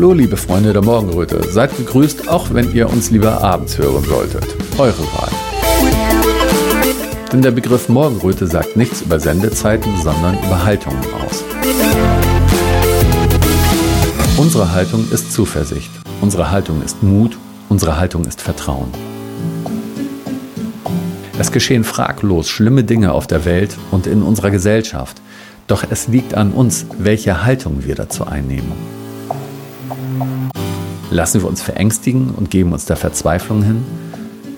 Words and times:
Hallo, 0.00 0.14
liebe 0.14 0.38
Freunde 0.38 0.72
der 0.72 0.80
Morgenröte. 0.80 1.42
Seid 1.52 1.76
gegrüßt, 1.76 2.26
auch 2.26 2.54
wenn 2.54 2.72
ihr 2.72 2.88
uns 2.88 3.10
lieber 3.10 3.44
abends 3.44 3.76
hören 3.76 4.02
solltet. 4.02 4.46
Eure 4.78 5.02
Wahl. 5.12 5.28
Denn 7.30 7.42
der 7.42 7.50
Begriff 7.50 7.90
Morgenröte 7.90 8.46
sagt 8.46 8.78
nichts 8.78 9.02
über 9.02 9.20
Sendezeiten, 9.20 9.92
sondern 10.02 10.38
über 10.38 10.64
Haltungen 10.64 11.04
aus. 11.22 11.44
Unsere 14.38 14.72
Haltung 14.72 15.06
ist 15.12 15.34
Zuversicht. 15.34 15.90
Unsere 16.22 16.50
Haltung 16.50 16.80
ist 16.82 17.02
Mut. 17.02 17.36
Unsere 17.68 17.98
Haltung 17.98 18.24
ist 18.24 18.40
Vertrauen. 18.40 18.88
Es 21.38 21.52
geschehen 21.52 21.84
fraglos 21.84 22.48
schlimme 22.48 22.84
Dinge 22.84 23.12
auf 23.12 23.26
der 23.26 23.44
Welt 23.44 23.76
und 23.90 24.06
in 24.06 24.22
unserer 24.22 24.50
Gesellschaft. 24.50 25.20
Doch 25.66 25.84
es 25.90 26.08
liegt 26.08 26.32
an 26.32 26.52
uns, 26.52 26.86
welche 26.98 27.44
Haltung 27.44 27.84
wir 27.84 27.96
dazu 27.96 28.26
einnehmen. 28.26 28.99
Lassen 31.10 31.42
wir 31.42 31.48
uns 31.48 31.60
verängstigen 31.60 32.30
und 32.30 32.50
geben 32.50 32.72
uns 32.72 32.84
der 32.84 32.96
Verzweiflung 32.96 33.64
hin? 33.64 33.84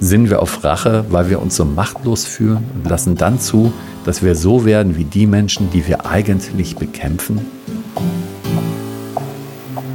Sinnen 0.00 0.28
wir 0.28 0.42
auf 0.42 0.62
Rache, 0.62 1.06
weil 1.08 1.30
wir 1.30 1.40
uns 1.40 1.56
so 1.56 1.64
machtlos 1.64 2.26
fühlen 2.26 2.64
und 2.74 2.90
lassen 2.90 3.16
dann 3.16 3.40
zu, 3.40 3.72
dass 4.04 4.22
wir 4.22 4.34
so 4.34 4.66
werden 4.66 4.96
wie 4.96 5.04
die 5.04 5.26
Menschen, 5.26 5.70
die 5.70 5.86
wir 5.86 6.04
eigentlich 6.04 6.76
bekämpfen? 6.76 7.40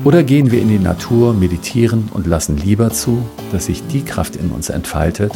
Oder 0.04 0.24
gehen 0.24 0.52
wir 0.52 0.62
in 0.62 0.70
die 0.70 0.80
Natur, 0.80 1.34
meditieren 1.34 2.10
und 2.12 2.26
lassen 2.26 2.58
lieber 2.58 2.92
zu, 2.92 3.22
dass 3.52 3.66
sich 3.66 3.86
die 3.88 4.04
Kraft 4.04 4.36
in 4.36 4.50
uns 4.50 4.70
entfaltet, 4.70 5.34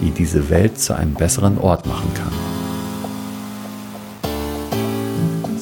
die 0.00 0.10
diese 0.10 0.48
Welt 0.48 0.78
zu 0.78 0.94
einem 0.94 1.14
besseren 1.14 1.58
Ort 1.58 1.86
machen 1.86 2.10
kann? 2.14 2.51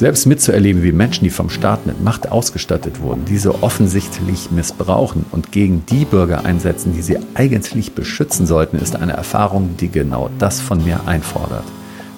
Selbst 0.01 0.25
mitzuerleben, 0.25 0.83
wie 0.83 0.93
Menschen, 0.93 1.25
die 1.25 1.31
vom 1.31 1.51
Staat 1.51 1.85
mit 1.85 2.03
Macht 2.03 2.33
ausgestattet 2.33 3.03
wurden, 3.03 3.27
diese 3.27 3.63
offensichtlich 3.63 4.51
missbrauchen 4.51 5.27
und 5.31 5.53
gegen 5.53 5.85
die 5.85 6.07
Bürger 6.07 6.47
einsetzen, 6.47 6.95
die 6.95 7.03
sie 7.03 7.19
eigentlich 7.35 7.93
beschützen 7.93 8.47
sollten, 8.47 8.79
ist 8.79 8.97
eine 8.97 9.13
Erfahrung, 9.13 9.77
die 9.79 9.91
genau 9.91 10.31
das 10.39 10.59
von 10.59 10.83
mir 10.83 11.07
einfordert. 11.07 11.65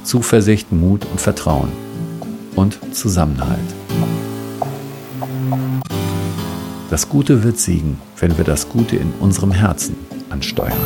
Zuversicht, 0.05 0.71
Mut 0.71 1.09
und 1.11 1.21
Vertrauen. 1.21 1.73
Und 2.55 2.79
Zusammenhalt. 2.95 3.59
Das 6.89 7.09
Gute 7.09 7.43
wird 7.43 7.59
siegen, 7.59 7.99
wenn 8.21 8.39
wir 8.39 8.45
das 8.45 8.69
Gute 8.69 8.95
in 8.95 9.12
unserem 9.19 9.51
Herzen 9.51 9.97
ansteuern. 10.31 10.78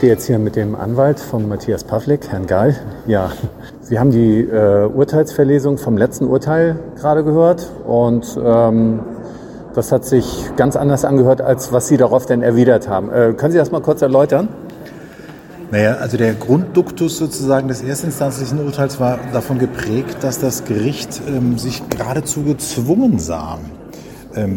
Stehe 0.00 0.14
jetzt 0.14 0.28
hier 0.28 0.38
mit 0.38 0.56
dem 0.56 0.76
Anwalt 0.76 1.20
von 1.20 1.46
Matthias 1.46 1.84
Pavlik, 1.84 2.28
Herrn 2.28 2.46
Gahl. 2.46 2.74
Ja, 3.06 3.32
Sie 3.82 3.98
haben 3.98 4.10
die 4.10 4.40
äh, 4.40 4.86
Urteilsverlesung 4.86 5.76
vom 5.76 5.98
letzten 5.98 6.24
Urteil 6.24 6.78
gerade 6.96 7.22
gehört 7.22 7.70
und 7.86 8.24
ähm, 8.42 9.00
das 9.74 9.92
hat 9.92 10.06
sich 10.06 10.52
ganz 10.56 10.76
anders 10.76 11.04
angehört, 11.04 11.42
als 11.42 11.70
was 11.70 11.88
Sie 11.88 11.98
darauf 11.98 12.24
denn 12.24 12.40
erwidert 12.40 12.88
haben. 12.88 13.10
Äh, 13.12 13.34
können 13.34 13.52
Sie 13.52 13.58
das 13.58 13.72
mal 13.72 13.82
kurz 13.82 14.00
erläutern? 14.00 14.48
Naja, 15.70 15.96
also 15.96 16.16
der 16.16 16.32
Grundduktus 16.32 17.18
sozusagen 17.18 17.68
des 17.68 17.82
erstinstanzlichen 17.82 18.64
Urteils 18.64 19.00
war 19.00 19.18
davon 19.34 19.58
geprägt, 19.58 20.16
dass 20.22 20.40
das 20.40 20.64
Gericht 20.64 21.20
ähm, 21.28 21.58
sich 21.58 21.86
geradezu 21.90 22.42
gezwungen 22.42 23.18
sah, 23.18 23.58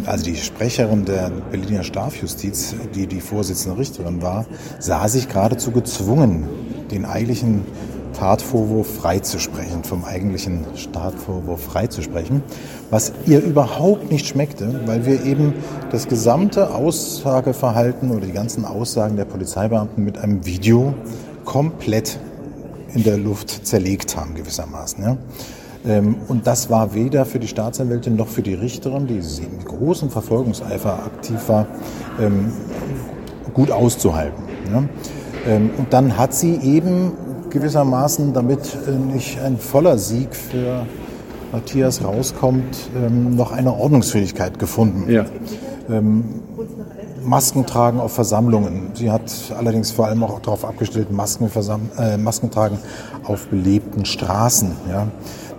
also 0.06 0.24
die 0.24 0.36
Sprecherin 0.36 1.06
der 1.06 1.32
Berliner 1.52 1.84
Strafjustiz, 1.84 2.76
die 2.94 3.08
die 3.08 3.22
Vorsitzende 3.22 3.78
Richterin 3.78 4.22
war, 4.22 4.45
sah 4.80 5.08
sich 5.08 5.28
geradezu 5.28 5.72
gezwungen, 5.72 6.48
den 6.92 7.06
eigentlichen 7.06 7.64
Tatvorwurf 8.14 8.95
freizusprechen, 8.98 9.83
vom 9.83 10.06
eigentlichen 10.06 10.66
Tatvorwurf 10.92 11.64
freizusprechen, 11.64 12.44
was 12.89 13.12
ihr 13.26 13.42
überhaupt 13.42 14.12
nicht 14.12 14.28
schmeckte, 14.28 14.82
weil 14.86 15.06
wir 15.06 15.26
eben 15.26 15.54
das 15.92 16.08
gesamte 16.08 16.73
Aussageverhalten 16.73 18.12
oder 18.12 18.26
die 18.26 18.32
ganzen 18.32 18.66
Aussagen 18.66 19.17
der 19.17 19.26
Polizeibeamten 19.26 20.04
mit 20.04 20.17
einem 20.17 20.45
Video 20.45 20.94
komplett 21.44 22.20
in 22.94 23.04
der 23.04 23.17
Luft 23.17 23.66
zerlegt 23.66 24.16
haben 24.16 24.36
gewissermaßen. 24.36 25.04
Ja. 25.04 25.17
Ähm, 25.86 26.16
und 26.27 26.48
das 26.48 26.70
war 26.70 26.94
weder 26.94 27.26
für 27.26 27.39
die 27.39 27.48
Staatsanwältin 27.48 28.16
noch 28.16 28.27
für 28.27 28.42
die 28.42 28.54
Richterin, 28.54 29.08
die 29.08 29.16
mit 29.16 29.66
großem 29.66 30.10
Verfolgungseifer 30.10 30.94
aktiv 31.05 31.38
war, 31.48 31.67
ähm, 32.20 32.54
gut 33.54 33.71
auszuhalten. 33.71 34.44
Ähm, 35.45 35.71
und 35.77 35.92
dann 35.92 36.17
hat 36.17 36.33
sie 36.33 36.55
eben 36.55 37.11
gewissermaßen, 37.49 38.33
damit 38.33 38.77
äh, 38.88 38.92
nicht 38.92 39.39
ein 39.42 39.58
voller 39.58 39.98
Sieg 39.98 40.36
für 40.36 40.86
Matthias 41.52 42.04
rauskommt, 42.04 42.89
noch 43.30 43.52
eine 43.52 43.76
Ordnungsfähigkeit 43.76 44.58
gefunden. 44.58 45.08
Ja. 45.08 45.26
Masken 47.23 47.67
tragen 47.67 48.00
auf 48.00 48.14
Versammlungen. 48.14 48.92
Sie 48.95 49.11
hat 49.11 49.32
allerdings 49.55 49.92
vor 49.92 50.08
allem 50.08 50.23
auch 50.23 50.39
darauf 50.39 50.65
abgestellt, 50.65 51.11
Masken, 51.11 51.50
äh, 52.00 52.17
Masken 52.17 52.50
tragen 52.50 52.80
auf 53.23 53.48
belebten 53.48 54.05
Straßen. 54.05 54.71
Ja. 54.89 55.08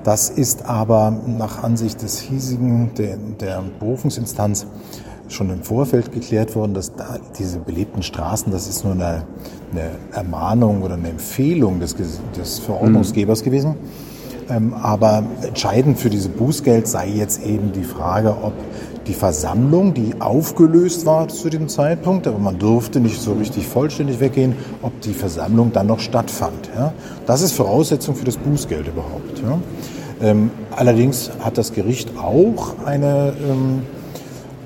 Das 0.04 0.28
ist 0.28 0.66
aber 0.66 1.10
nach 1.26 1.62
Ansicht 1.62 2.02
des 2.02 2.20
hiesigen, 2.20 2.90
der, 2.96 3.16
der 3.16 3.62
Berufungsinstanz, 3.80 4.66
schon 5.28 5.48
im 5.48 5.62
Vorfeld 5.62 6.12
geklärt 6.12 6.54
worden, 6.54 6.74
dass 6.74 6.94
da 6.94 7.16
diese 7.38 7.58
belebten 7.58 8.02
Straßen, 8.02 8.52
das 8.52 8.68
ist 8.68 8.84
nur 8.84 8.92
eine, 8.92 9.24
eine 9.72 9.90
Ermahnung 10.12 10.82
oder 10.82 10.94
eine 10.94 11.08
Empfehlung 11.08 11.80
des, 11.80 11.96
des 12.36 12.58
Verordnungsgebers 12.58 13.40
mhm. 13.40 13.44
gewesen. 13.44 13.74
Ähm, 14.50 14.74
aber 14.74 15.24
entscheidend 15.40 15.98
für 15.98 16.10
diese 16.10 16.28
Bußgeld 16.28 16.86
sei 16.86 17.08
jetzt 17.08 17.42
eben 17.42 17.72
die 17.72 17.84
Frage, 17.84 18.36
ob 18.42 18.52
die 19.06 19.14
Versammlung, 19.14 19.94
die 19.94 20.20
aufgelöst 20.20 21.06
war 21.06 21.28
zu 21.28 21.50
dem 21.50 21.68
Zeitpunkt, 21.68 22.26
aber 22.26 22.38
man 22.38 22.58
durfte 22.58 23.00
nicht 23.00 23.20
so 23.20 23.32
richtig 23.34 23.66
vollständig 23.66 24.20
weggehen, 24.20 24.54
ob 24.82 24.98
die 25.00 25.12
Versammlung 25.12 25.72
dann 25.72 25.86
noch 25.86 26.00
stattfand. 26.00 26.70
Ja? 26.76 26.92
Das 27.26 27.42
ist 27.42 27.52
Voraussetzung 27.52 28.14
für 28.14 28.24
das 28.24 28.36
Bußgeld 28.36 28.88
überhaupt. 28.88 29.40
Ja? 29.42 29.58
Ähm, 30.22 30.50
allerdings 30.70 31.30
hat 31.40 31.58
das 31.58 31.72
Gericht 31.72 32.16
auch 32.16 32.78
eine 32.84 33.34
ähm, 33.48 33.82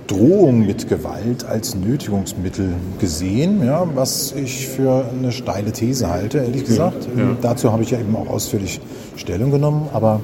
Drohung 0.07 0.67
mit 0.67 0.89
Gewalt 0.89 1.45
als 1.45 1.75
Nötigungsmittel 1.75 2.75
gesehen, 2.99 3.65
ja, 3.65 3.87
was 3.95 4.33
ich 4.33 4.67
für 4.67 5.05
eine 5.11 5.33
steile 5.33 5.73
These 5.73 6.09
halte, 6.09 6.39
ehrlich 6.39 6.65
gesagt. 6.65 7.09
Ja, 7.15 7.23
ja. 7.23 7.37
Dazu 7.41 7.73
habe 7.73 7.83
ich 7.83 7.91
ja 7.91 7.99
eben 7.99 8.17
auch 8.17 8.29
ausführlich 8.29 8.81
Stellung 9.17 9.51
genommen, 9.51 9.89
aber 9.93 10.21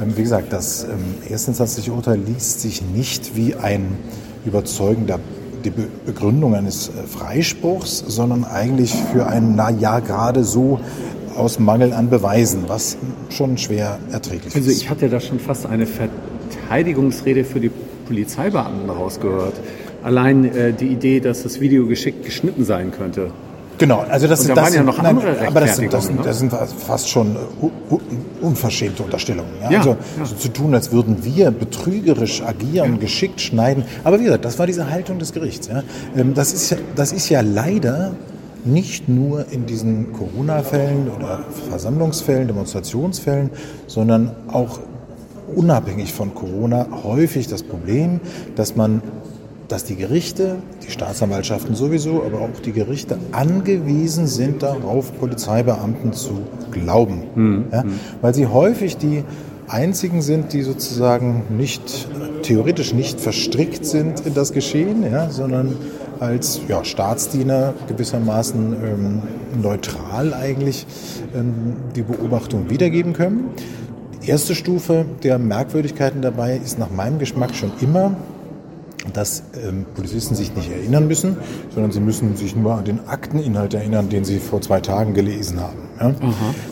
ähm, 0.00 0.16
wie 0.16 0.22
gesagt, 0.22 0.52
das 0.52 0.84
ähm, 0.84 1.30
erstinstanzliche 1.30 1.92
Urteil 1.92 2.18
liest 2.18 2.60
sich 2.60 2.82
nicht 2.82 3.36
wie 3.36 3.54
ein 3.54 3.98
überzeugender 4.44 5.18
die 5.64 5.72
Begründung 6.06 6.54
eines 6.54 6.88
äh, 6.88 7.06
Freispruchs, 7.06 8.04
sondern 8.06 8.44
eigentlich 8.44 8.94
für 9.12 9.26
ein, 9.26 9.54
na 9.56 9.70
ja, 9.70 10.00
gerade 10.00 10.44
so 10.44 10.80
aus 11.40 11.58
Mangel 11.58 11.92
an 11.92 12.10
Beweisen, 12.10 12.64
was 12.66 12.96
schon 13.30 13.58
schwer 13.58 13.98
erträglich 14.12 14.54
also 14.54 14.58
ist. 14.58 14.66
Also 14.66 14.82
ich 14.82 14.90
hatte 14.90 15.08
da 15.08 15.20
schon 15.20 15.40
fast 15.40 15.66
eine 15.66 15.86
Verteidigungsrede 15.86 17.44
für 17.44 17.60
die 17.60 17.70
Polizeibeamten 18.06 18.90
rausgehört. 18.90 19.54
Allein 20.02 20.44
äh, 20.44 20.72
die 20.72 20.88
Idee, 20.88 21.20
dass 21.20 21.42
das 21.42 21.60
Video 21.60 21.86
geschickt 21.86 22.24
geschnitten 22.24 22.64
sein 22.64 22.90
könnte. 22.90 23.30
Genau, 23.80 24.04
also 24.10 24.26
das, 24.26 24.42
sind, 24.42 24.54
da 24.54 24.64
das, 24.64 24.74
ja 24.74 24.82
noch 24.82 24.98
andere 24.98 25.32
nein, 25.32 25.46
aber 25.46 25.60
das 25.60 25.76
sind, 25.76 25.90
das, 25.90 26.04
sind, 26.04 26.22
das 26.22 26.38
sind 26.38 26.52
fast 26.52 27.08
schon 27.08 27.34
unverschämte 28.42 29.02
Unterstellungen. 29.02 29.52
Ja? 29.62 29.70
Ja, 29.70 29.78
also 29.78 29.90
ja. 30.18 30.26
So 30.26 30.34
zu 30.34 30.48
tun, 30.48 30.74
als 30.74 30.92
würden 30.92 31.24
wir 31.24 31.50
betrügerisch 31.50 32.42
agieren, 32.42 33.00
geschickt 33.00 33.40
schneiden. 33.40 33.84
Aber 34.04 34.20
wie 34.20 34.24
gesagt, 34.24 34.44
das 34.44 34.58
war 34.58 34.66
diese 34.66 34.90
Haltung 34.90 35.18
des 35.18 35.32
Gerichts. 35.32 35.68
Ja? 35.68 35.82
Ähm, 36.14 36.34
das, 36.34 36.52
ist, 36.52 36.76
das 36.94 37.12
ist 37.12 37.30
ja 37.30 37.40
leider 37.40 38.12
nicht 38.64 39.08
nur 39.08 39.46
in 39.50 39.66
diesen 39.66 40.12
Corona-Fällen 40.12 41.08
oder 41.16 41.44
Versammlungsfällen, 41.68 42.46
Demonstrationsfällen, 42.46 43.50
sondern 43.86 44.32
auch 44.48 44.80
unabhängig 45.54 46.12
von 46.12 46.34
Corona 46.34 46.86
häufig 47.02 47.48
das 47.48 47.62
Problem, 47.62 48.20
dass 48.54 48.76
man 48.76 49.02
dass 49.70 49.84
die 49.84 49.94
Gerichte, 49.94 50.56
die 50.84 50.90
Staatsanwaltschaften 50.90 51.76
sowieso, 51.76 52.24
aber 52.24 52.40
auch 52.40 52.60
die 52.64 52.72
Gerichte 52.72 53.18
angewiesen 53.30 54.26
sind 54.26 54.64
darauf, 54.64 55.16
Polizeibeamten 55.20 56.12
zu 56.12 56.42
glauben. 56.72 57.22
Mhm. 57.36 57.64
Ja, 57.70 57.84
weil 58.20 58.34
sie 58.34 58.48
häufig 58.48 58.96
die 58.96 59.22
einzigen 59.68 60.22
sind, 60.22 60.52
die 60.52 60.62
sozusagen 60.62 61.44
nicht, 61.56 62.08
theoretisch 62.42 62.92
nicht 62.92 63.20
verstrickt 63.20 63.86
sind 63.86 64.26
in 64.26 64.34
das 64.34 64.52
Geschehen, 64.52 65.04
ja, 65.04 65.30
sondern 65.30 65.76
als 66.20 66.60
ja, 66.68 66.84
Staatsdiener 66.84 67.74
gewissermaßen 67.88 68.72
ähm, 68.74 69.22
neutral 69.60 70.34
eigentlich 70.34 70.86
ähm, 71.34 71.76
die 71.96 72.02
Beobachtung 72.02 72.70
wiedergeben 72.70 73.14
können. 73.14 73.50
erste 74.24 74.54
Stufe 74.54 75.06
der 75.22 75.38
Merkwürdigkeiten 75.38 76.22
dabei 76.22 76.60
ist 76.62 76.78
nach 76.78 76.90
meinem 76.90 77.18
Geschmack 77.18 77.54
schon 77.54 77.72
immer, 77.80 78.14
dass 79.14 79.42
ähm, 79.66 79.86
Polizisten 79.94 80.34
sich 80.34 80.54
nicht 80.54 80.70
erinnern 80.70 81.08
müssen, 81.08 81.38
sondern 81.74 81.90
sie 81.90 82.00
müssen 82.00 82.36
sich 82.36 82.54
nur 82.54 82.74
an 82.74 82.84
den 82.84 83.08
Akteninhalt 83.08 83.72
erinnern, 83.72 84.10
den 84.10 84.24
sie 84.24 84.38
vor 84.38 84.60
zwei 84.60 84.80
Tagen 84.80 85.14
gelesen 85.14 85.58
haben. 85.58 85.78
Ja? 85.98 86.14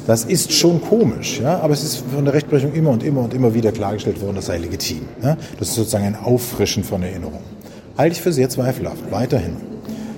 Das 0.06 0.24
ist 0.24 0.52
schon 0.52 0.82
komisch, 0.82 1.40
ja? 1.40 1.60
aber 1.60 1.72
es 1.72 1.82
ist 1.82 2.04
von 2.14 2.24
der 2.26 2.34
Rechtsprechung 2.34 2.74
immer 2.74 2.90
und 2.90 3.02
immer 3.02 3.22
und 3.22 3.32
immer 3.32 3.54
wieder 3.54 3.72
klargestellt 3.72 4.20
worden, 4.20 4.36
das 4.36 4.46
sei 4.46 4.58
legitim. 4.58 5.02
Ja? 5.22 5.38
Das 5.58 5.68
ist 5.68 5.74
sozusagen 5.76 6.04
ein 6.04 6.16
Auffrischen 6.16 6.84
von 6.84 7.02
Erinnerungen. 7.02 7.57
Halte 7.98 8.14
ich 8.14 8.22
für 8.22 8.32
sehr 8.32 8.48
zweifelhaft, 8.48 9.10
weiterhin. 9.10 9.56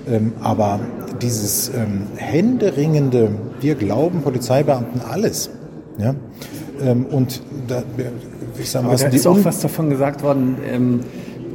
Ähm, 0.07 0.33
aber 0.41 0.79
dieses 1.19 1.69
ähm, 1.69 2.03
händeringende, 2.15 3.29
wir 3.59 3.73
glauben 3.73 4.21
Polizeibeamten 4.21 5.01
alles. 5.01 5.49
Ja? 5.97 6.13
Ähm, 6.79 7.05
und 7.05 7.41
da, 7.67 7.81
ich 8.59 8.69
sag 8.69 8.83
mal, 8.83 8.95
da 8.95 9.07
ist 9.07 9.25
auch 9.25 9.43
was 9.43 9.61
davon 9.61 9.89
gesagt 9.89 10.21
worden, 10.21 10.57
ähm, 10.71 10.99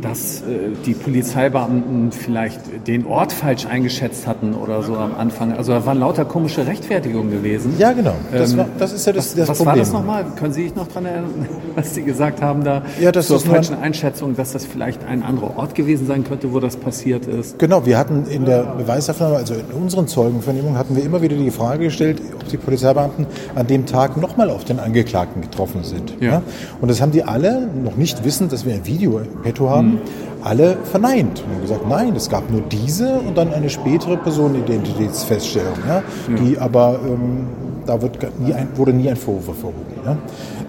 dass 0.02 0.42
äh, 0.42 0.70
die 0.84 0.94
Polizeibeamten 0.94 2.12
vielleicht 2.12 2.86
den 2.86 3.06
Ort 3.06 3.32
falsch 3.32 3.66
eingeschätzt 3.66 4.26
hatten 4.26 4.54
oder 4.54 4.82
so 4.82 4.96
am 4.96 5.14
Anfang. 5.14 5.52
Also 5.52 5.72
da 5.72 5.86
waren 5.86 5.98
lauter 5.98 6.24
komische 6.24 6.66
Rechtfertigungen 6.66 7.30
gewesen. 7.30 7.74
Ja, 7.78 7.92
genau. 7.92 8.14
Das, 8.32 8.52
ähm, 8.52 8.58
war, 8.58 8.66
das 8.78 8.92
ist 8.92 9.06
ja 9.06 9.12
das, 9.12 9.28
was, 9.28 9.34
das 9.34 9.48
was 9.48 9.58
Problem. 9.58 9.80
Was 9.80 9.92
war 9.92 10.00
das 10.00 10.06
nochmal? 10.06 10.24
Können 10.36 10.52
Sie 10.52 10.64
sich 10.64 10.74
noch 10.74 10.88
daran 10.88 11.06
erinnern, 11.06 11.48
was 11.74 11.94
Sie 11.94 12.02
gesagt 12.02 12.42
haben 12.42 12.64
da 12.64 12.82
ja, 13.00 13.12
das 13.12 13.26
zur 13.26 13.40
falschen 13.40 13.76
Einschätzung, 13.76 14.36
dass 14.36 14.52
das 14.52 14.64
vielleicht 14.66 15.04
ein 15.04 15.22
anderer 15.22 15.56
Ort 15.56 15.74
gewesen 15.74 16.06
sein 16.06 16.24
könnte, 16.24 16.52
wo 16.52 16.60
das 16.60 16.76
passiert 16.76 17.26
ist? 17.26 17.58
Genau, 17.58 17.86
wir 17.86 17.98
hatten 17.98 18.26
in 18.26 18.44
der 18.44 18.62
Beweisaufnahme, 18.76 19.36
also 19.36 19.54
in 19.54 19.66
unseren 19.80 20.08
Zeugenvernehmungen, 20.08 20.78
hatten 20.78 20.96
wir 20.96 21.04
immer 21.04 21.22
wieder 21.22 21.36
die 21.36 21.50
Frage 21.50 21.84
gestellt, 21.84 22.20
ob 22.34 22.48
die 22.48 22.56
Polizeibeamten 22.56 23.26
an 23.54 23.66
dem 23.66 23.86
Tag 23.86 24.16
nochmal 24.16 24.50
auf 24.50 24.64
den 24.64 24.78
Angeklagten 24.78 25.42
getroffen 25.42 25.82
sind. 25.82 26.14
Ja. 26.20 26.26
ja. 26.26 26.42
Und 26.80 26.90
das 26.90 27.00
haben 27.00 27.12
die 27.12 27.22
alle, 27.24 27.68
noch 27.82 27.96
nicht 27.96 28.24
wissend, 28.24 28.52
dass 28.52 28.64
wir 28.64 28.74
ein 28.74 28.86
Video 28.86 29.18
im 29.18 29.42
Petto 29.42 29.70
haben, 29.70 29.85
mhm 29.92 30.26
alle 30.46 30.76
verneint 30.84 31.42
und 31.52 31.62
gesagt, 31.62 31.88
nein, 31.88 32.14
es 32.14 32.28
gab 32.28 32.48
nur 32.52 32.60
diese 32.60 33.18
und 33.18 33.36
dann 33.36 33.52
eine 33.52 33.68
spätere 33.68 34.16
Personenidentitätsfeststellung, 34.16 35.74
ja, 35.86 35.96
ja. 35.96 36.02
die 36.36 36.56
aber 36.58 37.00
ähm, 37.04 37.48
da 37.84 38.00
wird 38.00 38.18
nie 38.38 38.54
ein, 38.54 38.68
wurde 38.76 38.92
nie 38.92 39.08
ein 39.08 39.16
Vorwurf 39.16 39.58
erhoben. 39.58 39.76
Ja. 40.04 40.16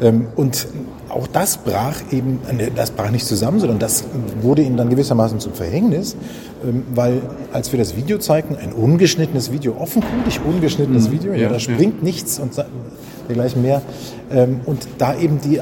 Ähm, 0.01 0.27
und 0.35 0.67
auch 1.09 1.27
das 1.27 1.57
brach 1.57 2.01
eben, 2.11 2.39
das 2.75 2.91
brach 2.91 3.11
nicht 3.11 3.25
zusammen, 3.25 3.59
sondern 3.59 3.77
das 3.77 4.03
wurde 4.41 4.63
ihnen 4.63 4.77
dann 4.77 4.89
gewissermaßen 4.89 5.39
zum 5.39 5.53
Verhängnis, 5.53 6.15
ähm, 6.65 6.83
weil 6.95 7.21
als 7.53 7.71
wir 7.71 7.77
das 7.77 7.95
Video 7.95 8.17
zeigten, 8.17 8.55
ein 8.55 8.73
ungeschnittenes 8.73 9.51
Video, 9.51 9.75
offenkundig 9.79 10.41
ungeschnittenes 10.43 11.07
mhm. 11.07 11.11
Video, 11.11 11.33
ja, 11.33 11.49
da 11.49 11.59
springt 11.59 12.01
nichts 12.01 12.39
und 12.39 12.53
dergleichen 13.27 13.61
mehr. 13.61 13.81
Ähm, 14.31 14.61
und 14.65 14.87
da 14.97 15.15
eben 15.15 15.39
die 15.41 15.61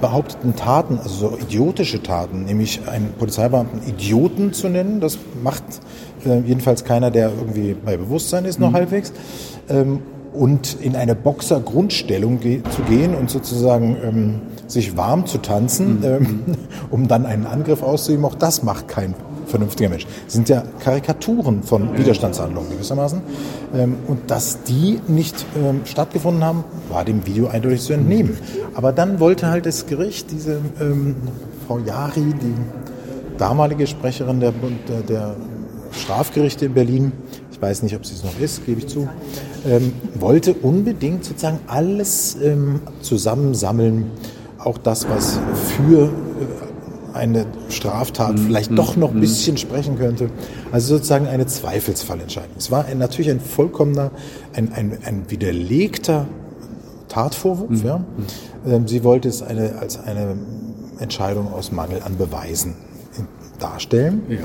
behaupteten 0.00 0.56
Taten, 0.56 0.98
also 0.98 1.30
so 1.30 1.38
idiotische 1.38 2.02
Taten, 2.02 2.44
nämlich 2.44 2.80
einen 2.88 3.12
Polizeibeamten 3.18 3.86
Idioten 3.88 4.52
zu 4.52 4.68
nennen, 4.68 5.00
das 5.00 5.18
macht 5.42 5.64
äh, 6.24 6.40
jedenfalls 6.40 6.84
keiner, 6.84 7.10
der 7.10 7.30
irgendwie 7.30 7.74
bei 7.74 7.96
Bewusstsein 7.96 8.44
ist, 8.44 8.60
noch 8.60 8.70
mhm. 8.70 8.76
halbwegs. 8.76 9.12
Ähm, 9.68 10.00
und 10.32 10.76
in 10.82 10.96
eine 10.96 11.14
Boxer-Grundstellung 11.14 12.40
zu 12.42 12.82
gehen 12.88 13.14
und 13.14 13.30
sozusagen 13.30 13.96
ähm, 14.04 14.40
sich 14.66 14.96
warm 14.96 15.26
zu 15.26 15.38
tanzen, 15.38 16.00
mhm. 16.00 16.40
um 16.90 17.08
dann 17.08 17.24
einen 17.24 17.46
Angriff 17.46 17.82
auszuüben, 17.82 18.24
auch 18.24 18.34
das 18.34 18.62
macht 18.62 18.86
kein 18.86 19.14
vernünftiger 19.46 19.88
Mensch. 19.88 20.06
Das 20.24 20.34
sind 20.34 20.48
ja 20.48 20.62
Karikaturen 20.80 21.62
von 21.62 21.96
Widerstandshandlungen 21.96 22.70
gewissermaßen. 22.70 23.20
Ähm, 23.74 23.96
und 24.06 24.30
dass 24.30 24.62
die 24.64 25.00
nicht 25.08 25.46
ähm, 25.56 25.80
stattgefunden 25.84 26.44
haben, 26.44 26.64
war 26.88 27.04
dem 27.04 27.26
Video 27.26 27.48
eindeutig 27.48 27.82
zu 27.82 27.92
entnehmen. 27.92 28.36
Aber 28.74 28.92
dann 28.92 29.20
wollte 29.20 29.48
halt 29.48 29.66
das 29.66 29.86
Gericht, 29.86 30.30
diese 30.30 30.60
ähm, 30.80 31.16
Frau 31.66 31.78
Jari, 31.78 32.34
die 32.40 32.54
damalige 33.38 33.86
Sprecherin 33.86 34.40
der, 34.40 34.52
der, 34.88 35.00
der 35.02 35.36
Strafgerichte 35.92 36.66
in 36.66 36.74
Berlin, 36.74 37.12
ich 37.50 37.62
weiß 37.62 37.82
nicht, 37.82 37.96
ob 37.96 38.04
sie 38.04 38.14
es 38.14 38.22
noch 38.22 38.38
ist, 38.38 38.66
gebe 38.66 38.80
ich 38.80 38.86
zu, 38.86 39.08
ähm, 39.66 39.92
wollte 40.14 40.52
unbedingt 40.54 41.24
sozusagen 41.24 41.58
alles 41.66 42.36
ähm, 42.42 42.80
zusammensammeln, 43.00 44.10
auch 44.58 44.78
das, 44.78 45.08
was 45.08 45.38
für 45.76 46.04
äh, 46.04 46.08
eine 47.16 47.46
Straftat 47.68 48.34
mhm. 48.34 48.46
vielleicht 48.46 48.76
doch 48.76 48.96
noch 48.96 49.10
ein 49.10 49.16
mhm. 49.16 49.20
bisschen 49.20 49.56
sprechen 49.56 49.98
könnte. 49.98 50.30
Also 50.72 50.96
sozusagen 50.96 51.26
eine 51.26 51.46
Zweifelsfallentscheidung. 51.46 52.56
Es 52.58 52.70
war 52.70 52.84
ein, 52.84 52.98
natürlich 52.98 53.30
ein 53.30 53.40
vollkommener, 53.40 54.10
ein, 54.54 54.72
ein, 54.72 54.98
ein 55.04 55.24
widerlegter 55.28 56.26
Tatvorwurf. 57.08 57.82
Mhm. 57.82 57.86
Ja. 57.86 58.00
Ähm, 58.66 58.88
sie 58.88 59.04
wollte 59.04 59.28
es 59.28 59.42
eine, 59.42 59.78
als 59.80 59.98
eine 59.98 60.36
Entscheidung 60.98 61.52
aus 61.52 61.72
Mangel 61.72 62.02
an 62.02 62.16
Beweisen 62.16 62.74
darstellen, 63.58 64.22
ja. 64.28 64.38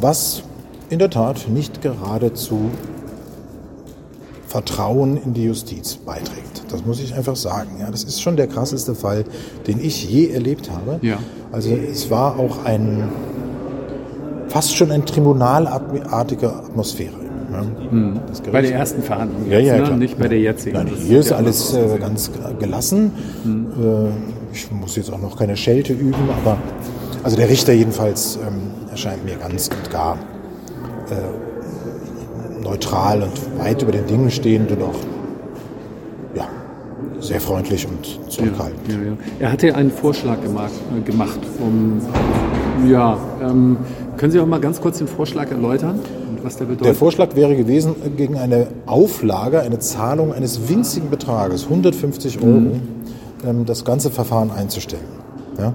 was 0.00 0.42
in 0.90 0.98
der 0.98 1.10
Tat 1.10 1.48
nicht 1.48 1.82
gerade 1.82 2.34
zu 2.34 2.70
Vertrauen 4.52 5.16
in 5.16 5.32
die 5.32 5.44
Justiz 5.44 5.96
beiträgt. 5.96 6.64
Das 6.70 6.84
muss 6.84 7.00
ich 7.00 7.14
einfach 7.14 7.36
sagen. 7.36 7.70
Ja, 7.80 7.90
das 7.90 8.04
ist 8.04 8.20
schon 8.20 8.36
der 8.36 8.48
krasseste 8.48 8.94
Fall, 8.94 9.24
den 9.66 9.80
ich 9.80 10.04
je 10.04 10.28
erlebt 10.28 10.70
habe. 10.70 10.98
Ja. 11.00 11.18
Also 11.52 11.70
es 11.70 12.10
war 12.10 12.38
auch 12.38 12.66
ein 12.66 13.08
fast 14.48 14.76
schon 14.76 14.90
ein 14.90 15.06
tribunalartige 15.06 16.52
Atmosphäre. 16.52 17.14
Ja. 17.50 17.62
Mhm. 17.90 18.20
Bei 18.52 18.60
der 18.60 18.74
ersten 18.74 19.02
Verhandlung, 19.02 19.50
ja, 19.50 19.58
ja, 19.58 19.78
ne? 19.78 19.96
nicht 19.96 20.18
bei 20.18 20.28
der 20.28 20.38
jetzigen. 20.38 20.76
Nein, 20.76 20.90
hier 20.98 21.20
ist 21.20 21.32
alles 21.32 21.72
äh, 21.72 21.98
ganz 21.98 22.30
gelassen. 22.58 23.12
Mhm. 23.44 23.66
Äh, 23.82 24.54
ich 24.54 24.70
muss 24.70 24.96
jetzt 24.96 25.10
auch 25.10 25.20
noch 25.20 25.38
keine 25.38 25.56
Schelte 25.56 25.94
üben, 25.94 26.28
aber 26.42 26.58
also 27.22 27.36
der 27.38 27.48
Richter 27.48 27.72
jedenfalls 27.72 28.36
ähm, 28.36 28.90
erscheint 28.90 29.24
mir 29.24 29.36
ganz 29.36 29.68
und 29.68 29.90
gar 29.90 30.18
äh, 31.08 31.51
neutral 32.62 33.22
und 33.22 33.58
weit 33.58 33.82
über 33.82 33.92
den 33.92 34.06
Dingen 34.06 34.30
stehend 34.30 34.70
und 34.70 34.82
auch 34.82 34.94
ja, 36.34 36.48
sehr 37.20 37.40
freundlich 37.40 37.86
und 37.86 38.30
zurückhaltend. 38.30 38.80
Ja, 38.88 38.94
ja, 38.94 39.04
ja. 39.04 39.16
Er 39.40 39.52
hatte 39.52 39.74
einen 39.74 39.90
Vorschlag 39.90 40.40
gemacht, 40.42 40.72
äh, 40.96 41.00
gemacht 41.02 41.40
um, 41.60 42.00
ja, 42.88 43.18
ähm, 43.42 43.76
können 44.16 44.32
Sie 44.32 44.40
auch 44.40 44.46
mal 44.46 44.60
ganz 44.60 44.80
kurz 44.80 44.98
den 44.98 45.08
Vorschlag 45.08 45.50
erläutern? 45.50 46.00
Was 46.42 46.56
der, 46.56 46.64
bedeutet? 46.64 46.86
der 46.86 46.94
Vorschlag 46.94 47.36
wäre 47.36 47.54
gewesen, 47.54 47.94
gegen 48.16 48.36
eine 48.36 48.66
Auflage, 48.86 49.60
eine 49.60 49.78
Zahlung 49.78 50.32
eines 50.32 50.68
winzigen 50.68 51.08
Betrages, 51.08 51.64
150 51.64 52.42
Euro, 52.42 52.48
mhm. 53.44 53.64
das 53.64 53.84
ganze 53.84 54.10
Verfahren 54.10 54.50
einzustellen. 54.50 55.04
Ja? 55.58 55.74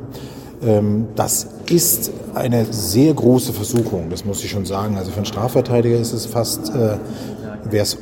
Ähm, 0.61 1.07
das 1.15 1.47
ist 1.69 2.11
eine 2.33 2.65
sehr 2.71 3.13
große 3.13 3.53
Versuchung, 3.53 4.09
das 4.09 4.25
muss 4.25 4.43
ich 4.43 4.49
schon 4.49 4.65
sagen. 4.65 4.97
Also 4.97 5.11
für 5.11 5.17
einen 5.17 5.25
Strafverteidiger 5.25 5.97
ist 5.97 6.13
es 6.13 6.25
fast, 6.25 6.69
äh, 6.69 6.97
wäre 7.69 7.83
es 7.83 7.97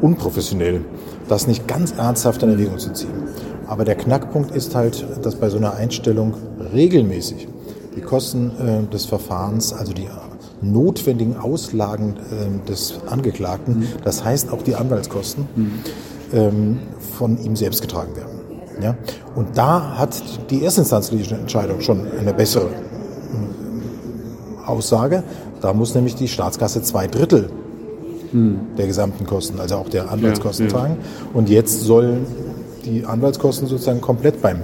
unprofessionell, 0.00 0.84
das 1.28 1.46
nicht 1.46 1.66
ganz 1.66 1.92
ernsthaft 1.92 2.42
in 2.42 2.50
Erwägung 2.50 2.78
zu 2.78 2.92
ziehen. 2.92 3.28
Aber 3.66 3.84
der 3.84 3.94
Knackpunkt 3.94 4.54
ist 4.54 4.74
halt, 4.74 5.04
dass 5.22 5.36
bei 5.36 5.48
so 5.48 5.56
einer 5.56 5.74
Einstellung 5.74 6.34
regelmäßig 6.72 7.48
die 7.96 8.00
Kosten 8.00 8.52
äh, 8.58 8.92
des 8.92 9.06
Verfahrens, 9.06 9.72
also 9.72 9.92
die 9.92 10.08
notwendigen 10.62 11.36
Auslagen 11.36 12.16
äh, 12.16 12.68
des 12.68 13.00
Angeklagten, 13.06 13.80
mhm. 13.80 13.86
das 14.04 14.24
heißt 14.24 14.52
auch 14.52 14.62
die 14.62 14.74
Anwaltskosten, 14.74 15.46
mhm. 15.54 15.72
ähm, 16.32 16.78
von 17.16 17.42
ihm 17.42 17.56
selbst 17.56 17.82
getragen 17.82 18.14
werden. 18.16 18.39
Ja? 18.82 18.96
Und 19.34 19.56
da 19.56 19.96
hat 19.98 20.22
die 20.50 20.64
erstinstanzliche 20.64 21.34
Entscheidung 21.34 21.80
schon 21.80 22.06
eine 22.18 22.34
bessere 22.34 22.70
Aussage. 24.66 25.22
Da 25.60 25.72
muss 25.74 25.94
nämlich 25.94 26.14
die 26.14 26.28
Staatskasse 26.28 26.82
zwei 26.82 27.06
Drittel 27.06 27.50
hm. 28.30 28.60
der 28.78 28.86
gesamten 28.86 29.26
Kosten, 29.26 29.60
also 29.60 29.76
auch 29.76 29.88
der 29.88 30.10
Anwaltskosten 30.10 30.66
ja, 30.66 30.72
ja. 30.72 30.78
tragen. 30.78 30.96
Und 31.34 31.48
jetzt 31.48 31.80
sollen 31.80 32.26
die 32.84 33.04
Anwaltskosten 33.04 33.68
sozusagen 33.68 34.00
komplett 34.00 34.40
beim 34.40 34.62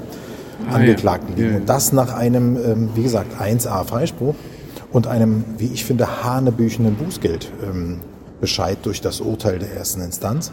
ah, 0.71 0.77
Angeklagten 0.77 1.37
liegen. 1.37 1.51
Ja. 1.51 1.57
Und 1.59 1.69
das 1.69 1.93
nach 1.93 2.15
einem, 2.15 2.57
ähm, 2.57 2.91
wie 2.95 3.03
gesagt, 3.03 3.41
1a 3.41 3.85
Freispruch 3.85 4.35
und 4.93 5.07
einem, 5.07 5.45
wie 5.59 5.67
ich 5.67 5.85
finde, 5.85 6.25
hanebüchenden 6.25 6.95
Bußgeldbescheid 6.95 8.77
ähm, 8.77 8.83
durch 8.83 9.01
das 9.01 9.21
Urteil 9.21 9.59
der 9.59 9.75
ersten 9.75 10.01
Instanz. 10.01 10.53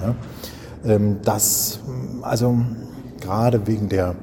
Ähm, 0.85 1.17
das, 1.23 1.79
also 2.21 2.57
gerade 3.23 3.65
wegen 3.67 3.89
der 3.89 4.15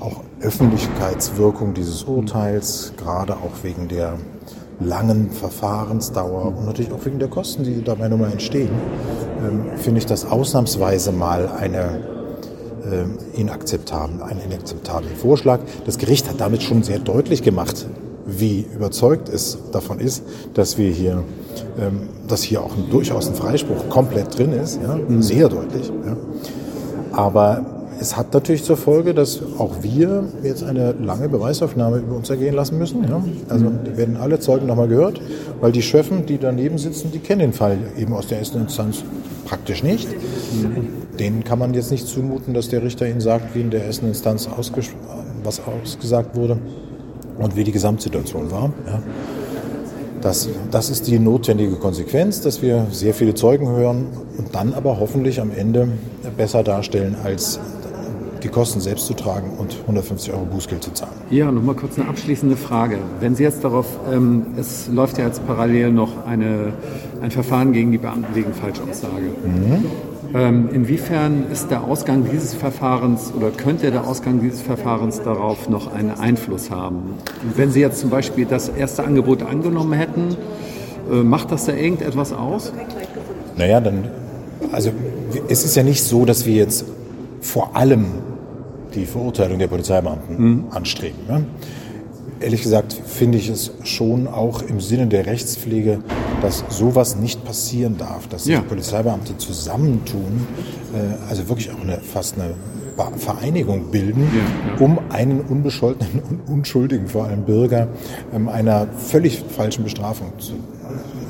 auch 0.00 0.22
Öffentlichkeitswirkung 0.40 1.74
dieses 1.74 2.02
Urteils, 2.04 2.92
gerade 2.96 3.34
auch 3.34 3.62
wegen 3.62 3.88
der 3.88 4.18
langen 4.80 5.30
Verfahrensdauer 5.30 6.46
und 6.46 6.66
natürlich 6.66 6.92
auch 6.92 7.04
wegen 7.04 7.20
der 7.20 7.28
Kosten, 7.28 7.62
die 7.62 7.82
dabei 7.82 8.08
nochmal 8.08 8.32
entstehen, 8.32 8.70
ähm, 9.38 9.78
finde 9.78 9.98
ich 9.98 10.06
das 10.06 10.24
ausnahmsweise 10.24 11.12
mal 11.12 11.48
eine 11.48 12.00
äh, 12.84 13.40
inakzeptabel, 13.40 14.22
einen 14.22 14.40
inakzeptablen 14.40 15.14
Vorschlag. 15.14 15.60
Das 15.86 15.98
Gericht 15.98 16.28
hat 16.28 16.40
damit 16.40 16.64
schon 16.64 16.82
sehr 16.82 16.98
deutlich 16.98 17.42
gemacht, 17.42 17.86
wie 18.26 18.66
überzeugt 18.74 19.28
es 19.28 19.58
davon 19.70 20.00
ist, 20.00 20.24
dass 20.54 20.78
wir 20.78 20.90
hier, 20.90 21.22
ähm, 21.78 22.08
dass 22.26 22.42
hier 22.42 22.62
auch 22.62 22.76
ein, 22.76 22.90
durchaus 22.90 23.28
ein 23.28 23.34
Freispruch 23.34 23.88
komplett 23.88 24.36
drin 24.36 24.52
ist, 24.52 24.80
ja, 24.82 24.98
sehr 25.20 25.48
deutlich. 25.48 25.92
Ja. 26.04 26.16
Aber 27.12 27.81
es 28.02 28.16
hat 28.16 28.34
natürlich 28.34 28.64
zur 28.64 28.76
Folge, 28.76 29.14
dass 29.14 29.40
auch 29.58 29.82
wir 29.82 30.24
jetzt 30.42 30.64
eine 30.64 30.92
lange 30.92 31.28
Beweisaufnahme 31.28 31.98
über 31.98 32.16
uns 32.16 32.28
ergehen 32.30 32.54
lassen 32.54 32.76
müssen. 32.76 33.04
Ja? 33.04 33.22
Also 33.48 33.66
die 33.86 33.96
werden 33.96 34.16
alle 34.16 34.40
Zeugen 34.40 34.66
nochmal 34.66 34.88
gehört, 34.88 35.20
weil 35.60 35.70
die 35.70 35.82
Schöffen, 35.82 36.26
die 36.26 36.38
daneben 36.38 36.78
sitzen, 36.78 37.12
die 37.12 37.20
kennen 37.20 37.40
den 37.40 37.52
Fall 37.52 37.78
eben 37.96 38.12
aus 38.12 38.26
der 38.26 38.38
ersten 38.40 38.60
Instanz 38.60 39.04
praktisch 39.44 39.84
nicht. 39.84 40.08
Denen 41.18 41.44
kann 41.44 41.60
man 41.60 41.74
jetzt 41.74 41.92
nicht 41.92 42.08
zumuten, 42.08 42.54
dass 42.54 42.68
der 42.68 42.82
Richter 42.82 43.08
ihnen 43.08 43.20
sagt, 43.20 43.54
wie 43.54 43.60
in 43.60 43.70
der 43.70 43.84
ersten 43.84 44.08
Instanz 44.08 44.48
ausges 44.48 44.90
was 45.44 45.60
ausgesagt 45.64 46.34
wurde 46.36 46.58
und 47.38 47.54
wie 47.54 47.62
die 47.62 47.72
Gesamtsituation 47.72 48.50
war. 48.50 48.72
Ja? 48.86 49.02
Das, 50.22 50.48
das 50.70 50.90
ist 50.90 51.06
die 51.06 51.18
notwendige 51.18 51.76
Konsequenz, 51.76 52.40
dass 52.40 52.62
wir 52.62 52.86
sehr 52.90 53.14
viele 53.14 53.34
Zeugen 53.34 53.68
hören 53.68 54.06
und 54.38 54.54
dann 54.54 54.72
aber 54.72 54.98
hoffentlich 54.98 55.40
am 55.40 55.50
Ende 55.50 55.88
besser 56.36 56.62
darstellen, 56.62 57.16
als 57.22 57.58
die 58.42 58.48
Kosten 58.48 58.80
selbst 58.80 59.06
zu 59.06 59.14
tragen 59.14 59.50
und 59.58 59.78
150 59.82 60.32
Euro 60.32 60.44
Bußgeld 60.44 60.82
zu 60.82 60.92
zahlen. 60.92 61.12
Ja, 61.30 61.50
nochmal 61.50 61.74
kurz 61.74 61.98
eine 61.98 62.08
abschließende 62.08 62.56
Frage. 62.56 62.98
Wenn 63.20 63.34
Sie 63.34 63.42
jetzt 63.42 63.64
darauf, 63.64 63.86
ähm, 64.12 64.46
es 64.58 64.88
läuft 64.88 65.18
ja 65.18 65.26
jetzt 65.26 65.46
parallel 65.46 65.92
noch 65.92 66.26
eine, 66.26 66.72
ein 67.20 67.30
Verfahren 67.30 67.72
gegen 67.72 67.92
die 67.92 67.98
Beamten 67.98 68.34
wegen 68.34 68.52
Falschaussage. 68.52 69.30
Mhm. 69.44 69.84
Ähm, 70.34 70.70
inwiefern 70.72 71.44
ist 71.52 71.70
der 71.70 71.84
Ausgang 71.84 72.24
dieses 72.30 72.54
Verfahrens 72.54 73.32
oder 73.36 73.50
könnte 73.50 73.90
der 73.90 74.06
Ausgang 74.06 74.40
dieses 74.40 74.62
Verfahrens 74.62 75.20
darauf 75.22 75.68
noch 75.68 75.92
einen 75.92 76.10
Einfluss 76.10 76.70
haben? 76.70 77.14
Wenn 77.54 77.70
Sie 77.70 77.80
jetzt 77.80 78.00
zum 78.00 78.08
Beispiel 78.08 78.46
das 78.46 78.70
erste 78.70 79.04
Angebot 79.04 79.42
angenommen 79.42 79.92
hätten, 79.92 80.36
äh, 81.10 81.16
macht 81.16 81.52
das 81.52 81.66
da 81.66 81.74
irgendetwas 81.74 82.32
aus? 82.32 82.72
Naja, 83.56 83.80
dann, 83.80 84.04
also 84.72 84.90
es 85.48 85.64
ist 85.64 85.76
ja 85.76 85.82
nicht 85.82 86.02
so, 86.02 86.24
dass 86.24 86.46
wir 86.46 86.54
jetzt 86.54 86.86
vor 87.42 87.76
allem 87.76 88.06
die 88.94 89.06
Verurteilung 89.06 89.58
der 89.58 89.68
Polizeibeamten 89.68 90.36
mhm. 90.38 90.64
anstreben. 90.70 91.18
Ne? 91.28 91.44
Ehrlich 92.40 92.62
gesagt 92.62 92.92
finde 92.92 93.38
ich 93.38 93.48
es 93.48 93.72
schon 93.84 94.26
auch 94.26 94.62
im 94.62 94.80
Sinne 94.80 95.06
der 95.06 95.26
Rechtspflege, 95.26 96.00
dass 96.40 96.64
sowas 96.70 97.16
nicht 97.16 97.44
passieren 97.44 97.98
darf, 97.98 98.26
dass 98.26 98.44
sich 98.44 98.54
ja. 98.54 98.60
Polizeibeamte 98.60 99.36
zusammentun, 99.38 100.46
äh, 100.92 101.28
also 101.30 101.48
wirklich 101.48 101.70
auch 101.70 101.80
eine, 101.80 101.98
fast 101.98 102.36
eine 102.36 102.54
Vereinigung 103.16 103.90
bilden, 103.90 104.28
ja, 104.34 104.74
ja. 104.74 104.80
um 104.80 104.98
einen 105.10 105.40
unbescholtenen 105.40 106.20
und 106.28 106.52
unschuldigen, 106.52 107.06
vor 107.06 107.26
allem 107.26 107.44
Bürger, 107.44 107.88
ähm, 108.34 108.48
einer 108.48 108.88
völlig 108.88 109.42
falschen 109.48 109.84
Bestrafung 109.84 110.32
zu 110.38 110.54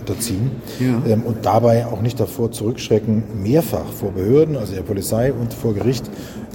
unterziehen 0.02 0.50
ja. 0.80 1.00
ähm, 1.06 1.22
und 1.22 1.44
dabei 1.46 1.86
auch 1.86 2.02
nicht 2.02 2.18
davor 2.18 2.50
zurückschrecken, 2.50 3.22
mehrfach 3.42 3.86
vor 3.86 4.12
Behörden, 4.12 4.56
also 4.56 4.74
der 4.74 4.82
Polizei 4.82 5.32
und 5.32 5.54
vor 5.54 5.74
Gericht 5.74 6.04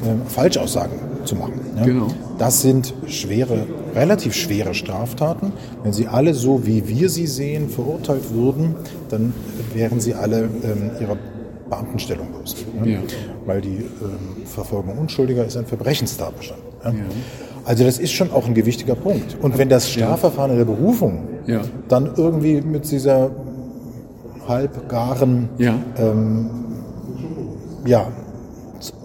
ähm, 0.05 0.21
Falschaussagen 0.27 0.99
zu 1.25 1.35
machen. 1.35 1.59
Ja? 1.75 1.85
Genau. 1.85 2.07
Das 2.37 2.61
sind 2.61 2.93
schwere, 3.07 3.65
relativ 3.95 4.33
schwere 4.35 4.73
Straftaten. 4.73 5.53
Wenn 5.83 5.93
sie 5.93 6.07
alle 6.07 6.33
so, 6.33 6.65
wie 6.65 6.87
wir 6.87 7.09
sie 7.09 7.27
sehen, 7.27 7.69
verurteilt 7.69 8.33
würden, 8.33 8.75
dann 9.09 9.33
wären 9.73 9.99
sie 9.99 10.13
alle 10.13 10.49
ähm, 10.63 10.91
ihrer 10.99 11.17
Beamtenstellung 11.69 12.27
los. 12.39 12.55
Ne? 12.81 12.91
Ja. 12.93 12.99
Weil 13.45 13.61
die 13.61 13.77
ähm, 13.77 14.45
Verfolgung 14.45 14.97
Unschuldiger 14.97 15.45
ist 15.45 15.57
ein 15.57 15.65
Verbrechenstatbestand. 15.65 16.61
Ja? 16.83 16.91
Ja. 16.91 16.97
Also 17.67 17.83
das 17.83 17.99
ist 17.99 18.13
schon 18.13 18.31
auch 18.31 18.47
ein 18.47 18.53
gewichtiger 18.53 18.95
Punkt. 18.95 19.37
Und 19.41 19.57
wenn 19.57 19.67
das 19.67 19.89
Strafverfahren 19.89 20.51
in 20.51 20.57
der 20.57 20.65
Berufung 20.65 21.27
dann 21.89 22.11
irgendwie 22.15 22.61
mit 22.61 22.89
dieser 22.89 23.29
halbgaren 24.47 25.49
ähm, 25.59 26.49
ja, 27.85 28.07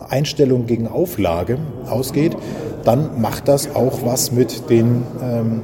Einstellung 0.08 0.66
gegen 0.66 0.86
Auflage 0.86 1.58
ausgeht, 1.88 2.36
dann 2.84 3.20
macht 3.20 3.48
das 3.48 3.74
auch 3.74 4.04
was 4.04 4.30
mit 4.30 4.70
den 4.70 5.02
ähm, 5.20 5.62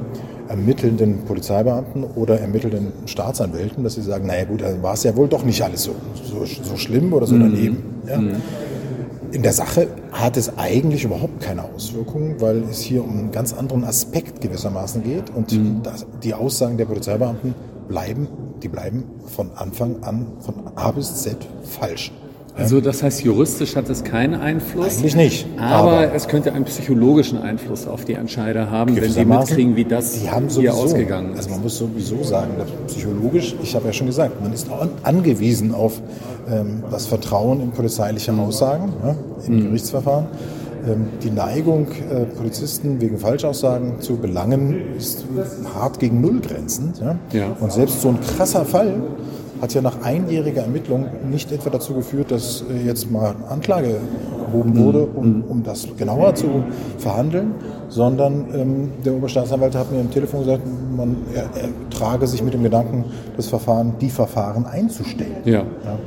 ermittelnden 0.48 1.18
Polizeibeamten 1.24 2.02
oder 2.02 2.40
ermittelnden 2.40 2.92
Staatsanwälten, 3.06 3.84
dass 3.84 3.94
sie 3.94 4.02
sagen, 4.02 4.26
naja 4.26 4.44
gut, 4.44 4.62
dann 4.62 4.82
war 4.82 4.94
es 4.94 5.04
ja 5.04 5.14
wohl 5.14 5.28
doch 5.28 5.44
nicht 5.44 5.62
alles 5.62 5.84
so, 5.84 5.94
so, 6.24 6.44
so 6.44 6.76
schlimm 6.76 7.12
oder 7.12 7.26
so 7.26 7.36
mhm. 7.36 7.40
daneben. 7.40 7.82
Ja. 8.08 8.18
Mhm. 8.18 8.36
In 9.30 9.42
der 9.42 9.52
Sache 9.52 9.88
hat 10.12 10.38
es 10.38 10.56
eigentlich 10.56 11.04
überhaupt 11.04 11.40
keine 11.40 11.62
Auswirkungen, 11.64 12.40
weil 12.40 12.62
es 12.62 12.80
hier 12.80 13.04
um 13.04 13.10
einen 13.10 13.30
ganz 13.30 13.52
anderen 13.52 13.84
Aspekt 13.84 14.40
gewissermaßen 14.40 15.02
geht 15.02 15.30
und 15.34 15.52
mhm. 15.52 15.82
das, 15.82 16.06
die 16.22 16.32
Aussagen 16.32 16.78
der 16.78 16.86
Polizeibeamten 16.86 17.54
bleiben, 17.88 18.26
die 18.62 18.68
bleiben 18.68 19.04
von 19.26 19.50
Anfang 19.54 20.02
an, 20.02 20.26
von 20.40 20.54
A 20.76 20.90
bis 20.92 21.22
Z 21.22 21.36
falsch. 21.62 22.10
Also 22.58 22.80
das 22.80 23.02
heißt, 23.02 23.22
juristisch 23.22 23.76
hat 23.76 23.88
es 23.88 24.02
keinen 24.02 24.34
Einfluss? 24.34 24.98
Eigentlich 24.98 25.16
nicht. 25.16 25.46
Aber, 25.58 25.92
aber 25.92 26.14
es 26.14 26.26
könnte 26.26 26.52
einen 26.52 26.64
psychologischen 26.64 27.38
Einfluss 27.38 27.86
auf 27.86 28.04
die 28.04 28.14
Entscheider 28.14 28.70
haben, 28.70 28.96
wenn 28.96 29.12
sie 29.12 29.24
mitkriegen, 29.24 29.76
wie 29.76 29.84
das 29.84 30.14
sowieso, 30.14 30.60
hier 30.60 30.74
ausgegangen 30.74 31.32
ist. 31.32 31.38
Also 31.38 31.50
man 31.50 31.62
muss 31.62 31.78
sowieso 31.78 32.22
sagen, 32.24 32.50
psychologisch, 32.88 33.54
ich 33.62 33.74
habe 33.74 33.86
ja 33.86 33.92
schon 33.92 34.08
gesagt, 34.08 34.42
man 34.42 34.52
ist 34.52 34.66
angewiesen 35.04 35.72
auf 35.72 36.00
ähm, 36.50 36.82
das 36.90 37.06
Vertrauen 37.06 37.60
in 37.60 37.70
polizeiliche 37.70 38.32
Aussagen 38.32 38.92
ja, 39.04 39.14
im 39.46 39.54
mhm. 39.54 39.64
Gerichtsverfahren. 39.66 40.26
Ähm, 40.86 41.06
die 41.22 41.30
Neigung, 41.30 41.86
äh, 42.10 42.24
Polizisten 42.24 43.00
wegen 43.00 43.18
Falschaussagen 43.18 44.00
zu 44.00 44.16
belangen, 44.16 44.96
ist 44.96 45.24
hart 45.74 45.98
gegen 45.98 46.20
Null 46.20 46.40
grenzend. 46.40 47.00
Ja? 47.00 47.16
Ja. 47.32 47.56
Und 47.60 47.72
selbst 47.72 48.00
so 48.00 48.08
ein 48.08 48.18
krasser 48.20 48.64
Fall 48.64 48.94
hat 49.60 49.74
ja 49.74 49.82
nach 49.82 50.02
einjähriger 50.02 50.62
Ermittlung 50.62 51.06
nicht 51.30 51.52
etwa 51.52 51.70
dazu 51.70 51.94
geführt, 51.94 52.30
dass 52.30 52.64
äh, 52.70 52.86
jetzt 52.86 53.10
mal 53.10 53.34
Anklage 53.48 53.96
erhoben 54.46 54.70
mhm. 54.70 54.84
wurde, 54.84 55.02
um, 55.04 55.38
mhm. 55.38 55.44
um 55.48 55.62
das 55.62 55.88
genauer 55.96 56.34
zu 56.34 56.64
verhandeln, 56.98 57.54
sondern 57.88 58.46
ähm, 58.54 58.90
der 59.04 59.14
Oberstaatsanwalt 59.14 59.74
hat 59.74 59.90
mir 59.92 60.00
am 60.00 60.10
Telefon 60.10 60.40
gesagt, 60.40 60.62
man 60.96 61.16
er, 61.34 61.42
er 61.42 61.68
trage 61.90 62.26
sich 62.26 62.42
mit 62.42 62.54
dem 62.54 62.62
Gedanken, 62.62 63.04
das 63.36 63.48
Verfahren, 63.48 63.94
die 64.00 64.10
Verfahren 64.10 64.66
einzustellen. 64.66 65.42
Ja. 65.44 65.60
ja. 65.60 65.98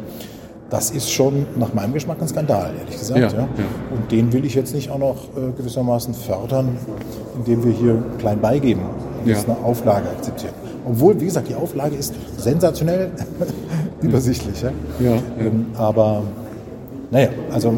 Das 0.70 0.90
ist 0.90 1.12
schon 1.12 1.48
nach 1.58 1.74
meinem 1.74 1.94
Geschmack 1.94 2.22
ein 2.22 2.30
Skandal, 2.30 2.72
ehrlich 2.80 2.98
gesagt. 2.98 3.20
Ja, 3.20 3.28
ja. 3.28 3.48
Und 3.94 4.10
den 4.10 4.32
will 4.32 4.46
ich 4.46 4.56
jetzt 4.56 4.74
nicht 4.74 4.90
auch 4.90 5.00
noch 5.00 5.18
äh, 5.36 5.52
gewissermaßen 5.58 6.14
fördern, 6.14 6.78
indem 7.36 7.66
wir 7.66 7.74
hier 7.74 8.02
klein 8.20 8.40
beigeben 8.40 8.84
und 9.26 9.30
ja. 9.30 9.38
eine 9.38 9.58
Auflage 9.66 10.08
akzeptieren. 10.08 10.54
Obwohl, 10.86 11.20
wie 11.20 11.26
gesagt, 11.26 11.50
die 11.50 11.56
Auflage 11.56 11.96
ist 11.96 12.14
sensationell 12.38 13.12
übersichtlich. 14.02 14.62
Ja? 14.62 14.72
ja, 15.00 15.18
ähm, 15.40 15.68
aber 15.76 16.24
naja, 17.12 17.30
also 17.52 17.74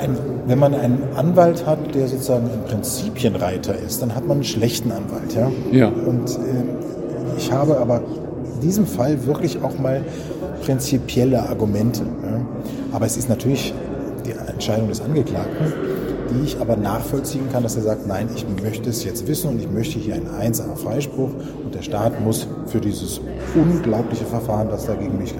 ein, 0.00 0.16
wenn 0.46 0.58
man 0.58 0.74
einen 0.74 1.02
Anwalt 1.16 1.66
hat, 1.66 1.94
der 1.94 2.08
sozusagen 2.08 2.44
ein 2.44 2.64
Prinzipienreiter 2.68 3.76
ist, 3.76 4.00
dann 4.02 4.14
hat 4.14 4.26
man 4.26 4.38
einen 4.38 4.44
schlechten 4.44 4.92
Anwalt. 4.92 5.34
Ja? 5.34 5.50
Ja. 5.72 5.88
Und 5.88 6.30
äh, 6.30 7.36
ich 7.36 7.52
habe 7.52 7.78
aber 7.78 8.02
in 8.54 8.60
diesem 8.60 8.86
Fall 8.86 9.26
wirklich 9.26 9.62
auch 9.62 9.78
mal 9.78 10.02
prinzipielle 10.64 11.42
Argumente. 11.42 12.02
Ja? 12.02 12.40
Aber 12.92 13.06
es 13.06 13.16
ist 13.16 13.28
natürlich 13.28 13.74
die 14.24 14.32
Entscheidung 14.50 14.88
des 14.88 15.00
Angeklagten 15.00 15.72
die 16.34 16.44
ich 16.44 16.60
aber 16.60 16.76
nachvollziehen 16.76 17.48
kann, 17.50 17.62
dass 17.62 17.76
er 17.76 17.82
sagt, 17.82 18.06
nein, 18.06 18.28
ich 18.34 18.46
möchte 18.62 18.90
es 18.90 19.04
jetzt 19.04 19.26
wissen 19.26 19.50
und 19.50 19.60
ich 19.60 19.70
möchte 19.70 19.98
hier 19.98 20.14
einen 20.14 20.28
1A 20.28 20.76
Freispruch 20.76 21.30
und 21.64 21.74
der 21.74 21.82
Staat 21.82 22.20
muss 22.20 22.46
für 22.66 22.80
dieses 22.80 23.20
unglaubliche 23.54 24.24
Verfahren, 24.24 24.68
das 24.68 24.86
da 24.86 24.94
gegen 24.94 25.18
mich 25.18 25.34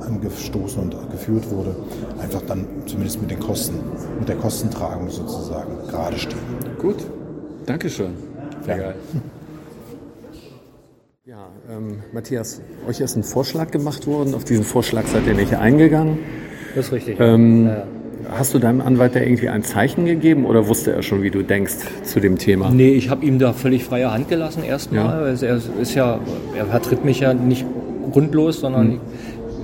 angestoßen 0.00 0.82
und 0.82 1.10
geführt 1.10 1.50
wurde, 1.50 1.76
einfach 2.20 2.42
dann 2.42 2.66
zumindest 2.86 3.20
mit 3.20 3.30
den 3.30 3.40
Kosten, 3.40 3.78
mit 4.18 4.28
der 4.28 4.36
Kostentragung 4.36 5.08
sozusagen 5.10 5.72
gerade 5.88 6.18
stehen. 6.18 6.38
Gut, 6.78 6.96
Dankeschön. 7.66 8.14
Sehr 8.64 8.76
ja. 8.76 8.82
geil. 8.82 8.94
Ja, 11.24 11.48
ähm, 11.70 12.02
Matthias, 12.12 12.60
euch 12.88 13.00
ist 13.00 13.16
ein 13.16 13.22
Vorschlag 13.22 13.70
gemacht 13.70 14.06
worden. 14.06 14.34
Auf 14.34 14.44
diesen 14.44 14.64
Vorschlag 14.64 15.06
seid 15.06 15.26
ihr 15.26 15.34
nicht 15.34 15.54
eingegangen. 15.54 16.18
Das 16.74 16.86
ist 16.86 16.92
richtig. 16.92 17.20
Ähm, 17.20 17.66
ja. 17.66 17.86
Hast 18.30 18.54
du 18.54 18.58
deinem 18.58 18.80
Anwalt 18.80 19.14
da 19.16 19.20
irgendwie 19.20 19.48
ein 19.48 19.62
Zeichen 19.62 20.04
gegeben 20.04 20.44
oder 20.44 20.68
wusste 20.68 20.92
er 20.92 21.02
schon, 21.02 21.22
wie 21.22 21.30
du 21.30 21.42
denkst 21.42 21.74
zu 22.04 22.20
dem 22.20 22.38
Thema? 22.38 22.70
Nee, 22.70 22.92
ich 22.92 23.10
habe 23.10 23.24
ihm 23.24 23.38
da 23.38 23.52
völlig 23.52 23.84
freie 23.84 24.12
Hand 24.12 24.28
gelassen 24.28 24.62
erstmal. 24.62 25.04
Ja. 25.04 25.24
Also 25.24 25.46
er 25.46 25.60
ist 25.80 25.94
ja, 25.94 26.20
er 26.56 26.66
vertritt 26.66 27.04
mich 27.04 27.20
ja 27.20 27.34
nicht 27.34 27.66
grundlos, 28.12 28.60
sondern 28.60 28.86
mhm 28.88 29.00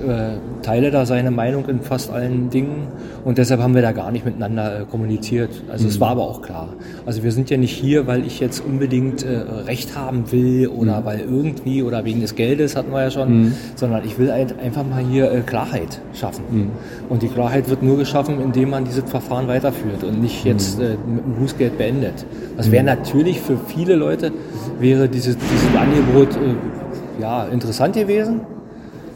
äh, 0.01 0.37
teile 0.61 0.91
da 0.91 1.05
seine 1.05 1.31
Meinung 1.31 1.67
in 1.67 1.81
fast 1.81 2.11
allen 2.11 2.49
Dingen 2.49 2.87
und 3.23 3.37
deshalb 3.37 3.61
haben 3.61 3.75
wir 3.75 3.81
da 3.81 3.91
gar 3.91 4.11
nicht 4.11 4.25
miteinander 4.25 4.81
äh, 4.81 4.85
kommuniziert. 4.85 5.49
Also 5.71 5.85
mhm. 5.85 5.89
es 5.89 5.99
war 5.99 6.09
aber 6.09 6.23
auch 6.23 6.41
klar. 6.41 6.69
Also 7.05 7.23
wir 7.23 7.31
sind 7.31 7.49
ja 7.49 7.57
nicht 7.57 7.71
hier, 7.71 8.07
weil 8.07 8.25
ich 8.25 8.39
jetzt 8.39 8.63
unbedingt 8.65 9.23
äh, 9.23 9.37
Recht 9.65 9.97
haben 9.97 10.31
will 10.31 10.67
oder 10.67 11.01
mhm. 11.01 11.05
weil 11.05 11.19
irgendwie 11.19 11.83
oder 11.83 12.05
wegen 12.05 12.21
des 12.21 12.35
Geldes 12.35 12.75
hatten 12.75 12.91
wir 12.91 13.03
ja 13.03 13.11
schon, 13.11 13.43
mhm. 13.43 13.53
sondern 13.75 14.05
ich 14.05 14.17
will 14.17 14.31
ein, 14.31 14.47
einfach 14.59 14.85
mal 14.87 15.03
hier 15.03 15.31
äh, 15.31 15.41
Klarheit 15.41 16.01
schaffen. 16.13 16.43
Mhm. 16.49 16.71
Und 17.09 17.21
die 17.21 17.27
Klarheit 17.27 17.69
wird 17.69 17.83
nur 17.83 17.97
geschaffen, 17.97 18.41
indem 18.41 18.69
man 18.69 18.85
dieses 18.85 19.09
Verfahren 19.09 19.47
weiterführt 19.47 20.03
und 20.03 20.21
nicht 20.21 20.45
jetzt 20.45 20.79
mhm. 20.79 20.85
äh, 20.85 20.89
mit 20.89 21.25
dem 21.25 21.35
Bußgeld 21.35 21.77
beendet. 21.77 22.25
Das 22.55 22.71
wäre 22.71 22.83
mhm. 22.83 22.89
natürlich 22.99 23.41
für 23.41 23.57
viele 23.57 23.95
Leute 23.95 24.31
wäre 24.79 25.09
dieses, 25.09 25.37
dieses 25.37 25.75
Angebot 25.75 26.35
äh, 26.35 27.21
ja 27.21 27.45
interessant 27.45 27.95
gewesen 27.95 28.41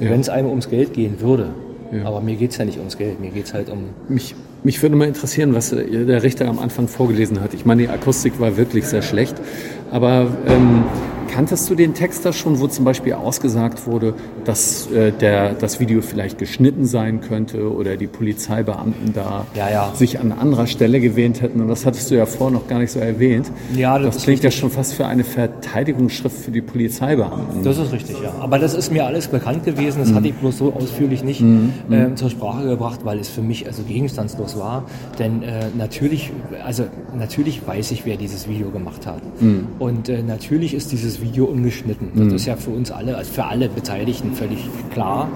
ja. 0.02 0.10
wenn 0.10 0.20
es 0.20 0.30
einem 0.30 0.50
ums 0.50 0.70
Geld 0.70 0.94
gehen 0.94 1.22
würde. 1.22 1.50
Ja. 1.92 2.06
Aber 2.06 2.22
mir 2.22 2.36
geht 2.36 2.52
es 2.52 2.58
ja 2.58 2.66
nicht 2.66 2.78
ums 2.78 2.98
Geld, 2.98 3.20
mir 3.20 3.32
geht 3.32 3.46
es 3.46 3.54
halt 3.54 3.70
um 3.70 3.90
mich, 4.08 4.36
mich 4.64 4.82
würde 4.82 4.96
mal 4.96 5.08
interessieren, 5.08 5.54
was 5.54 5.74
äh, 5.74 6.06
der 6.06 6.24
Richter 6.24 6.48
am 6.48 6.60
Anfang 6.60 6.88
vorgelesen 6.88 7.42
hat. 7.42 7.54
Ich 7.54 7.66
meine, 7.66 7.84
die 7.84 7.90
Akustik 7.90 8.40
war 8.40 8.58
wirklich 8.58 8.86
sehr 8.86 9.02
schlecht, 9.02 9.36
aber 9.92 10.28
ähm, 10.48 10.84
Kanntest 11.32 11.70
du 11.70 11.76
den 11.76 11.94
Text 11.94 12.26
da 12.26 12.34
schon, 12.34 12.60
wo 12.60 12.68
zum 12.68 12.84
Beispiel 12.84 13.14
ausgesagt 13.14 13.88
wurde, 13.88 14.16
dass 14.44 14.92
äh, 14.92 15.14
der, 15.14 15.54
das 15.54 15.80
Video 15.80 16.02
vielleicht 16.02 16.38
geschnitten 16.38 16.86
sein 16.86 17.22
könnte 17.22 17.74
oder 17.74 17.96
die 17.96 18.08
Polizeibeamten 18.08 19.14
da 19.14 19.46
ja, 19.56 19.72
ja. 19.72 19.92
sich 19.96 20.20
an 20.20 20.34
anderer 20.34 20.68
Stelle 20.68 21.00
gewähnt 21.00 21.42
hätten? 21.42 21.62
Und 21.62 21.70
das 21.70 21.86
hattest 21.86 22.12
du 22.12 22.16
ja 22.16 22.26
vorher 22.26 22.60
noch 22.60 22.68
gar 22.68 22.80
nicht 22.80 22.92
so 22.92 23.00
erwähnt. 23.00 23.50
Ja, 23.74 23.98
das, 23.98 24.16
das 24.16 24.24
klingt 24.24 24.44
ja 24.44 24.52
schon 24.52 24.70
fast 24.72 24.94
für 24.94 25.06
eine 25.06 25.24
Verteidigungsschrift 25.24 26.36
für 26.36 26.52
die 26.52 26.62
Polizeibeamten. 26.62 27.64
Das 27.64 27.78
ist 27.78 27.94
richtig, 27.94 28.18
ja. 28.22 28.34
Aber 28.42 28.60
das 28.60 28.74
ist 28.74 28.92
mir 28.92 29.06
alles 29.06 29.30
bekannt 29.30 29.64
gewesen. 29.64 30.00
Das 30.00 30.10
mhm. 30.10 30.16
hatte 30.16 30.28
ich 30.28 30.34
bloß 30.34 30.58
so 30.58 30.74
ausführlich 30.74 31.24
nicht 31.24 31.40
mhm. 31.40 31.72
äh, 31.90 32.14
zur 32.16 32.30
Sprache 32.30 32.68
gebracht, 32.68 33.02
weil 33.06 33.20
es 33.20 33.30
für 33.30 33.42
mich 33.42 33.68
also 33.68 33.84
gegenstandslos 33.84 34.60
war. 34.60 34.84
Denn 35.18 35.44
äh, 35.44 35.68
natürlich, 35.78 36.34
also 36.66 36.84
natürlich 37.18 37.66
weiß 37.66 37.92
ich, 37.92 38.06
wer 38.06 38.18
dieses 38.18 38.50
Video 38.50 38.70
gemacht 38.70 39.08
hat. 39.08 39.22
Mhm. 39.40 39.68
Und 39.80 40.10
äh, 40.10 40.24
natürlich 40.24 40.74
ist 40.74 40.92
dieses 40.92 41.21
Video 41.22 41.46
ungeschnitten. 41.46 42.10
Das 42.16 42.26
mhm. 42.26 42.36
ist 42.36 42.46
ja 42.46 42.56
für 42.56 42.72
uns 42.72 42.92
alle, 42.92 43.16
also 43.18 43.32
für 43.32 43.46
alle 43.46 43.70
Beteiligten 43.70 44.34
völlig 44.34 44.60
klar. 44.92 45.30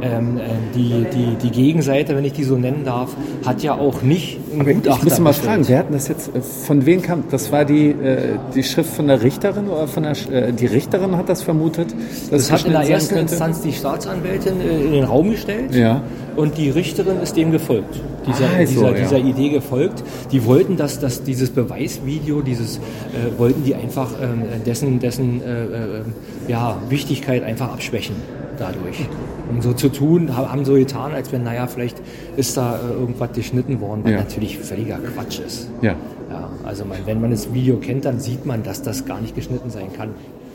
Ähm, 0.00 0.38
äh, 0.38 0.40
die, 0.74 1.06
die, 1.12 1.36
die 1.42 1.50
Gegenseite, 1.50 2.16
wenn 2.16 2.24
ich 2.24 2.32
die 2.32 2.44
so 2.44 2.56
nennen 2.56 2.84
darf, 2.84 3.14
hat 3.44 3.62
ja 3.62 3.74
auch 3.74 4.02
nicht 4.02 4.38
ein 4.52 4.64
Gutachter. 4.64 4.98
Ich 4.98 5.04
muss 5.04 5.18
mal 5.20 5.32
fragen, 5.32 5.66
wer 5.68 5.78
hatten 5.78 5.92
das 5.92 6.08
jetzt, 6.08 6.34
äh, 6.34 6.40
von 6.40 6.86
wem 6.86 7.02
kam, 7.02 7.24
das 7.30 7.52
war 7.52 7.64
die, 7.64 7.90
äh, 7.90 8.38
die 8.54 8.62
Schrift 8.62 8.94
von 8.94 9.08
der 9.08 9.22
Richterin 9.22 9.68
oder 9.68 9.88
von 9.88 10.02
der, 10.02 10.12
äh, 10.30 10.52
die 10.52 10.66
Richterin 10.66 11.16
hat 11.16 11.28
das 11.28 11.42
vermutet? 11.42 11.94
Das 12.30 12.50
hat 12.50 12.64
in 12.64 12.72
der 12.72 12.88
ersten 12.88 13.16
Instanz 13.16 13.62
die 13.62 13.72
Staatsanwältin 13.72 14.60
äh, 14.60 14.84
in 14.84 14.92
den 14.92 15.04
Raum 15.04 15.30
gestellt. 15.30 15.74
Ja. 15.74 16.02
Und 16.36 16.56
die 16.56 16.70
Richterin 16.70 17.20
ist 17.20 17.36
dem 17.36 17.52
gefolgt, 17.52 18.00
dieser, 18.26 18.46
ah, 18.46 18.58
dieser, 18.60 18.80
so, 18.80 18.86
ja. 18.86 18.92
dieser 18.92 19.18
Idee 19.18 19.50
gefolgt. 19.50 20.02
Die 20.30 20.44
wollten, 20.44 20.76
dass, 20.76 20.98
dass 20.98 21.22
dieses 21.22 21.50
Beweisvideo, 21.50 22.40
dieses, 22.40 22.78
äh, 22.78 23.38
wollten 23.38 23.64
die 23.64 23.74
einfach 23.74 24.12
äh, 24.12 24.58
dessen, 24.64 24.98
dessen 24.98 25.42
äh, 25.42 25.64
äh, 25.64 26.02
ja, 26.48 26.80
Wichtigkeit 26.88 27.42
einfach 27.42 27.72
abschwächen 27.72 28.16
dadurch. 28.58 29.08
Um 29.50 29.60
so 29.60 29.72
zu 29.72 29.88
tun, 29.88 30.36
haben 30.36 30.64
so 30.64 30.74
getan, 30.74 31.12
als 31.12 31.32
wenn, 31.32 31.42
naja, 31.42 31.66
vielleicht 31.66 32.00
ist 32.36 32.56
da 32.56 32.76
äh, 32.76 32.92
irgendwas 32.92 33.32
geschnitten 33.32 33.80
worden, 33.80 34.02
was 34.04 34.12
ja. 34.12 34.18
natürlich 34.18 34.58
völliger 34.58 34.98
Quatsch 34.98 35.40
ist. 35.40 35.68
Ja. 35.82 35.96
ja 36.30 36.48
also 36.64 36.84
man, 36.84 36.98
wenn 37.04 37.20
man 37.20 37.30
das 37.30 37.52
Video 37.52 37.76
kennt, 37.76 38.04
dann 38.04 38.20
sieht 38.20 38.46
man, 38.46 38.62
dass 38.62 38.82
das 38.82 39.04
gar 39.04 39.20
nicht 39.20 39.34
geschnitten 39.34 39.70
sein 39.70 39.92
kann. 39.94 40.10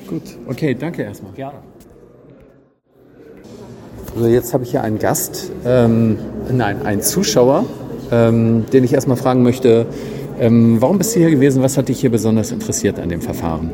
Gut, 0.08 0.24
okay, 0.48 0.74
danke 0.74 1.04
erstmal. 1.04 1.34
Gerne. 1.34 1.60
Also 4.18 4.30
jetzt 4.30 4.52
habe 4.52 4.64
ich 4.64 4.72
hier 4.72 4.82
einen 4.82 4.98
Gast, 4.98 5.52
ähm, 5.64 6.18
nein, 6.52 6.84
einen 6.88 7.04
Zuschauer, 7.04 7.66
ähm, 8.12 8.66
den 8.74 8.84
ich 8.84 8.92
erstmal 8.92 9.16
fragen 9.16 9.44
möchte, 9.44 9.86
ähm, 10.40 10.78
warum 10.82 10.98
bist 10.98 11.16
du 11.16 11.20
hier 11.20 11.30
gewesen? 11.30 11.62
Was 11.62 11.78
hat 11.78 11.88
dich 11.88 12.00
hier 12.00 12.10
besonders 12.10 12.52
interessiert 12.52 13.00
an 13.00 13.10
dem 13.10 13.22
Verfahren? 13.22 13.70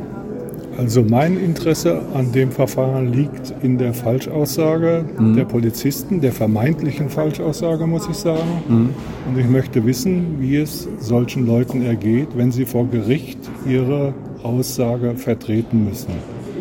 Also 0.77 1.01
mein 1.01 1.39
Interesse 1.39 2.01
an 2.13 2.33
dem 2.33 2.51
Verfahren 2.51 3.13
liegt 3.13 3.53
in 3.62 3.77
der 3.77 3.93
Falschaussage 3.93 5.05
mhm. 5.17 5.38
der 5.38 5.45
Polizisten, 5.45 6.19
der 6.19 6.33
vermeintlichen 6.33 7.07
Falschaussage, 7.09 7.88
muss 7.88 8.09
ich 8.09 8.17
sagen. 8.17 8.63
Mhm. 8.67 8.89
Und 9.29 9.39
ich 9.39 9.47
möchte 9.47 9.85
wissen, 9.85 10.39
wie 10.39 10.57
es 10.57 10.89
solchen 11.00 11.47
Leuten 11.47 11.85
ergeht, 11.85 12.29
wenn 12.35 12.51
sie 12.51 12.65
vor 12.65 12.85
Gericht 12.88 13.39
ihre 13.65 14.13
Aussage 14.43 15.15
vertreten 15.15 15.85
müssen. 15.85 16.12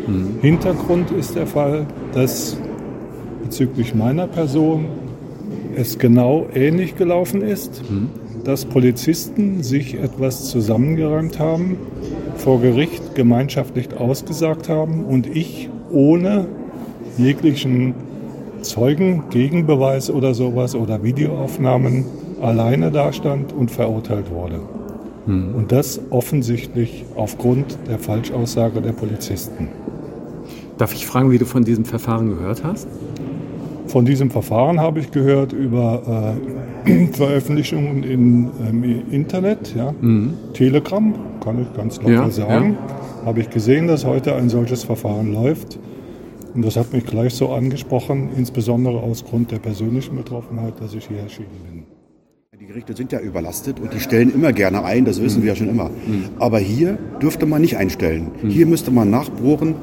Mhm. 0.07 0.39
Hintergrund 0.41 1.11
ist 1.11 1.35
der 1.35 1.47
Fall, 1.47 1.85
dass 2.13 2.55
bezüglich 3.53 3.93
meiner 3.93 4.25
Person 4.25 4.85
es 5.75 5.99
genau 5.99 6.47
ähnlich 6.55 6.95
gelaufen 6.95 7.43
ist, 7.43 7.83
mhm. 7.87 8.09
dass 8.43 8.65
Polizisten 8.65 9.61
sich 9.61 9.93
etwas 9.93 10.49
zusammengeräumt 10.49 11.37
haben, 11.37 11.77
vor 12.35 12.61
Gericht 12.61 13.13
gemeinschaftlich 13.13 13.95
ausgesagt 13.95 14.69
haben 14.69 15.05
und 15.05 15.27
ich 15.27 15.69
ohne 15.91 16.47
jeglichen 17.19 17.93
Zeugen, 18.63 19.25
Gegenbeweis 19.29 20.09
oder 20.09 20.33
sowas 20.33 20.73
oder 20.73 21.03
Videoaufnahmen 21.03 22.05
alleine 22.41 22.89
dastand 22.89 23.53
und 23.53 23.69
verurteilt 23.69 24.31
wurde. 24.31 24.61
Mhm. 25.27 25.53
Und 25.53 25.71
das 25.71 26.01
offensichtlich 26.09 27.05
aufgrund 27.15 27.77
der 27.87 27.99
Falschaussage 27.99 28.81
der 28.81 28.93
Polizisten. 28.93 29.67
Darf 30.79 30.93
ich 30.93 31.05
fragen, 31.05 31.29
wie 31.29 31.37
du 31.37 31.45
von 31.45 31.63
diesem 31.63 31.85
Verfahren 31.85 32.29
gehört 32.29 32.63
hast? 32.63 32.87
Von 33.87 34.05
diesem 34.05 34.31
Verfahren 34.31 34.79
habe 34.79 34.99
ich 34.99 35.11
gehört 35.11 35.53
über 35.53 36.35
äh, 36.85 37.07
Veröffentlichungen 37.13 38.03
im 38.03 38.51
ähm, 38.67 39.03
Internet, 39.11 39.75
ja. 39.75 39.93
Mhm. 39.99 40.33
Telegram, 40.53 41.13
kann 41.43 41.61
ich 41.61 41.73
ganz 41.75 41.97
locker 41.97 42.11
ja, 42.11 42.29
sagen. 42.29 42.77
Ja. 42.87 43.25
Habe 43.25 43.41
ich 43.41 43.49
gesehen, 43.49 43.87
dass 43.87 44.05
heute 44.05 44.35
ein 44.35 44.49
solches 44.49 44.83
Verfahren 44.83 45.33
läuft. 45.33 45.79
Und 46.53 46.63
das 46.63 46.77
hat 46.77 46.93
mich 46.93 47.05
gleich 47.05 47.33
so 47.33 47.49
angesprochen, 47.49 48.29
insbesondere 48.37 48.99
aus 48.99 49.25
Grund 49.25 49.51
der 49.51 49.59
persönlichen 49.59 50.15
Betroffenheit, 50.15 50.79
dass 50.79 50.93
ich 50.93 51.07
hier 51.07 51.19
erschienen 51.19 51.49
bin. 51.69 51.83
Die 52.59 52.67
Gerichte 52.67 52.95
sind 52.95 53.11
ja 53.11 53.19
überlastet 53.19 53.79
und 53.79 53.93
die 53.93 53.99
stellen 53.99 54.33
immer 54.33 54.53
gerne 54.53 54.85
ein, 54.85 55.03
das 55.03 55.21
wissen 55.21 55.39
mhm. 55.39 55.43
wir 55.43 55.49
ja 55.49 55.55
schon 55.55 55.69
immer. 55.69 55.89
Mhm. 55.89 56.29
Aber 56.39 56.59
hier 56.59 56.97
dürfte 57.21 57.45
man 57.45 57.61
nicht 57.61 57.75
einstellen. 57.77 58.31
Mhm. 58.41 58.49
Hier 58.49 58.65
müsste 58.67 58.91
man 58.91 59.09
nachbohren 59.09 59.75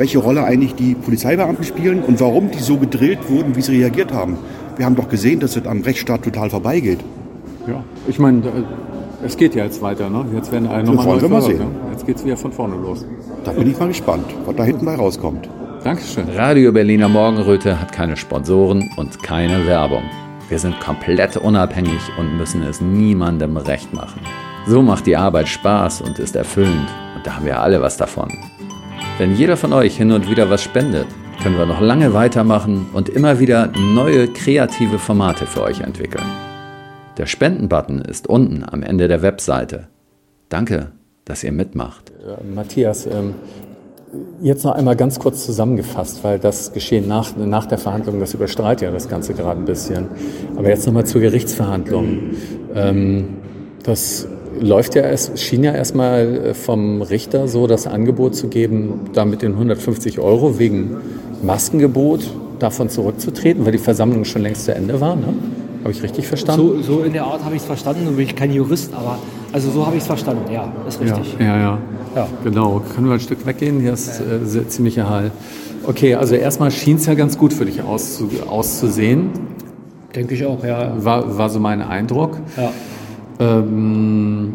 welche 0.00 0.18
Rolle 0.18 0.44
eigentlich 0.44 0.74
die 0.74 0.94
Polizeibeamten 0.94 1.62
spielen 1.62 2.02
und 2.02 2.20
warum 2.20 2.50
die 2.50 2.58
so 2.58 2.78
gedrillt 2.78 3.28
wurden, 3.28 3.54
wie 3.54 3.60
sie 3.60 3.76
reagiert 3.76 4.14
haben. 4.14 4.38
Wir 4.78 4.86
haben 4.86 4.96
doch 4.96 5.10
gesehen, 5.10 5.40
dass 5.40 5.56
es 5.56 5.66
am 5.66 5.82
Rechtsstaat 5.82 6.22
total 6.22 6.48
vorbeigeht. 6.48 7.00
Ja, 7.66 7.84
ich 8.08 8.18
meine, 8.18 8.42
es 9.22 9.36
geht 9.36 9.54
ja 9.54 9.62
jetzt 9.62 9.82
weiter. 9.82 10.08
Ne? 10.08 10.24
Jetzt 10.34 10.50
werden 10.52 10.68
alle 10.68 10.84
nochmal 10.84 11.04
wollen 11.04 11.20
wir 11.20 11.28
mal 11.28 11.42
sehen. 11.42 11.58
Ne? 11.58 11.66
Jetzt 11.92 12.06
geht 12.06 12.16
es 12.16 12.24
wieder 12.24 12.38
von 12.38 12.50
vorne 12.50 12.76
los. 12.76 13.04
Da 13.44 13.52
bin 13.52 13.70
ich 13.70 13.78
mal 13.78 13.88
gespannt, 13.88 14.24
was 14.46 14.56
da 14.56 14.64
hinten 14.64 14.86
bei 14.86 14.94
rauskommt. 14.94 15.50
Dankeschön. 15.84 16.24
Radio 16.34 16.72
Berliner 16.72 17.10
Morgenröte 17.10 17.78
hat 17.78 17.92
keine 17.92 18.16
Sponsoren 18.16 18.90
und 18.96 19.22
keine 19.22 19.66
Werbung. 19.66 20.04
Wir 20.48 20.58
sind 20.58 20.80
komplett 20.80 21.36
unabhängig 21.36 22.00
und 22.18 22.38
müssen 22.38 22.62
es 22.62 22.80
niemandem 22.80 23.58
recht 23.58 23.92
machen. 23.92 24.20
So 24.66 24.80
macht 24.80 25.04
die 25.04 25.18
Arbeit 25.18 25.48
Spaß 25.48 26.00
und 26.00 26.18
ist 26.18 26.36
erfüllend. 26.36 26.88
Und 27.16 27.26
da 27.26 27.36
haben 27.36 27.44
wir 27.44 27.60
alle 27.60 27.82
was 27.82 27.98
davon. 27.98 28.30
Wenn 29.20 29.36
jeder 29.36 29.58
von 29.58 29.74
euch 29.74 29.98
hin 29.98 30.12
und 30.12 30.30
wieder 30.30 30.48
was 30.48 30.62
spendet, 30.62 31.06
können 31.42 31.58
wir 31.58 31.66
noch 31.66 31.82
lange 31.82 32.14
weitermachen 32.14 32.86
und 32.94 33.10
immer 33.10 33.38
wieder 33.38 33.70
neue 33.94 34.28
kreative 34.28 34.98
Formate 34.98 35.44
für 35.44 35.60
euch 35.60 35.82
entwickeln. 35.82 36.24
Der 37.18 37.26
Spenden-Button 37.26 38.00
ist 38.00 38.28
unten 38.28 38.64
am 38.66 38.82
Ende 38.82 39.08
der 39.08 39.20
Webseite. 39.20 39.88
Danke, 40.48 40.92
dass 41.26 41.44
ihr 41.44 41.52
mitmacht. 41.52 42.10
Matthias, 42.54 43.04
ähm, 43.04 43.34
jetzt 44.40 44.64
noch 44.64 44.72
einmal 44.72 44.96
ganz 44.96 45.18
kurz 45.18 45.44
zusammengefasst, 45.44 46.24
weil 46.24 46.38
das 46.38 46.72
Geschehen 46.72 47.06
nach, 47.06 47.36
nach 47.36 47.66
der 47.66 47.76
Verhandlung, 47.76 48.20
das 48.20 48.32
überstrahlt 48.32 48.80
ja 48.80 48.90
das 48.90 49.10
Ganze 49.10 49.34
gerade 49.34 49.60
ein 49.60 49.66
bisschen. 49.66 50.08
Aber 50.56 50.70
jetzt 50.70 50.86
nochmal 50.86 51.04
zur 51.04 51.20
Gerichtsverhandlung. 51.20 52.20
Ähm, 52.74 53.36
das 53.82 54.26
läuft 54.58 54.94
ja, 54.94 55.02
es 55.02 55.32
schien 55.36 55.64
ja 55.64 55.72
erstmal 55.72 56.46
äh, 56.46 56.54
vom 56.54 57.02
Richter 57.02 57.48
so 57.48 57.66
das 57.66 57.86
Angebot 57.86 58.34
zu 58.34 58.48
geben, 58.48 59.10
da 59.12 59.24
mit 59.24 59.42
den 59.42 59.52
150 59.52 60.18
Euro 60.18 60.58
wegen 60.58 60.96
Maskengebot 61.42 62.30
davon 62.58 62.88
zurückzutreten, 62.88 63.64
weil 63.64 63.72
die 63.72 63.78
Versammlung 63.78 64.24
schon 64.24 64.42
längst 64.42 64.64
zu 64.64 64.74
Ende 64.74 65.00
war. 65.00 65.16
Ne? 65.16 65.34
Habe 65.82 65.92
ich 65.92 66.02
richtig 66.02 66.26
verstanden? 66.26 66.82
So, 66.82 66.96
so 66.98 67.02
in 67.02 67.12
der 67.12 67.24
Art 67.24 67.42
habe 67.44 67.54
ich 67.54 67.62
es 67.62 67.66
verstanden. 67.66 68.04
Nun 68.04 68.16
bin 68.16 68.26
ich 68.26 68.36
kein 68.36 68.52
Jurist, 68.52 68.92
aber 68.92 69.18
also 69.52 69.70
so 69.70 69.86
habe 69.86 69.96
ich 69.96 70.02
es 70.02 70.06
verstanden. 70.06 70.52
Ja, 70.52 70.70
ist 70.86 71.00
richtig. 71.00 71.36
Ja, 71.38 71.46
ja, 71.46 71.58
ja, 71.58 71.78
ja. 72.16 72.28
Genau. 72.44 72.82
Können 72.94 73.06
wir 73.06 73.14
ein 73.14 73.20
Stück 73.20 73.46
weggehen? 73.46 73.80
Hier 73.80 73.94
ist 73.94 74.20
äh, 74.20 74.68
ziemlicher 74.68 75.08
Hall. 75.08 75.30
Okay, 75.86 76.14
also 76.14 76.34
erstmal 76.34 76.70
schien 76.70 76.96
es 76.96 77.06
ja 77.06 77.14
ganz 77.14 77.38
gut 77.38 77.54
für 77.54 77.64
dich 77.64 77.82
auszu 77.82 78.28
auszusehen. 78.48 79.30
Denke 80.14 80.34
ich 80.34 80.44
auch, 80.44 80.62
ja. 80.64 80.92
War, 81.02 81.38
war 81.38 81.48
so 81.48 81.60
mein 81.60 81.80
Eindruck. 81.80 82.36
Ja. 82.56 82.72
Ähm, 83.40 84.52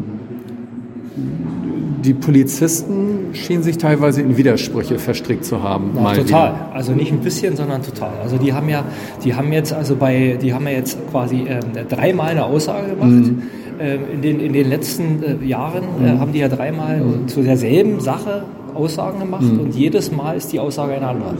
die 2.04 2.14
Polizisten 2.14 3.34
schienen 3.34 3.62
sich 3.62 3.78
teilweise 3.78 4.22
in 4.22 4.36
Widersprüche 4.36 4.98
verstrickt 4.98 5.44
zu 5.44 5.62
haben. 5.62 5.90
Ja, 5.96 6.14
total. 6.14 6.24
Wieder. 6.24 6.70
Also 6.72 6.92
nicht 6.92 7.10
ein 7.10 7.20
bisschen, 7.20 7.56
sondern 7.56 7.82
total. 7.82 8.12
Also 8.22 8.38
die 8.38 8.52
haben 8.52 8.68
ja, 8.68 8.84
die 9.24 9.34
haben 9.34 9.52
jetzt 9.52 9.72
also 9.72 9.96
bei, 9.96 10.38
die 10.40 10.54
haben 10.54 10.66
ja 10.66 10.72
jetzt 10.72 10.98
quasi 11.10 11.42
äh, 11.42 11.60
dreimal 11.88 12.30
eine 12.30 12.44
Aussage 12.44 12.90
gemacht. 12.90 13.08
Mhm. 13.08 13.42
Äh, 13.78 13.96
in, 14.14 14.22
den, 14.22 14.40
in 14.40 14.52
den 14.52 14.68
letzten 14.68 15.22
äh, 15.22 15.44
Jahren 15.44 15.82
äh, 16.00 16.12
mhm. 16.12 16.20
haben 16.20 16.32
die 16.32 16.38
ja 16.38 16.48
dreimal 16.48 17.00
mhm. 17.00 17.28
zu 17.28 17.42
derselben 17.42 18.00
Sache 18.00 18.44
Aussagen 18.74 19.18
gemacht 19.18 19.42
mhm. 19.42 19.60
und 19.60 19.74
jedes 19.74 20.12
Mal 20.12 20.36
ist 20.36 20.52
die 20.52 20.60
Aussage 20.60 20.94
eine 20.94 21.08
andere. 21.08 21.34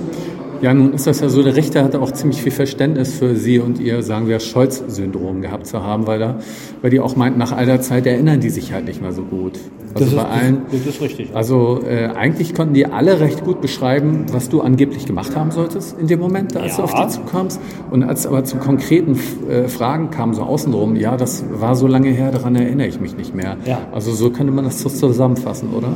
Ja, 0.63 0.73
nun 0.75 0.93
ist 0.95 1.07
das 1.07 1.21
ja 1.21 1.29
so, 1.29 1.43
der 1.43 1.55
Richter 1.57 1.85
hatte 1.85 2.01
auch 2.01 2.11
ziemlich 2.11 2.43
viel 2.43 2.53
Verständnis 2.53 3.13
für 3.15 3.37
Sie 3.37 3.59
und 3.59 3.79
Ihr, 3.79 4.03
sagen 4.03 4.27
wir, 4.29 4.41
Scholz-Syndrom 4.41 5.43
gehabt 5.43 5.67
zu 5.67 5.83
haben, 5.83 6.07
weil, 6.07 6.19
da, 6.19 6.37
weil 6.83 6.91
die 6.91 7.01
auch 7.01 7.15
meinten, 7.17 7.39
nach 7.39 7.53
all 7.53 7.67
der 7.67 7.81
Zeit 7.81 8.07
erinnern 8.07 8.41
die 8.41 8.51
sich 8.51 8.73
halt 8.73 8.87
nicht 8.87 9.01
mehr 9.03 9.13
so 9.13 9.23
gut. 9.23 9.59
Also 9.95 10.05
Das 10.05 10.09
ist- 10.09 10.17
bei 10.17 10.25
allen, 10.25 10.63
das 10.71 10.87
ist 10.87 11.01
richtig. 11.01 11.31
Also 11.35 11.81
äh, 11.87 12.09
eigentlich 12.17 12.55
konnten 12.55 12.75
die 12.75 12.87
alle 12.87 13.21
recht 13.21 13.45
gut 13.45 13.61
beschreiben, 13.61 14.27
was 14.33 14.49
du 14.49 14.61
angeblich 14.61 15.07
gemacht 15.07 15.35
haben 15.37 15.51
solltest 15.51 15.99
in 15.99 16.07
dem 16.07 16.21
Moment, 16.21 16.57
als 16.57 16.77
du 16.77 16.83
Ja. 16.83 16.85
auf 16.85 16.95
die 16.95 17.09
zukommst. 17.09 17.61
Und 17.91 18.03
als 18.03 18.27
aber 18.27 18.45
zu 18.45 18.57
konkreten 18.59 19.19
äh, 19.49 19.69
Fragen 19.69 20.11
kamen, 20.11 20.35
so 20.35 20.43
außenrum, 20.43 20.97
ja, 20.97 21.17
das 21.17 21.45
war 21.53 21.75
so 21.77 21.87
lange 21.87 22.09
her, 22.11 22.31
daran 22.31 22.57
erinnere 22.57 22.87
ich 22.89 23.01
mich 23.01 23.17
nicht 23.17 23.35
mehr. 23.35 23.57
Ja. 23.67 23.79
Also 23.93 24.13
so 24.13 24.31
könnte 24.31 24.53
man 24.53 24.65
das 24.65 24.79
zusammenfassen, 24.79 25.69
oder? 25.77 25.89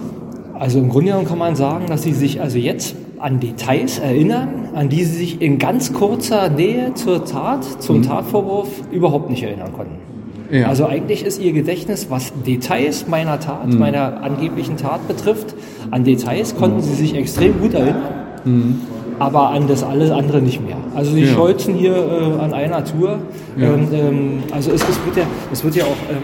Also 0.54 0.78
im 0.78 0.88
Grunde 0.90 1.08
genommen 1.08 1.26
kann 1.26 1.38
man 1.38 1.56
sagen, 1.56 1.86
dass 1.86 2.02
sie 2.02 2.12
sich 2.12 2.40
also 2.40 2.58
jetzt 2.58 2.94
an 3.20 3.40
Details 3.40 3.98
erinnern, 3.98 4.68
an 4.74 4.88
die 4.88 5.04
sie 5.04 5.16
sich 5.16 5.42
in 5.42 5.58
ganz 5.58 5.92
kurzer 5.92 6.48
Nähe 6.48 6.94
zur 6.94 7.24
Tat, 7.24 7.64
zum 7.82 8.02
Tatvorwurf 8.02 8.68
überhaupt 8.90 9.30
nicht 9.30 9.42
erinnern 9.42 9.72
konnten. 9.72 9.96
Ja. 10.50 10.66
Also 10.66 10.86
eigentlich 10.86 11.24
ist 11.24 11.40
ihr 11.40 11.52
Gedächtnis, 11.52 12.08
was 12.10 12.32
Details 12.46 13.06
meiner 13.06 13.38
Tat, 13.38 13.72
meiner 13.72 14.22
angeblichen 14.22 14.76
Tat 14.76 15.06
betrifft, 15.06 15.54
an 15.92 16.02
Details 16.04 16.56
konnten 16.56 16.80
sie 16.80 16.94
sich 16.94 17.14
extrem 17.14 17.60
gut 17.60 17.74
erinnern, 17.74 18.80
aber 19.20 19.50
an 19.50 19.68
das 19.68 19.84
alles 19.84 20.10
andere 20.10 20.40
nicht 20.40 20.60
mehr. 20.66 20.76
Also 20.94 21.12
sie 21.12 21.22
Ja. 21.24 21.34
scholzen 21.34 21.74
hier 21.74 21.94
äh, 21.94 22.42
an 22.42 22.52
einer 22.52 22.84
Tour. 22.84 23.18
Ähm, 23.58 23.88
ähm, 23.92 24.30
also 24.50 24.70
es, 24.72 24.82
es, 24.82 24.98
wird 25.04 25.18
ja, 25.18 25.24
es 25.52 25.62
wird 25.62 25.76
ja 25.76 25.84
auch 25.84 26.10
ähm, 26.10 26.22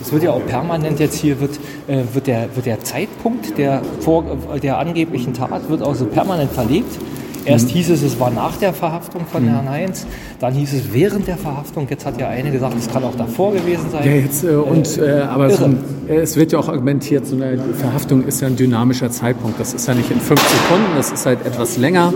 es 0.00 0.12
wird 0.12 0.22
ja 0.22 0.30
auch 0.30 0.44
permanent 0.46 1.00
jetzt 1.00 1.16
hier 1.18 1.40
wird, 1.40 1.58
äh, 1.86 2.02
wird, 2.12 2.26
der, 2.26 2.54
wird 2.54 2.66
der 2.66 2.80
Zeitpunkt 2.80 3.58
der, 3.58 3.82
vor, 4.00 4.24
der 4.62 4.78
angeblichen 4.78 5.34
Tat 5.34 5.68
wird 5.68 5.82
also 5.82 6.06
permanent 6.06 6.52
verlegt. 6.52 6.98
Erst 7.46 7.68
hieß 7.70 7.90
es, 7.90 8.02
es 8.02 8.18
war 8.18 8.30
nach 8.30 8.56
der 8.56 8.72
Verhaftung 8.72 9.22
von 9.30 9.46
Herrn 9.46 9.68
Heinz, 9.70 10.06
dann 10.40 10.52
hieß 10.54 10.72
es 10.74 10.92
während 10.92 11.26
der 11.28 11.36
Verhaftung. 11.36 11.86
Jetzt 11.88 12.04
hat 12.04 12.20
ja 12.20 12.28
eine 12.28 12.50
gesagt, 12.50 12.74
es 12.78 12.88
kann 12.90 13.04
auch 13.04 13.14
davor 13.14 13.52
gewesen 13.52 13.88
sein. 13.90 14.04
Ja, 14.04 14.12
jetzt, 14.16 14.44
äh, 14.44 14.48
und, 14.56 14.98
äh, 14.98 15.20
aber 15.22 15.50
so, 15.50 15.64
ein- 15.64 15.78
äh, 16.08 16.16
es 16.16 16.36
wird 16.36 16.52
ja 16.52 16.58
auch 16.58 16.68
argumentiert, 16.68 17.26
so 17.26 17.36
eine 17.36 17.58
Verhaftung 17.74 18.24
ist 18.24 18.40
ja 18.40 18.48
ein 18.48 18.56
dynamischer 18.56 19.10
Zeitpunkt. 19.10 19.60
Das 19.60 19.74
ist 19.74 19.86
ja 19.86 19.94
nicht 19.94 20.10
in 20.10 20.20
fünf 20.20 20.40
Sekunden, 20.42 20.86
das 20.96 21.12
ist 21.12 21.24
halt 21.24 21.46
etwas 21.46 21.76
länger. 21.78 22.12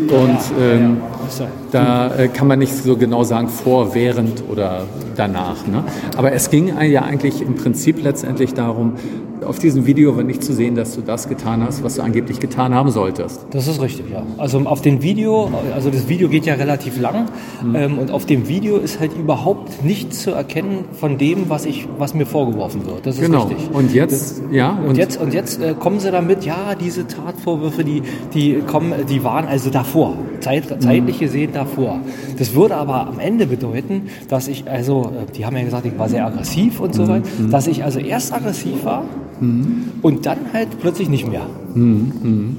Und 0.00 0.38
ähm, 0.60 0.96
Ist 1.28 1.38
ja- 1.40 1.46
da 1.70 2.14
äh, 2.16 2.28
kann 2.28 2.48
man 2.48 2.58
nicht 2.58 2.74
so 2.74 2.96
genau 2.96 3.22
sagen, 3.22 3.48
vor, 3.48 3.94
während 3.94 4.42
oder 4.50 4.82
danach. 5.16 5.64
Ne? 5.66 5.84
Aber 6.16 6.32
es 6.32 6.50
ging 6.50 6.72
ja 6.82 7.02
eigentlich 7.02 7.40
im 7.40 7.54
Prinzip 7.54 8.02
letztendlich 8.02 8.52
darum, 8.54 8.94
auf 9.44 9.58
diesem 9.58 9.86
Video 9.86 10.16
war 10.16 10.22
nicht 10.24 10.42
zu 10.42 10.52
sehen, 10.52 10.74
dass 10.74 10.94
du 10.94 11.00
das 11.00 11.28
getan 11.28 11.62
hast, 11.62 11.82
was 11.82 11.96
du 11.96 12.02
angeblich 12.02 12.40
getan 12.40 12.74
haben 12.74 12.90
solltest. 12.90 13.46
Das 13.50 13.66
ist 13.68 13.80
richtig, 13.80 14.06
ja. 14.10 14.22
Also 14.38 14.58
auf 14.60 14.80
dem 14.82 15.02
Video, 15.02 15.50
also 15.74 15.90
das 15.90 16.08
Video 16.08 16.28
geht 16.28 16.46
ja 16.46 16.54
relativ 16.54 17.00
lang 17.00 17.26
ähm, 17.74 17.98
und 17.98 18.10
auf 18.10 18.26
dem 18.26 18.48
Video 18.48 18.76
ist 18.76 19.00
halt 19.00 19.12
überhaupt 19.16 19.84
nichts 19.84 20.22
zu 20.22 20.30
erkennen 20.32 20.84
von 20.92 21.18
dem, 21.18 21.48
was 21.48 21.64
ich, 21.66 21.88
was 21.98 22.14
mir 22.14 22.26
vorgeworfen 22.26 22.86
wird. 22.86 23.06
Das 23.06 23.16
ist 23.16 23.22
Genau. 23.22 23.44
richtig. 23.44 23.70
Und 23.72 23.92
jetzt, 23.94 24.42
ja, 24.50 24.78
Und 24.86 24.96
jetzt, 24.96 25.20
und 25.20 25.32
jetzt 25.34 25.60
äh, 25.60 25.74
kommen 25.78 26.00
sie 26.00 26.10
damit, 26.10 26.44
ja, 26.44 26.74
diese 26.74 27.06
Tatvorwürfe, 27.06 27.84
die, 27.84 28.02
die 28.34 28.60
kommen, 28.66 28.92
die 29.08 29.22
waren 29.24 29.46
also 29.46 29.70
davor, 29.70 30.14
Zeit, 30.40 30.64
zeitlich 30.82 31.18
gesehen 31.18 31.52
davor. 31.52 32.00
Das 32.38 32.54
würde 32.54 32.76
aber 32.76 33.06
am 33.06 33.18
Ende 33.18 33.46
bedeuten, 33.46 34.08
dass 34.28 34.48
ich, 34.48 34.68
also, 34.68 35.12
äh, 35.28 35.30
die 35.32 35.46
haben 35.46 35.56
ja 35.56 35.62
gesagt, 35.64 35.86
ich 35.86 35.98
war 35.98 36.08
sehr 36.08 36.26
aggressiv 36.26 36.80
und 36.80 36.94
so 36.94 37.06
weiter, 37.08 37.22
dass 37.50 37.66
ich 37.66 37.84
also 37.84 37.98
erst 37.98 38.32
aggressiv 38.32 38.84
war 38.84 39.04
und 40.02 40.26
dann 40.26 40.38
halt 40.52 40.68
plötzlich 40.80 41.08
nicht 41.08 41.28
mehr. 41.28 41.46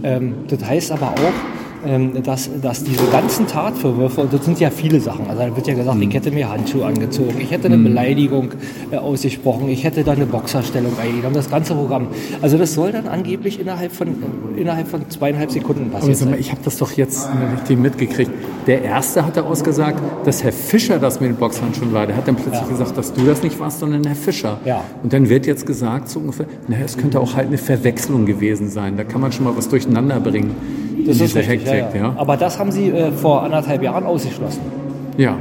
Ähm, 0.03 0.33
das 0.47 0.63
heißt 0.65 0.91
aber 0.91 1.11
auch, 1.11 1.62
dass, 2.23 2.49
dass 2.61 2.83
diese 2.83 3.05
ganzen 3.07 3.47
Tatvorwürfe, 3.47 4.21
und 4.21 4.33
das 4.33 4.45
sind 4.45 4.59
ja 4.59 4.69
viele 4.69 4.99
Sachen, 4.99 5.27
also 5.29 5.41
da 5.41 5.55
wird 5.55 5.67
ja 5.67 5.73
gesagt, 5.73 6.01
ich 6.01 6.13
hätte 6.13 6.31
mir 6.31 6.49
Handschuhe 6.49 6.85
angezogen, 6.85 7.35
ich 7.39 7.51
hätte 7.51 7.67
eine 7.67 7.77
Beleidigung 7.77 8.51
äh, 8.91 8.97
ausgesprochen, 8.97 9.69
ich 9.69 9.83
hätte 9.83 10.03
da 10.03 10.13
eine 10.13 10.25
Boxerstellung 10.25 10.97
eingenommen, 10.99 11.35
das 11.35 11.49
ganze 11.49 11.75
Programm. 11.75 12.07
Also 12.41 12.57
das 12.57 12.73
soll 12.73 12.91
dann 12.91 13.07
angeblich 13.07 13.59
innerhalb 13.59 13.91
von, 13.91 14.15
innerhalb 14.55 14.87
von 14.87 15.09
zweieinhalb 15.09 15.51
Sekunden 15.51 15.91
Aber 15.93 16.05
mal, 16.05 16.15
sein. 16.15 16.35
ich 16.39 16.51
habe 16.51 16.61
das 16.63 16.77
doch 16.77 16.91
jetzt 16.93 17.27
richtig 17.57 17.77
mitgekriegt. 17.77 18.31
Der 18.67 18.81
Erste 18.81 19.25
hatte 19.25 19.43
ausgesagt, 19.43 20.01
dass 20.25 20.43
Herr 20.43 20.53
Fischer 20.53 20.99
das 20.99 21.19
mit 21.19 21.29
den 21.29 21.35
Boxhandschuhen 21.35 21.91
war. 21.91 22.07
Der 22.07 22.15
hat 22.15 22.27
dann 22.27 22.35
plötzlich 22.35 22.69
gesagt, 22.69 22.97
dass 22.97 23.13
du 23.13 23.25
das 23.25 23.43
nicht 23.43 23.59
warst, 23.59 23.79
sondern 23.79 24.05
Herr 24.05 24.15
Fischer. 24.15 24.59
Ja. 24.63 24.83
Und 25.03 25.11
dann 25.11 25.27
wird 25.27 25.45
jetzt 25.45 25.65
gesagt, 25.65 26.07
so 26.07 26.19
ungefähr, 26.19 26.45
naja, 26.67 26.85
es 26.85 26.97
könnte 26.97 27.19
auch 27.19 27.35
halt 27.35 27.47
eine 27.47 27.57
Verwechslung 27.57 28.25
gewesen 28.25 28.69
sein. 28.69 28.95
Da 28.95 29.03
kann 29.03 29.19
man 29.19 29.31
schon 29.31 29.43
mal 29.43 29.55
was 29.57 29.67
durcheinander 29.67 30.19
bringen. 30.21 30.55
Das 31.05 31.19
ist 31.19 31.35
richtig, 31.35 31.65
ja, 31.65 31.89
ja. 31.95 32.13
Aber 32.17 32.37
das 32.37 32.59
haben 32.59 32.71
sie 32.71 32.89
äh, 32.89 33.11
vor 33.11 33.43
anderthalb 33.43 33.81
Jahren 33.83 34.05
ausgeschlossen. 34.05 34.61
Ja, 35.17 35.37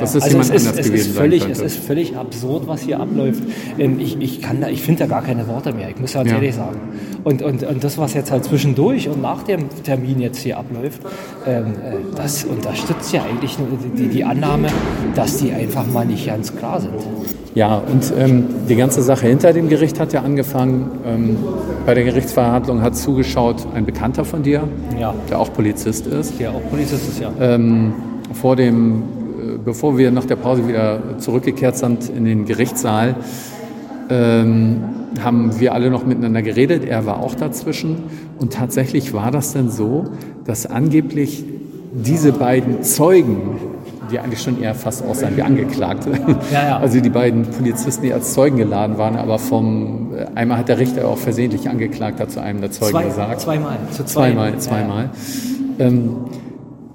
dass 0.00 0.14
es 0.14 0.22
also 0.24 0.28
jemand 0.36 0.50
es 0.50 0.62
ist, 0.62 0.66
anders 0.68 0.80
es 0.80 0.86
gewesen 0.92 1.10
ist 1.10 1.16
völlig, 1.18 1.42
sein 1.42 1.50
Es 1.52 1.58
könnte. 1.58 1.74
ist 1.74 1.84
völlig 1.86 2.16
absurd, 2.16 2.66
was 2.66 2.80
hier 2.82 3.00
abläuft. 3.00 3.42
Ähm, 3.78 3.98
Ich, 4.00 4.20
ich, 4.20 4.42
kann 4.42 4.60
da, 4.60 4.68
ich 4.68 4.82
finde 4.82 5.00
da 5.00 5.06
gar 5.06 5.22
keine 5.22 5.46
Worte 5.48 5.72
mehr. 5.72 5.88
Ich 5.90 5.98
muss 6.00 6.12
ganz 6.12 6.28
Ja. 6.30 6.36
ehrlich 6.36 6.54
sagen. 6.54 6.78
Und, 7.24 7.42
und, 7.42 7.62
und 7.64 7.82
das, 7.82 7.98
was 7.98 8.14
jetzt 8.14 8.30
halt 8.30 8.44
zwischendurch 8.44 9.08
und 9.08 9.20
nach 9.20 9.42
dem 9.42 9.68
Termin 9.82 10.20
jetzt 10.20 10.38
hier 10.38 10.58
abläuft, 10.58 11.00
ähm, 11.46 11.64
äh, 11.66 11.96
das 12.16 12.44
unterstützt 12.44 13.12
ja 13.12 13.22
eigentlich 13.24 13.58
nur 13.58 13.68
die, 13.96 14.06
die, 14.08 14.24
Annahme, 14.24 14.68
dass 15.14 15.38
die 15.38 15.52
einfach 15.52 15.86
mal 15.86 16.04
nicht 16.06 16.26
ganz 16.26 16.54
klar 16.56 16.80
sind. 16.80 16.92
Ja, 17.54 17.76
und 17.78 18.12
ähm, 18.18 18.44
die 18.68 18.76
ganze 18.76 19.02
Sache 19.02 19.26
hinter 19.26 19.52
dem 19.52 19.68
Gericht 19.68 19.98
hat 19.98 20.12
ja 20.12 20.20
angefangen. 20.22 20.90
Ähm, 21.06 21.36
bei 21.86 21.94
der 21.94 22.04
Gerichtsverhandlung 22.04 22.82
hat 22.82 22.96
zugeschaut 22.96 23.66
ein 23.74 23.86
Bekannter 23.86 24.24
von 24.24 24.42
dir, 24.42 24.64
Ja. 25.00 25.14
der 25.30 25.40
auch 25.40 25.52
Polizist 25.52 26.06
ist. 26.06 26.38
Der 26.38 26.50
auch 26.50 26.60
Polizist 26.70 27.08
ist 27.08 27.20
ja. 27.20 27.32
ähm, 27.40 27.94
vor 28.34 28.56
dem, 28.56 29.02
bevor 29.64 29.98
wir 29.98 30.10
nach 30.10 30.24
der 30.24 30.36
Pause 30.36 30.66
wieder 30.68 31.18
zurückgekehrt 31.18 31.76
sind 31.76 32.08
in 32.08 32.24
den 32.24 32.44
Gerichtssaal, 32.44 33.16
ähm, 34.08 34.84
haben 35.22 35.58
wir 35.58 35.72
alle 35.74 35.90
noch 35.90 36.04
miteinander 36.04 36.42
geredet. 36.42 36.84
Er 36.84 37.06
war 37.06 37.20
auch 37.20 37.34
dazwischen. 37.34 37.96
Und 38.38 38.52
tatsächlich 38.52 39.12
war 39.12 39.30
das 39.30 39.52
dann 39.52 39.70
so, 39.70 40.04
dass 40.44 40.66
angeblich 40.66 41.44
diese 41.92 42.32
beiden 42.32 42.82
Zeugen, 42.82 43.58
die 44.10 44.18
eigentlich 44.20 44.42
schon 44.42 44.62
eher 44.62 44.74
fast 44.74 45.04
aussahen 45.04 45.36
wie 45.36 45.42
Angeklagte, 45.42 46.12
Ja, 46.52 46.68
ja. 46.68 46.76
also 46.80 47.00
die 47.00 47.08
beiden 47.08 47.42
Polizisten, 47.46 48.02
die 48.04 48.12
als 48.12 48.34
Zeugen 48.34 48.56
geladen 48.58 48.98
waren, 48.98 49.16
aber 49.16 49.38
vom, 49.38 50.12
äh, 50.14 50.26
einmal 50.34 50.58
hat 50.58 50.68
der 50.68 50.78
Richter 50.78 51.08
auch 51.08 51.18
versehentlich 51.18 51.68
Angeklagter 51.68 52.28
zu 52.28 52.40
einem 52.40 52.60
der 52.60 52.70
Zeugen 52.70 52.92
Zwei, 52.92 53.04
gesagt. 53.04 53.40
zweimal. 53.40 53.78
Zu 53.90 54.04
zwei. 54.04 54.30
Zweimal, 54.30 54.50
Ja, 54.52 54.58
zweimal. 54.58 55.10
Ähm, 55.78 56.16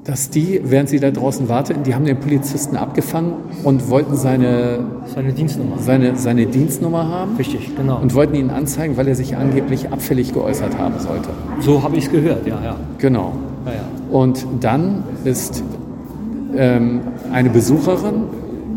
dass 0.04 0.32
die, 0.32 0.60
während 0.64 0.90
sie 0.90 1.00
da 1.00 1.12
draußen 1.12 1.48
warteten, 1.48 1.84
die 1.84 1.94
haben 1.94 2.06
den 2.06 2.20
Polizisten 2.20 2.76
abgefangen 2.76 3.34
und 3.64 3.90
wollten 3.90 4.16
seine, 4.16 4.48
Ja. 4.48 4.80
Seine 5.14 5.34
Dienstnummer. 5.34 5.78
seine, 5.78 6.16
seine 6.16 6.46
Dienstnummer 6.48 7.08
haben 7.08 7.36
Richtig, 7.36 7.76
genau. 7.76 8.00
und 8.02 8.16
wollten 8.16 8.36
ihn 8.36 8.50
anzeigen, 8.50 8.98
weil 8.98 9.08
er 9.08 9.16
sich 9.16 9.38
angeblich 9.38 9.92
abfällig 9.92 10.34
geäußert 10.34 10.78
haben 10.78 10.96
sollte. 11.00 11.30
so 11.60 11.84
habe 11.84 11.98
ich 11.98 12.06
es 12.06 12.12
gehört, 12.12 12.48
ja, 12.48 12.60
ja. 12.64 12.76
Genau. 12.98 13.34
ja, 13.66 13.74
ja. 13.74 13.80
Und 14.12 14.46
dann 14.60 15.04
ist 15.24 15.64
ähm, 16.58 17.02
eine 17.32 17.50
Besucherin, 17.50 18.24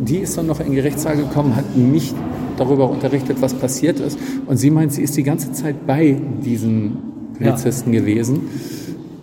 die 0.03 0.19
ist 0.19 0.37
dann 0.37 0.47
noch 0.47 0.61
in 0.61 0.75
Gerichtssaal 0.75 1.17
gekommen, 1.17 1.57
hat 1.57 1.75
mich 1.77 2.13
darüber 2.59 2.91
unterrichtet, 2.91 3.39
was 3.41 3.55
passiert 3.55 3.99
ist. 3.99 4.19
Und 4.47 4.59
sie 4.59 4.71
meint, 4.71 4.93
sie 4.93 5.03
ist 5.03 5.17
die 5.17 5.23
ganze 5.23 5.53
Zeit 5.53 5.87
bei 5.87 6.17
diesen 6.45 6.99
Polizisten 7.39 7.93
gewesen. 7.93 8.43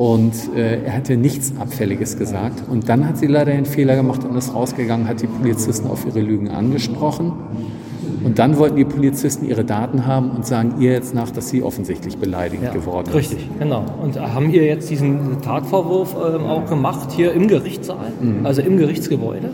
Und 0.02 0.34
äh, 0.56 0.82
er 0.84 0.96
hatte 0.96 1.16
nichts 1.16 1.54
Abfälliges 1.60 2.18
gesagt. 2.18 2.68
Und 2.68 2.90
dann 2.90 3.08
hat 3.08 3.20
sie 3.20 3.28
leider 3.28 3.52
einen 3.52 3.68
Fehler 3.68 3.96
gemacht 3.96 4.24
und 4.24 4.36
ist 4.36 4.52
rausgegangen, 4.52 5.08
hat 5.08 5.22
die 5.22 5.28
Polizisten 5.28 5.88
auf 5.88 6.08
ihre 6.08 6.22
Lügen 6.22 6.50
angesprochen. 6.50 7.34
Und 8.32 8.39
dann 8.39 8.58
wollten 8.58 8.78
die 8.78 8.86
Polizisten 8.86 9.46
ihre 9.46 9.65
Daten 9.65 10.08
haben 10.08 10.32
und 10.32 10.48
sagen 10.48 10.76
ihr 10.80 10.94
jetzt 10.94 11.13
nach, 11.13 11.32
dass 11.32 11.50
sie 11.50 11.63
offensichtlich 11.63 12.17
beleidigend 12.17 12.67
Ja, 12.67 12.72
geworden 12.72 13.08
ist. 13.10 13.13
Richtig, 13.15 13.50
genau. 13.60 13.84
Und 14.02 14.17
haben 14.22 14.50
ihr 14.52 14.63
jetzt 14.63 14.89
diesen 14.89 15.41
Tatvorwurf 15.41 16.15
ähm, 16.15 16.46
auch 16.46 16.65
gemacht 16.70 17.12
hier 17.12 17.34
im 17.34 17.50
Gerichtssaal, 17.50 18.13
Mhm. 18.22 18.46
also 18.46 18.62
im 18.62 18.78
Gerichtsgebäude, 18.78 19.50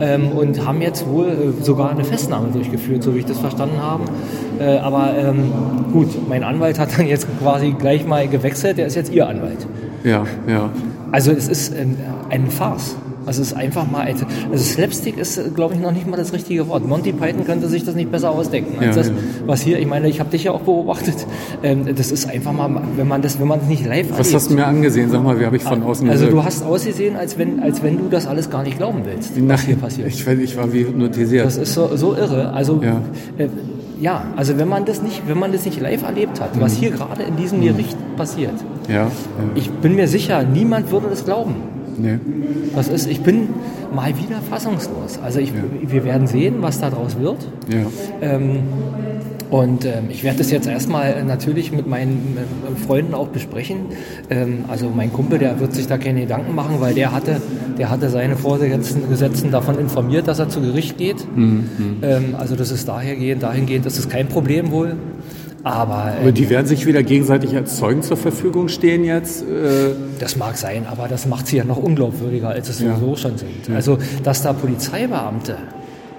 ähm, 0.00 0.28
und 0.32 0.66
haben 0.66 0.82
jetzt 0.82 1.08
wohl 1.08 1.28
äh, 1.28 1.62
sogar 1.64 1.88
eine 1.88 2.04
Festnahme 2.04 2.48
durchgeführt, 2.52 3.02
so 3.02 3.14
wie 3.14 3.20
ich 3.20 3.24
das 3.24 3.38
verstanden 3.38 3.80
habe. 3.80 4.02
Äh, 4.60 4.76
aber 4.80 5.16
ähm, 5.16 5.50
gut, 5.94 6.08
mein 6.28 6.44
Anwalt 6.44 6.78
hat 6.78 6.98
dann 6.98 7.06
jetzt 7.06 7.26
quasi 7.40 7.70
gleich 7.78 8.06
mal 8.06 8.28
gewechselt, 8.28 8.76
der 8.76 8.88
ist 8.88 8.94
jetzt 8.94 9.10
ihr 9.10 9.26
Anwalt. 9.26 9.66
Ja, 10.04 10.26
ja. 10.46 10.68
Also 11.12 11.30
es 11.32 11.48
ist 11.48 11.74
ähm, 11.74 11.96
eine 12.28 12.50
Farce. 12.50 12.94
Also 13.26 13.42
es 13.42 13.48
ist 13.52 13.56
einfach 13.56 13.90
mal, 13.90 14.06
also 14.06 14.24
Slapstick 14.56 15.16
ist, 15.18 15.54
glaube 15.54 15.74
ich, 15.74 15.80
noch 15.80 15.92
nicht 15.92 16.06
mal 16.08 16.16
das 16.16 16.32
richtige 16.32 16.66
Wort. 16.68 16.86
Monty 16.86 17.12
Python 17.12 17.44
könnte 17.44 17.68
sich 17.68 17.84
das 17.84 17.94
nicht 17.94 18.10
besser 18.10 18.30
ausdenken 18.30 18.76
als 18.78 18.96
Ja, 18.96 19.02
das, 19.02 19.08
ja. 19.08 19.14
was 19.46 19.62
hier. 19.62 19.78
Ich 19.78 19.86
meine, 19.86 20.08
ich 20.08 20.20
habe 20.20 20.30
dich 20.30 20.44
ja 20.44 20.52
auch 20.52 20.62
beobachtet. 20.62 21.26
Ähm, 21.62 21.86
das 21.94 22.10
ist 22.10 22.28
einfach 22.28 22.52
mal, 22.52 22.82
wenn 22.96 23.06
man 23.08 23.22
das, 23.22 23.38
wenn 23.40 23.46
man 23.48 23.60
das 23.60 23.68
nicht 23.68 23.86
live 23.86 24.10
Was 24.10 24.18
erlebt. 24.18 24.34
hast 24.34 24.50
du 24.50 24.54
mir 24.54 24.66
angesehen? 24.66 25.10
Sag 25.10 25.22
mal, 25.22 25.38
wie 25.38 25.46
habe 25.46 25.56
ich 25.56 25.62
von 25.62 25.82
außen 25.82 26.08
Also 26.10 26.26
gewirkt? 26.26 26.42
du 26.42 26.44
hast 26.46 26.64
ausgesehen, 26.64 27.16
als 27.16 27.38
wenn, 27.38 27.60
als 27.60 27.82
wenn 27.82 27.98
du 27.98 28.08
das 28.10 28.26
alles 28.26 28.50
gar 28.50 28.62
nicht 28.62 28.78
glauben 28.78 29.02
willst, 29.04 29.32
was 29.48 29.62
hier 29.62 29.76
passiert. 29.76 30.08
ich, 30.08 30.26
war- 30.26 30.34
ich 30.34 30.56
war 30.56 30.72
wie 30.72 30.80
hypnotisiert. 30.80 31.46
Das 31.46 31.56
ist 31.56 31.74
so, 31.74 31.90
so 31.96 32.14
irre. 32.16 32.52
Also 32.52 32.80
Ja. 32.82 33.00
äh, 33.38 33.48
ja, 34.00 34.24
also 34.34 34.58
wenn 34.58 34.68
man 34.68 34.84
das 34.84 35.00
nicht, 35.00 35.22
wenn 35.28 35.38
man 35.38 35.52
das 35.52 35.64
nicht 35.64 35.80
live 35.80 36.02
erlebt 36.02 36.40
hat, 36.40 36.58
was 36.60 36.74
hier 36.74 36.90
gerade 36.90 37.22
in 37.22 37.36
diesem 37.36 37.60
Gericht 37.60 37.96
passiert, 38.16 38.54
Ja. 38.88 39.08
ich 39.54 39.70
bin 39.70 39.94
mir 39.94 40.08
sicher, 40.08 40.42
niemand 40.42 40.90
würde 40.90 41.06
das 41.08 41.24
glauben. 41.24 41.54
Nee. 41.98 42.18
Was 42.74 42.88
ist, 42.88 43.08
ich 43.08 43.20
bin 43.20 43.48
mal 43.94 44.16
wieder 44.16 44.40
fassungslos. 44.48 45.18
Also 45.22 45.38
ich, 45.40 45.52
wir 45.86 46.04
werden 46.04 46.26
sehen, 46.26 46.56
was 46.60 46.80
daraus 46.80 47.18
wird. 47.18 47.46
Ja. 47.68 47.86
Ähm, 48.20 48.60
und 49.50 49.84
ähm, 49.84 50.04
ich 50.08 50.24
werde 50.24 50.38
das 50.38 50.50
jetzt 50.50 50.66
erstmal 50.66 51.22
natürlich 51.24 51.72
mit 51.72 51.86
meinen 51.86 52.38
äh, 52.38 52.86
Freunden 52.86 53.12
auch 53.12 53.28
besprechen. 53.28 53.80
Ähm, 54.30 54.64
also 54.68 54.88
mein 54.88 55.12
Kumpel, 55.12 55.38
der 55.38 55.60
wird 55.60 55.74
sich 55.74 55.86
da 55.86 55.98
keine 55.98 56.22
Gedanken 56.22 56.54
machen, 56.54 56.76
weil 56.78 56.94
der 56.94 57.12
hatte, 57.12 57.42
der 57.76 57.90
hatte 57.90 58.08
seine 58.08 58.36
Vorgesetzten 58.36 59.50
davon 59.50 59.78
informiert, 59.78 60.26
dass 60.26 60.38
er 60.38 60.48
zu 60.48 60.62
Gericht 60.62 60.96
geht. 60.96 61.26
Ähm, 62.02 62.34
also 62.38 62.56
das 62.56 62.70
ist 62.70 62.88
dahergehend, 62.88 63.42
dahingehend, 63.42 63.84
das 63.84 63.98
ist 63.98 64.08
kein 64.08 64.26
Problem 64.26 64.70
wohl. 64.70 64.96
Aber, 65.64 65.94
Aber 65.94 66.14
ähm, 66.28 66.34
die 66.34 66.50
werden 66.50 66.66
sich 66.66 66.86
wieder 66.86 67.02
gegenseitig 67.04 67.54
als 67.54 67.76
Zeugen 67.76 68.02
zur 68.02 68.16
Verfügung 68.16 68.68
stehen 68.68 69.04
jetzt. 69.04 69.42
Äh, 69.42 69.94
Das 70.18 70.36
mag 70.36 70.56
sein, 70.56 70.86
aber 70.90 71.06
das 71.08 71.26
macht 71.26 71.46
sie 71.46 71.56
ja 71.58 71.64
noch 71.64 71.76
unglaubwürdiger, 71.76 72.48
als 72.48 72.68
es 72.68 72.80
Ja. 72.80 72.96
sowieso 72.96 73.16
schon 73.16 73.38
sind. 73.38 73.50
Also, 73.74 73.98
dass 74.24 74.42
da 74.42 74.52
Polizeibeamte 74.52 75.56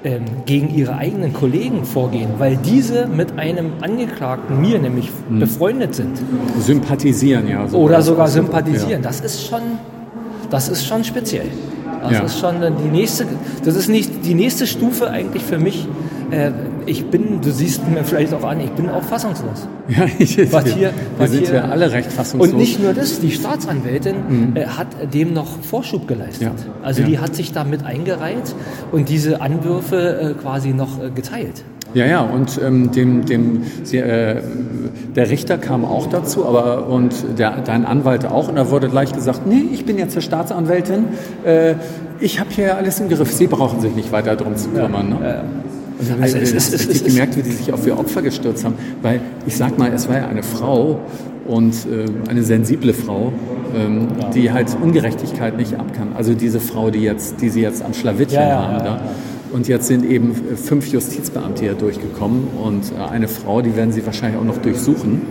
ähm, 0.06 0.24
gegen 0.46 0.74
ihre 0.76 0.96
eigenen 0.98 1.32
Kollegen 1.34 1.86
vorgehen, 1.86 2.30
weil 2.38 2.58
diese 2.58 3.08
mit 3.08 3.38
einem 3.40 3.72
Angeklagten, 3.82 4.60
mir 4.60 4.78
nämlich, 4.80 5.10
Mhm. 5.30 5.40
befreundet 5.40 5.96
sind 5.96 6.18
sympathisieren, 6.60 7.48
ja. 7.48 7.68
so 7.68 7.78
oder 7.78 8.02
sogar 8.02 8.28
sympathisieren, 8.28 9.02
das 9.02 9.20
ist 9.22 9.46
schon, 9.48 9.62
das 10.50 10.70
ist 10.70 10.86
schon 10.86 11.04
speziell. 11.04 11.48
Das 12.02 12.12
Ja. 12.12 12.20
ist 12.24 12.38
schon 12.40 12.56
die 12.84 12.90
nächste, 12.92 13.26
das 13.64 13.76
ist 13.78 13.88
nicht 13.88 14.26
die 14.26 14.34
nächste 14.34 14.68
Stufe 14.68 15.10
eigentlich 15.10 15.44
für 15.44 15.58
mich. 15.58 15.88
Äh, 16.32 16.52
ich 16.86 17.06
bin, 17.06 17.42
du 17.42 17.52
siehst 17.52 17.88
mir 17.88 18.04
vielleicht 18.04 18.34
auch 18.34 18.44
an, 18.44 18.60
ich 18.60 18.72
bin 18.72 18.90
auch 18.90 19.04
fassungslos. 19.04 19.68
Ja, 19.88 20.06
ich, 20.20 20.38
Was 20.52 20.66
hier- 20.66 20.76
wir 20.78 20.94
was 21.18 21.32
sind 21.32 21.48
hier- 21.48 21.56
ja 21.56 21.66
alle 21.66 21.92
recht 21.92 22.12
fassungslos. 22.12 22.52
Und 22.54 22.58
nicht 22.60 22.82
nur 22.82 22.94
das, 22.94 23.20
die 23.20 23.32
Staatsanwältin 23.32 24.56
äh, 24.56 24.66
hat 24.66 24.88
dem 25.14 25.34
noch 25.34 25.60
Vorschub 25.62 26.08
geleistet. 26.08 26.52
Mhm. 26.54 26.58
Ja. 26.58 26.74
Also 26.86 27.02
Ja. 27.02 27.08
die 27.08 27.20
hat 27.20 27.36
sich 27.36 27.52
damit 27.54 27.86
eingereiht 27.86 28.56
und 28.92 29.10
diese 29.10 29.42
Anwürfe 29.42 30.36
äh, 30.38 30.42
quasi 30.42 30.70
noch 30.74 31.02
äh, 31.04 31.10
geteilt. 31.10 31.64
Ja, 31.94 32.08
ja, 32.08 32.22
und 32.22 32.60
ähm, 32.66 32.90
dem, 32.92 33.24
dem, 33.26 33.62
sie, 33.84 33.98
äh, 33.98 34.42
der 35.16 35.30
Richter 35.30 35.60
kam 35.60 35.86
auch 35.86 36.08
dazu, 36.08 36.44
aber 36.44 36.88
und 36.88 37.14
der, 37.38 37.58
dein 37.64 37.86
Anwalt 37.86 38.26
auch, 38.26 38.50
und 38.50 38.56
da 38.56 38.72
wurde 38.72 38.90
gleich 38.90 39.14
gesagt, 39.14 39.46
nee, 39.46 39.66
ich 39.72 39.86
bin 39.86 40.00
jetzt 40.00 40.14
zur 40.14 40.24
Staatsanwältin, 40.24 41.06
äh, 41.46 41.76
ich 42.20 42.40
habe 42.40 42.50
hier 42.50 42.78
alles 42.78 43.00
im 43.00 43.10
Griff, 43.10 43.32
Sie 43.32 43.46
brauchen 43.46 43.80
sich 43.80 43.94
nicht 43.96 44.12
weiter 44.12 44.36
drum 44.36 44.56
zu 44.56 44.70
kümmern. 44.70 45.10
ne? 45.10 45.16
Und 45.18 45.22
dann 45.24 45.46
Also 46.22 46.38
es 46.38 46.52
ist- 46.52 46.74
es 46.74 46.86
ist- 46.86 47.06
gemerkt, 47.06 47.38
wie 47.38 47.42
die 47.44 47.52
sich 47.52 47.72
auf 47.74 47.86
ihr 47.88 47.98
Opfer 47.98 48.22
gestürzt 48.22 48.64
haben, 48.66 48.76
weil 49.02 49.22
ich 49.46 49.56
sag 49.58 49.78
mal, 49.78 49.92
es 49.94 50.08
war 50.08 50.18
ja 50.18 50.28
eine 50.28 50.44
Frau 50.44 51.00
und 51.48 51.74
äh, 51.86 52.06
eine 52.30 52.44
sensible 52.44 52.94
Frau, 52.94 53.32
ähm, 53.76 54.08
die 54.34 54.52
halt 54.52 54.76
Ungerechtigkeit 54.82 55.58
nicht 55.58 55.74
ab 55.76 55.94
kann. 55.96 56.10
Also 56.16 56.34
diese 56.34 56.60
Frau, 56.60 56.90
die 56.90 57.00
jetzt, 57.02 57.42
die 57.42 57.50
sie 57.50 57.62
jetzt 57.62 57.84
am 57.84 57.94
Schlawittchen 57.94 58.40
Ja, 58.40 58.48
ja, 58.48 58.56
haben, 58.68 58.74
ja, 58.78 58.84
da. 58.84 59.02
Und 59.52 59.68
jetzt 59.68 59.88
sind 59.88 60.04
eben 60.10 60.32
äh, 60.32 60.56
fünf 60.56 60.88
Justizbeamte 60.92 61.64
hier 61.64 61.74
durchgekommen 61.74 62.48
und 62.64 62.92
äh, 62.98 63.12
eine 63.12 63.28
Frau, 63.28 63.62
die 63.62 63.76
werden 63.76 63.92
sie 63.92 64.06
wahrscheinlich 64.06 64.40
auch 64.40 64.46
noch 64.46 64.58
durchsuchen. 64.58 65.22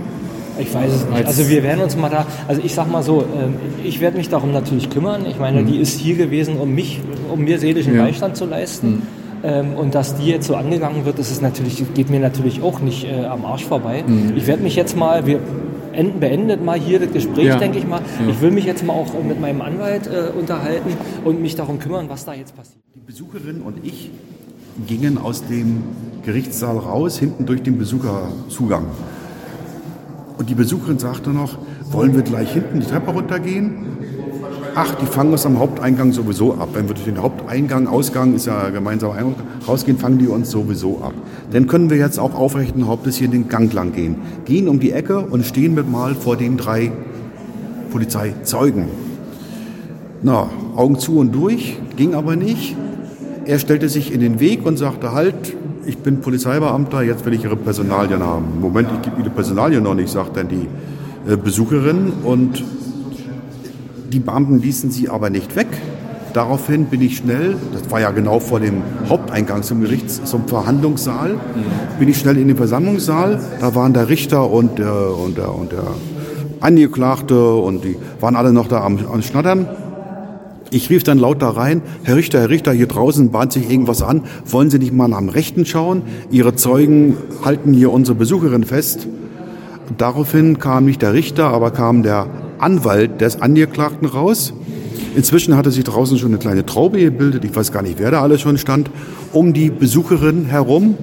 Ich 0.59 0.73
weiß 0.73 0.93
es 0.93 1.05
nicht. 1.07 1.13
Als- 1.15 1.27
Also 1.39 1.49
wir 1.49 1.63
werden 1.63 1.81
uns 1.83 1.97
mal 1.97 2.11
da, 2.11 2.27
also 2.47 2.61
ich 2.63 2.75
sag 2.75 2.91
mal 2.93 3.03
so, 3.03 3.23
ähm, 3.23 3.55
ich 3.83 4.01
werde 4.03 4.19
mich 4.19 4.29
darum 4.29 4.53
natürlich 4.53 4.91
kümmern. 4.91 5.25
Ich 5.29 5.39
meine, 5.39 5.65
die 5.65 5.79
ist 5.79 5.99
hier 5.99 6.15
gewesen, 6.15 6.57
um 6.59 6.75
mich, 6.75 7.01
um 7.33 7.41
mir 7.43 7.59
seelischen 7.59 7.93
Mhm. 7.95 7.99
Ja. 7.99 8.05
Mhm. 8.05 8.09
Beistand 8.09 8.37
zu 8.37 8.45
leisten. 8.45 9.03
Ähm, 9.45 9.75
Und 9.75 9.95
dass 9.95 10.15
die 10.17 10.27
jetzt 10.27 10.47
so 10.47 10.55
angegangen 10.55 11.05
wird, 11.05 11.19
das 11.19 11.31
ist 11.31 11.43
natürlich, 11.43 11.83
geht 11.95 12.11
mir 12.11 12.21
natürlich 12.21 12.63
auch 12.63 12.81
nicht 12.81 13.05
äh, 13.05 13.25
am 13.25 13.45
Arsch 13.45 13.65
vorbei. 13.65 14.05
Mhm. 14.07 14.35
Ich 14.37 14.47
werde 14.47 14.63
mich 14.63 14.77
jetzt 14.77 14.97
mal, 14.97 15.27
wir 15.27 15.41
enden, 15.93 16.21
beendet 16.21 16.65
mal 16.65 16.79
hier 16.79 17.01
das 17.01 17.13
Gespräch, 17.13 17.47
Ja. 17.47 17.57
denke 17.59 17.79
ich 17.79 17.87
mal. 17.87 18.01
Ja. 18.21 18.31
Ich 18.31 18.41
will 18.41 18.51
mich 18.53 18.65
jetzt 18.65 18.85
mal 18.85 18.93
auch 18.95 19.13
mit 19.27 19.41
meinem 19.41 19.61
Anwalt 19.61 20.07
äh, 20.07 20.31
unterhalten 20.39 20.91
und 21.25 21.43
mich 21.43 21.57
darum 21.57 21.79
kümmern, 21.81 22.07
was 22.09 22.25
da 22.25 22.35
jetzt 22.35 22.57
passiert. 22.57 22.79
Die 22.95 23.01
Besucherin 23.01 23.63
und 23.63 23.85
ich 23.85 24.11
gingen 24.87 25.19
aus 25.19 25.45
dem 25.47 25.83
Gerichtssaal 26.25 26.79
raus, 26.79 27.19
hinten 27.19 27.45
durch 27.45 27.63
den 27.63 27.79
Besucherzugang. 27.79 28.87
Und 30.39 30.49
die 30.49 30.55
Besucherin 30.55 30.99
sagte 30.99 31.31
noch, 31.31 31.59
wollen 31.91 32.15
wir 32.15 32.23
gleich 32.23 32.53
hinten 32.53 32.81
die 32.81 32.87
Treppe 32.87 33.11
runtergehen? 33.11 33.87
Ach, 34.75 34.95
die 34.95 35.05
fangen 35.05 35.33
uns 35.33 35.45
am 35.45 35.59
Haupteingang 35.59 36.13
sowieso 36.13 36.55
ab. 36.55 36.71
Wenn 36.73 36.89
wir 36.89 36.95
durch 36.95 37.05
den 37.05 37.21
Haupteingang, 37.21 37.87
Ausgang 37.87 38.35
ist 38.35 38.47
ja 38.47 38.71
gemeinsamer 38.71 39.15
Eingang, 39.15 39.35
rausgehen, 39.69 39.99
fangen 39.99 40.17
die 40.17 40.29
uns 40.29 40.51
sowieso 40.51 41.03
ab. 41.03 41.13
Dann 41.51 41.67
können 41.67 41.91
wir 41.91 41.99
jetzt 41.99 42.19
auch 42.19 42.35
aufrechten 42.35 42.87
Hauptes 42.87 43.17
hier 43.17 43.29
den 43.29 43.49
Gang 43.49 43.71
lang 43.75 43.93
gehen. 43.93 44.17
Gehen 44.47 44.69
um 44.69 44.81
die 44.81 44.93
Ecke 44.93 45.19
und 45.19 45.45
stehen 45.45 45.75
mit 45.75 45.91
mal 45.91 46.15
vor 46.15 46.39
den 46.39 46.57
drei 46.57 46.91
Polizeizeugen. 47.91 48.87
Na, 50.23 50.49
Augen 50.75 50.99
zu 50.99 51.19
und 51.19 51.35
durch, 51.35 51.77
ging 51.97 52.15
aber 52.15 52.37
nicht. 52.37 52.75
Er 53.45 53.59
stellte 53.59 53.91
sich 53.91 54.11
in 54.11 54.21
den 54.21 54.41
Weg 54.41 54.65
und 54.65 54.79
sagte, 54.79 55.13
halt, 55.13 55.55
ich 55.85 55.99
bin 55.99 56.21
Polizeibeamter, 56.21 57.03
jetzt 57.03 57.27
will 57.27 57.35
ich 57.35 57.45
Ihre 57.45 57.57
Personalien 57.57 58.23
haben. 58.23 58.61
Moment, 58.61 58.89
ich 58.95 59.03
gebe 59.03 59.21
Ihre 59.21 59.31
Personalien 59.31 59.83
noch 59.83 59.95
nicht, 59.95 60.09
sagt 60.09 60.39
dann 60.39 60.49
die 60.49 60.67
äh, 61.31 61.37
Besucherin. 61.37 62.13
Und 62.23 62.65
die 64.13 64.19
Beamten 64.19 64.61
ließen 64.61 64.91
sie 64.91 65.09
aber 65.09 65.31
nicht 65.31 65.57
weg. 65.57 65.69
Daraufhin 66.35 66.87
bin 66.87 67.03
ich 67.03 67.19
schnell, 67.19 67.57
das 67.73 67.91
war 67.91 68.01
ja 68.01 68.11
genau 68.11 68.41
vor 68.41 68.61
dem 68.61 68.83
Haupteingang 69.09 69.63
zum 69.63 69.83
Gerichts, 69.83 70.23
zum 70.25 70.49
Verhandlungssaal, 70.49 71.35
bin 71.99 72.09
ich 72.09 72.19
schnell 72.19 72.39
in 72.39 72.49
den 72.49 72.57
Versammlungssaal. 72.57 73.41
Da 73.61 73.75
waren 73.75 73.93
der 73.93 74.09
Richter 74.09 74.51
und 74.51 74.79
der, 74.79 75.15
und 75.17 75.37
der, 75.37 75.55
und 75.55 75.73
der 75.73 75.85
Angeklagte 76.61 77.55
und 77.55 77.85
die 77.85 77.97
waren 78.21 78.37
alle 78.37 78.53
noch 78.53 78.69
da 78.69 78.83
am, 78.83 78.99
am 79.13 79.23
Schnattern. 79.23 79.69
Ich 80.71 80.89
rief 80.89 81.03
dann 81.03 81.19
laut 81.19 81.43
da 81.43 81.51
rein, 81.51 81.83
Herr 82.03 82.17
Richter, 82.17 82.41
Herr 82.41 82.49
Richter, 82.49 82.73
hier 82.73 82.87
draußen 82.87 83.31
bahnt 83.31 83.53
sich 83.53 83.71
irgendwas 83.71 84.01
an. 84.01 84.23
Wollen 84.47 84.71
Sie 84.71 84.79
nicht 84.79 84.95
mal 84.95 85.09
nach 85.09 85.19
dem 85.19 85.29
Rechten 85.29 85.67
schauen? 85.67 86.03
Ihre 86.31 86.55
Zeugen 86.55 87.17
halten 87.45 87.75
hier 87.75 87.93
unsere 87.93 88.17
Besucherin 88.17 88.65
fest. 88.65 89.07
Daraufhin 89.99 90.59
kam 90.59 90.87
nicht 90.87 91.03
der 91.03 91.13
Richter, 91.13 91.49
aber 91.49 91.73
kam 91.73 92.03
der 92.03 92.27
Anwalt 92.63 93.21
des 93.21 93.41
Angeklagten 93.41 94.07
raus. 94.07 94.53
Inzwischen 95.15 95.57
hatte 95.57 95.71
sich 95.71 95.85
draußen 95.85 96.19
schon 96.19 96.31
eine 96.31 96.39
kleine 96.39 96.65
Traube 96.65 96.99
gebildet. 97.01 97.45
Ich 97.45 97.55
weiß 97.55 97.73
gar 97.73 97.83
nicht, 97.83 97.99
wer 97.99 98.11
da 98.11 98.23
alles 98.23 98.41
schon 98.41 98.57
stand, 98.57 98.91
um 99.33 99.53
die 99.53 99.71
Besucherin 99.71 100.47
herum. 100.47 100.97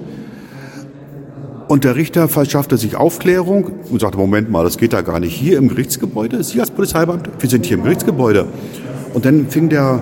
Und 1.68 1.84
der 1.84 1.94
Richter 1.94 2.26
verschaffte 2.26 2.76
sich 2.76 2.96
Aufklärung 2.96 3.70
und 3.90 4.00
sagte, 4.00 4.18
Moment 4.18 4.50
mal, 4.50 4.64
das 4.64 4.76
geht 4.76 4.92
da 4.92 5.02
gar 5.02 5.20
nicht. 5.20 5.34
Hier 5.34 5.58
im 5.58 5.68
Gerichtsgebäude, 5.68 6.42
Sie 6.42 6.60
als 6.60 6.72
Polizeibeamte, 6.72 7.30
wir 7.38 7.48
sind 7.48 7.64
hier 7.64 7.76
im 7.76 7.84
Gerichtsgebäude. 7.84 8.46
Und 9.14 9.24
dann 9.24 9.48
fing 9.48 9.68
der 9.68 10.00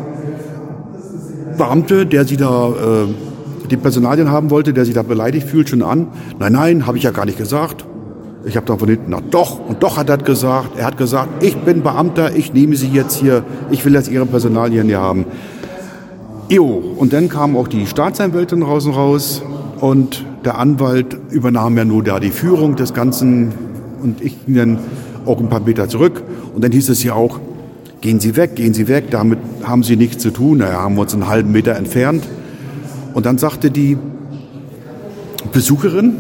Beamte, 1.59 2.07
der 2.07 2.25
sie 2.25 2.39
da 2.39 2.71
äh, 2.71 3.07
die 3.71 3.77
Personalien 3.77 4.31
haben 4.31 4.51
wollte, 4.51 4.73
der 4.73 4.87
sich 4.87 4.95
da 4.95 5.03
beleidigt 5.03 5.47
fühlt, 5.47 5.69
schon 5.69 5.83
an. 5.83 6.09
Nein, 6.39 6.53
nein, 6.53 6.87
habe 6.87 6.97
ich 6.97 7.05
ja 7.05 7.11
gar 7.11 7.27
nicht 7.27 7.37
gesagt. 7.37 7.85
Ich 8.45 8.57
habe 8.57 8.67
dann 8.67 8.79
von 8.79 8.89
hinten, 8.89 9.07
na 9.09 9.21
doch, 9.21 9.59
und 9.69 9.83
doch 9.83 9.97
hat 9.97 10.09
er 10.09 10.19
gesagt. 10.19 10.79
Er 10.79 10.87
hat 10.87 10.97
gesagt, 10.97 11.43
ich 11.43 11.57
bin 11.57 11.83
Beamter, 11.83 12.35
ich 12.37 12.53
nehme 12.53 12.77
Sie 12.77 12.89
jetzt 12.89 13.17
hier, 13.17 13.45
ich 13.71 13.85
will 13.85 13.95
jetzt 13.95 14.09
Ihre 14.09 14.27
Personalien 14.27 14.87
hier 14.87 15.01
haben. 15.01 15.27
Jo, 16.49 16.83
und 16.97 17.13
dann 17.13 17.29
kam 17.29 17.57
auch 17.57 17.69
die 17.69 17.87
Staatsanwältin 17.87 18.61
draußen 18.61 18.93
raus 18.93 19.43
und 19.81 20.25
der 20.45 20.59
Anwalt 20.59 21.17
übernahm 21.31 21.77
ja 21.77 21.85
nur 21.85 22.03
da 22.03 22.21
die 22.21 22.31
Führung 22.31 22.77
des 22.77 22.95
Ganzen 22.95 23.53
und 24.03 24.23
ich 24.23 24.47
ging 24.47 24.55
dann 24.55 24.79
auch 25.27 25.41
ein 25.41 25.49
paar 25.49 25.61
Meter 25.61 25.89
zurück 25.89 26.23
und 26.55 26.65
dann 26.65 26.73
hieß 26.73 26.89
es 26.89 27.03
ja 27.03 27.15
auch, 27.15 27.39
gehen 28.01 28.21
Sie 28.21 28.37
weg, 28.37 28.55
gehen 28.55 28.73
Sie 28.73 28.89
weg, 28.89 29.11
damit 29.11 29.39
haben 29.63 29.83
Sie 29.83 29.97
nichts 29.97 30.23
zu 30.23 30.31
tun. 30.31 30.59
Naja, 30.59 30.81
haben 30.81 30.95
wir 30.95 31.03
uns 31.03 31.13
einen 31.13 31.29
halben 31.29 31.53
Meter 31.53 31.77
entfernt 31.77 32.25
und 33.13 33.27
dann 33.27 33.37
sagte 33.37 33.71
die 33.71 33.99
Besucherin, 35.53 36.17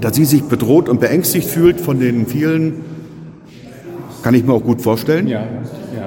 dass 0.00 0.16
sie 0.16 0.24
sich 0.24 0.44
bedroht 0.44 0.88
und 0.88 1.00
beängstigt 1.00 1.48
fühlt 1.48 1.80
von 1.80 1.98
den 1.98 2.26
vielen, 2.26 2.74
kann 4.22 4.34
ich 4.34 4.44
mir 4.44 4.52
auch 4.52 4.62
gut 4.62 4.80
vorstellen. 4.80 5.26
ja. 5.26 5.44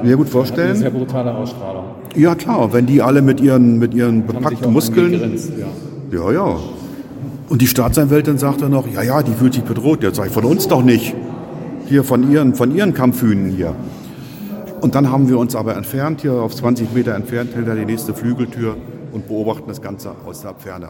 Mir 0.03 0.17
gut 0.17 0.29
vorstellen. 0.29 0.75
Sehr 0.75 0.89
brutale 0.91 1.33
Ausstrahlung. 1.33 1.85
Ja 2.15 2.35
klar, 2.35 2.71
wenn 2.73 2.85
die 2.85 3.01
alle 3.01 3.21
mit 3.21 3.39
ihren, 3.39 3.79
mit 3.79 3.93
ihren 3.93 4.25
bepackten 4.25 4.71
Muskeln. 4.71 5.11
Gegrinst, 5.11 5.51
ja. 5.57 5.67
Ja, 6.17 6.31
ja. 6.31 6.59
Und 7.49 7.61
die 7.61 7.67
Staatsanwältin 7.67 8.38
sagte 8.38 8.69
noch, 8.69 8.88
ja, 8.88 9.03
ja, 9.03 9.23
die 9.23 9.33
fühlt 9.33 9.53
sich 9.53 9.63
bedroht. 9.63 10.03
Jetzt 10.03 10.17
sag 10.17 10.27
ich, 10.27 10.33
von 10.33 10.45
uns 10.45 10.67
doch 10.67 10.83
nicht. 10.83 11.15
Hier 11.88 12.03
von 12.03 12.31
ihren, 12.31 12.55
von 12.55 12.75
ihren 12.75 12.93
Kampfhühnen 12.93 13.51
hier. 13.51 13.75
Und 14.81 14.95
dann 14.95 15.11
haben 15.11 15.29
wir 15.29 15.38
uns 15.38 15.55
aber 15.55 15.75
entfernt, 15.75 16.21
hier 16.21 16.33
auf 16.33 16.55
20 16.55 16.93
Meter 16.93 17.15
entfernt, 17.15 17.53
hinter 17.55 17.75
die 17.75 17.85
nächste 17.85 18.13
Flügeltür 18.13 18.75
und 19.11 19.27
beobachten 19.27 19.65
das 19.67 19.81
Ganze 19.81 20.11
aus 20.25 20.41
der 20.41 20.55
Ferne. 20.55 20.89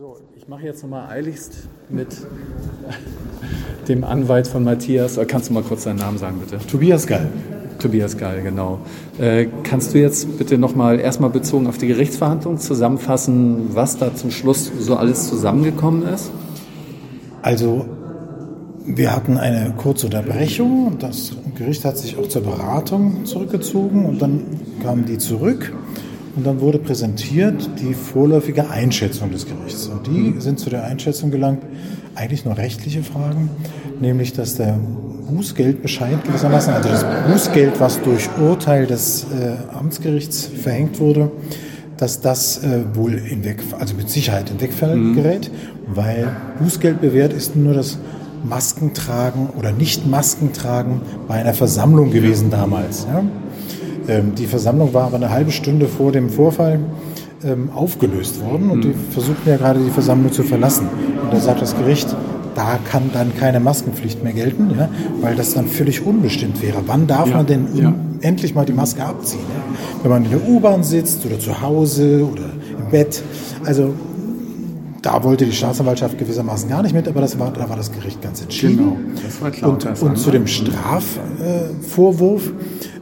So, 0.00 0.16
ich 0.34 0.48
mache 0.48 0.64
jetzt 0.64 0.82
nochmal 0.82 1.10
eiligst 1.10 1.68
mit 1.90 2.06
dem 3.88 4.02
Anwalt 4.02 4.46
von 4.46 4.64
Matthias. 4.64 5.18
Äh, 5.18 5.26
Kannst 5.26 5.50
du 5.50 5.52
mal 5.52 5.62
kurz 5.62 5.84
deinen 5.84 5.98
Namen 5.98 6.16
sagen, 6.16 6.38
bitte? 6.40 6.58
Tobias 6.66 7.06
Gall. 7.06 7.28
Tobias 7.78 8.16
Geil, 8.16 8.40
genau. 8.42 8.78
Äh, 9.18 9.48
kannst 9.62 9.92
du 9.92 9.98
jetzt 9.98 10.38
bitte 10.38 10.56
nochmal 10.56 11.00
erstmal 11.00 11.28
bezogen 11.28 11.66
auf 11.66 11.76
die 11.76 11.86
Gerichtsverhandlung 11.86 12.56
zusammenfassen, 12.56 13.74
was 13.74 13.98
da 13.98 14.14
zum 14.14 14.30
Schluss 14.30 14.72
so 14.78 14.96
alles 14.96 15.28
zusammengekommen 15.28 16.08
ist? 16.08 16.30
Also 17.42 17.84
wir 18.86 19.14
hatten 19.14 19.36
eine 19.36 19.74
kurze 19.76 20.06
Unterbrechung. 20.06 20.96
Das 20.98 21.32
Gericht 21.56 21.84
hat 21.84 21.98
sich 21.98 22.16
auch 22.16 22.26
zur 22.26 22.40
Beratung 22.40 23.26
zurückgezogen 23.26 24.06
und 24.06 24.22
dann 24.22 24.44
kamen 24.82 25.04
die 25.04 25.18
zurück 25.18 25.74
und 26.36 26.46
dann 26.46 26.60
wurde 26.60 26.78
präsentiert 26.78 27.68
die 27.80 27.94
vorläufige 27.94 28.70
Einschätzung 28.70 29.32
des 29.32 29.46
Gerichts. 29.46 29.86
Und 29.88 30.06
die 30.06 30.40
sind 30.40 30.58
zu 30.58 30.70
der 30.70 30.84
Einschätzung 30.84 31.30
gelangt, 31.30 31.62
eigentlich 32.14 32.44
nur 32.44 32.56
rechtliche 32.56 33.02
Fragen, 33.02 33.50
nämlich 34.00 34.32
dass 34.32 34.56
der 34.56 34.78
Bußgeldbescheid 35.30 36.24
gewissermaßen, 36.24 36.72
also 36.72 36.88
das 36.88 37.04
Bußgeld, 37.30 37.80
was 37.80 38.00
durch 38.02 38.28
Urteil 38.40 38.86
des 38.86 39.24
äh, 39.24 39.74
Amtsgerichts 39.76 40.44
verhängt 40.46 40.98
wurde, 40.98 41.30
dass 41.96 42.20
das 42.20 42.64
äh, 42.64 42.84
wohl 42.94 43.18
hinweg, 43.18 43.62
also 43.78 43.94
mit 43.94 44.08
Sicherheit 44.08 44.50
in 44.50 44.60
Wegfall 44.60 44.96
mhm. 44.96 45.14
gerät, 45.14 45.50
weil 45.86 46.28
Bußgeld 46.58 47.00
bewährt 47.00 47.32
ist 47.32 47.56
nur 47.56 47.74
das 47.74 47.98
Maskentragen 48.42 49.50
oder 49.58 49.70
nicht 49.72 50.06
Maskentragen 50.06 51.02
bei 51.28 51.34
einer 51.34 51.54
Versammlung 51.54 52.10
gewesen 52.10 52.50
damals. 52.50 53.06
Ja? 53.12 53.22
Ähm, 54.08 54.34
die 54.34 54.46
Versammlung 54.46 54.94
war 54.94 55.04
aber 55.04 55.16
eine 55.16 55.30
halbe 55.30 55.50
Stunde 55.50 55.86
vor 55.86 56.12
dem 56.12 56.30
Vorfall 56.30 56.80
ähm, 57.44 57.70
aufgelöst 57.74 58.42
worden 58.42 58.70
und 58.70 58.84
die 58.84 58.88
mhm. 58.88 59.10
versuchten 59.10 59.48
ja 59.48 59.56
gerade 59.56 59.80
die 59.80 59.90
Versammlung 59.90 60.32
zu 60.32 60.42
verlassen. 60.42 60.88
Und 61.22 61.32
da 61.32 61.40
sagt 61.40 61.62
das 61.62 61.76
Gericht, 61.76 62.14
da 62.54 62.78
kann 62.90 63.10
dann 63.12 63.36
keine 63.36 63.60
Maskenpflicht 63.60 64.24
mehr 64.24 64.32
gelten, 64.32 64.70
ja, 64.76 64.88
weil 65.20 65.36
das 65.36 65.54
dann 65.54 65.66
völlig 65.66 66.04
unbestimmt 66.04 66.60
wäre. 66.62 66.82
Wann 66.86 67.06
darf 67.06 67.28
ja, 67.28 67.36
man 67.36 67.46
denn 67.46 67.68
ja. 67.74 67.94
endlich 68.20 68.54
mal 68.54 68.66
die 68.66 68.72
Maske 68.72 69.04
abziehen? 69.04 69.40
Ja? 69.48 70.02
Wenn 70.02 70.10
man 70.10 70.24
in 70.24 70.30
der 70.30 70.48
U-Bahn 70.48 70.82
sitzt 70.82 71.24
oder 71.24 71.38
zu 71.38 71.60
Hause 71.60 72.28
oder 72.30 72.50
im 72.78 72.90
Bett. 72.90 73.22
Also 73.64 73.94
da 75.02 75.22
wollte 75.24 75.46
die 75.46 75.52
Staatsanwaltschaft 75.52 76.18
gewissermaßen 76.18 76.68
gar 76.68 76.82
nicht 76.82 76.94
mit, 76.94 77.08
aber 77.08 77.22
das 77.22 77.38
war, 77.38 77.50
da 77.52 77.66
war 77.68 77.76
das 77.76 77.92
Gericht 77.92 78.20
ganz 78.20 78.42
entschieden. 78.42 78.76
Genau, 78.76 78.96
das 79.22 79.40
war 79.40 79.50
klar. 79.50 79.70
Und, 79.70 80.02
und 80.02 80.18
zu 80.18 80.30
dem 80.30 80.46
Strafvorwurf, 80.46 82.48
äh, 82.48 82.52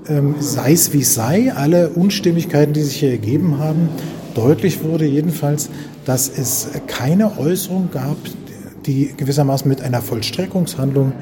ähm, 0.08 0.36
sei 0.40 0.72
es 0.72 0.92
wie 0.92 1.00
es 1.00 1.14
sei, 1.14 1.52
alle 1.52 1.90
Unstimmigkeiten, 1.90 2.72
die 2.72 2.82
sich 2.82 2.96
hier 2.96 3.10
ergeben 3.10 3.58
haben, 3.58 3.88
deutlich 4.34 4.82
wurde 4.82 5.04
jedenfalls, 5.04 5.68
dass 6.04 6.28
es 6.28 6.68
keine 6.86 7.38
Äußerung 7.38 7.90
gab, 7.92 8.16
die 8.86 9.12
gewissermaßen 9.16 9.68
mit 9.68 9.82
einer 9.82 10.00
Vollstreckungshandlung 10.00 11.12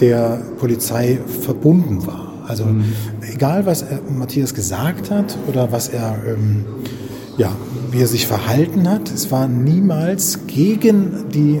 der 0.00 0.40
Polizei 0.58 1.18
verbunden 1.42 2.06
war. 2.06 2.32
Also 2.46 2.64
mhm. 2.64 2.92
egal, 3.32 3.66
was 3.66 3.84
Matthias 4.08 4.54
gesagt 4.54 5.10
hat 5.10 5.36
oder 5.48 5.70
was 5.72 5.88
er, 5.88 6.16
ähm, 6.26 6.64
ja, 7.36 7.54
wie 7.90 8.00
er 8.00 8.06
sich 8.06 8.26
verhalten 8.26 8.88
hat, 8.88 9.10
es 9.10 9.30
war 9.30 9.48
niemals 9.48 10.46
gegen 10.46 11.26
die 11.32 11.60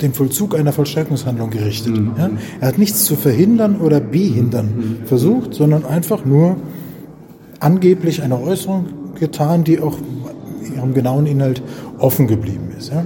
den 0.00 0.12
Vollzug 0.12 0.54
einer 0.54 0.72
Vollstreckungshandlung 0.72 1.50
gerichtet. 1.50 1.96
Mhm. 1.96 2.12
Ja? 2.16 2.30
Er 2.60 2.68
hat 2.68 2.78
nichts 2.78 3.04
zu 3.04 3.16
verhindern 3.16 3.80
oder 3.80 4.00
behindern 4.00 4.66
mhm. 4.66 5.06
versucht, 5.06 5.54
sondern 5.54 5.84
einfach 5.84 6.24
nur 6.24 6.56
angeblich 7.58 8.22
eine 8.22 8.40
Äußerung 8.40 8.86
getan, 9.18 9.64
die 9.64 9.80
auch 9.80 9.98
ihrem 10.74 10.94
genauen 10.94 11.26
Inhalt 11.26 11.62
offen 11.98 12.26
geblieben 12.26 12.68
ist. 12.78 12.90
Ja? 12.90 13.04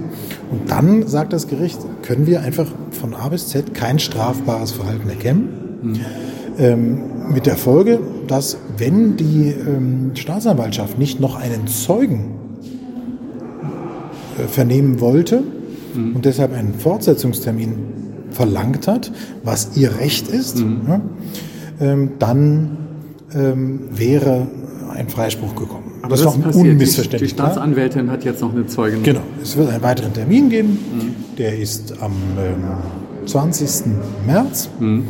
Und 0.51 0.69
dann 0.69 1.07
sagt 1.07 1.33
das 1.33 1.47
Gericht, 1.47 1.79
können 2.03 2.27
wir 2.27 2.41
einfach 2.41 2.67
von 2.91 3.13
A 3.13 3.29
bis 3.29 3.47
Z 3.47 3.73
kein 3.73 3.99
strafbares 3.99 4.71
Verhalten 4.71 5.09
erkennen. 5.09 5.49
Mhm. 5.81 5.95
Ähm, 6.57 6.97
mit 7.33 7.47
der 7.47 7.57
Folge, 7.57 7.99
dass 8.27 8.57
wenn 8.77 9.17
die 9.17 9.49
ähm, 9.49 10.11
Staatsanwaltschaft 10.13 10.97
nicht 10.97 11.19
noch 11.19 11.35
einen 11.35 11.67
Zeugen 11.67 12.35
äh, 14.37 14.47
vernehmen 14.47 15.01
wollte 15.01 15.43
mhm. 15.95 16.15
und 16.15 16.25
deshalb 16.25 16.53
einen 16.53 16.73
Fortsetzungstermin 16.73 17.73
verlangt 18.31 18.87
hat, 18.87 19.11
was 19.43 19.75
ihr 19.75 19.97
Recht 19.99 20.27
ist, 20.27 20.59
mhm. 20.59 20.81
ja, 20.87 21.01
ähm, 21.79 22.11
dann 22.19 22.77
ähm, 23.33 23.81
wäre 23.91 24.47
ein 24.93 25.09
Freispruch 25.09 25.55
gekommen. 25.55 25.91
Aber 26.01 26.11
das 26.15 26.21
ist 26.21 26.25
doch 26.25 26.55
unmissverständlich. 26.55 27.31
Die, 27.31 27.35
die 27.35 27.41
Staatsanwältin 27.41 28.11
hat 28.11 28.23
jetzt 28.23 28.41
noch 28.41 28.53
eine 28.53 28.65
Zeugin. 28.67 29.03
Genau. 29.03 29.21
Es 29.41 29.57
wird 29.57 29.69
einen 29.69 29.81
weiteren 29.81 30.13
Termin 30.13 30.49
geben. 30.49 30.69
Mhm. 30.69 31.35
Der 31.37 31.57
ist 31.57 32.01
am 32.01 32.13
ähm, 32.37 33.27
20. 33.27 33.87
März. 34.25 34.69
Mhm. 34.79 35.07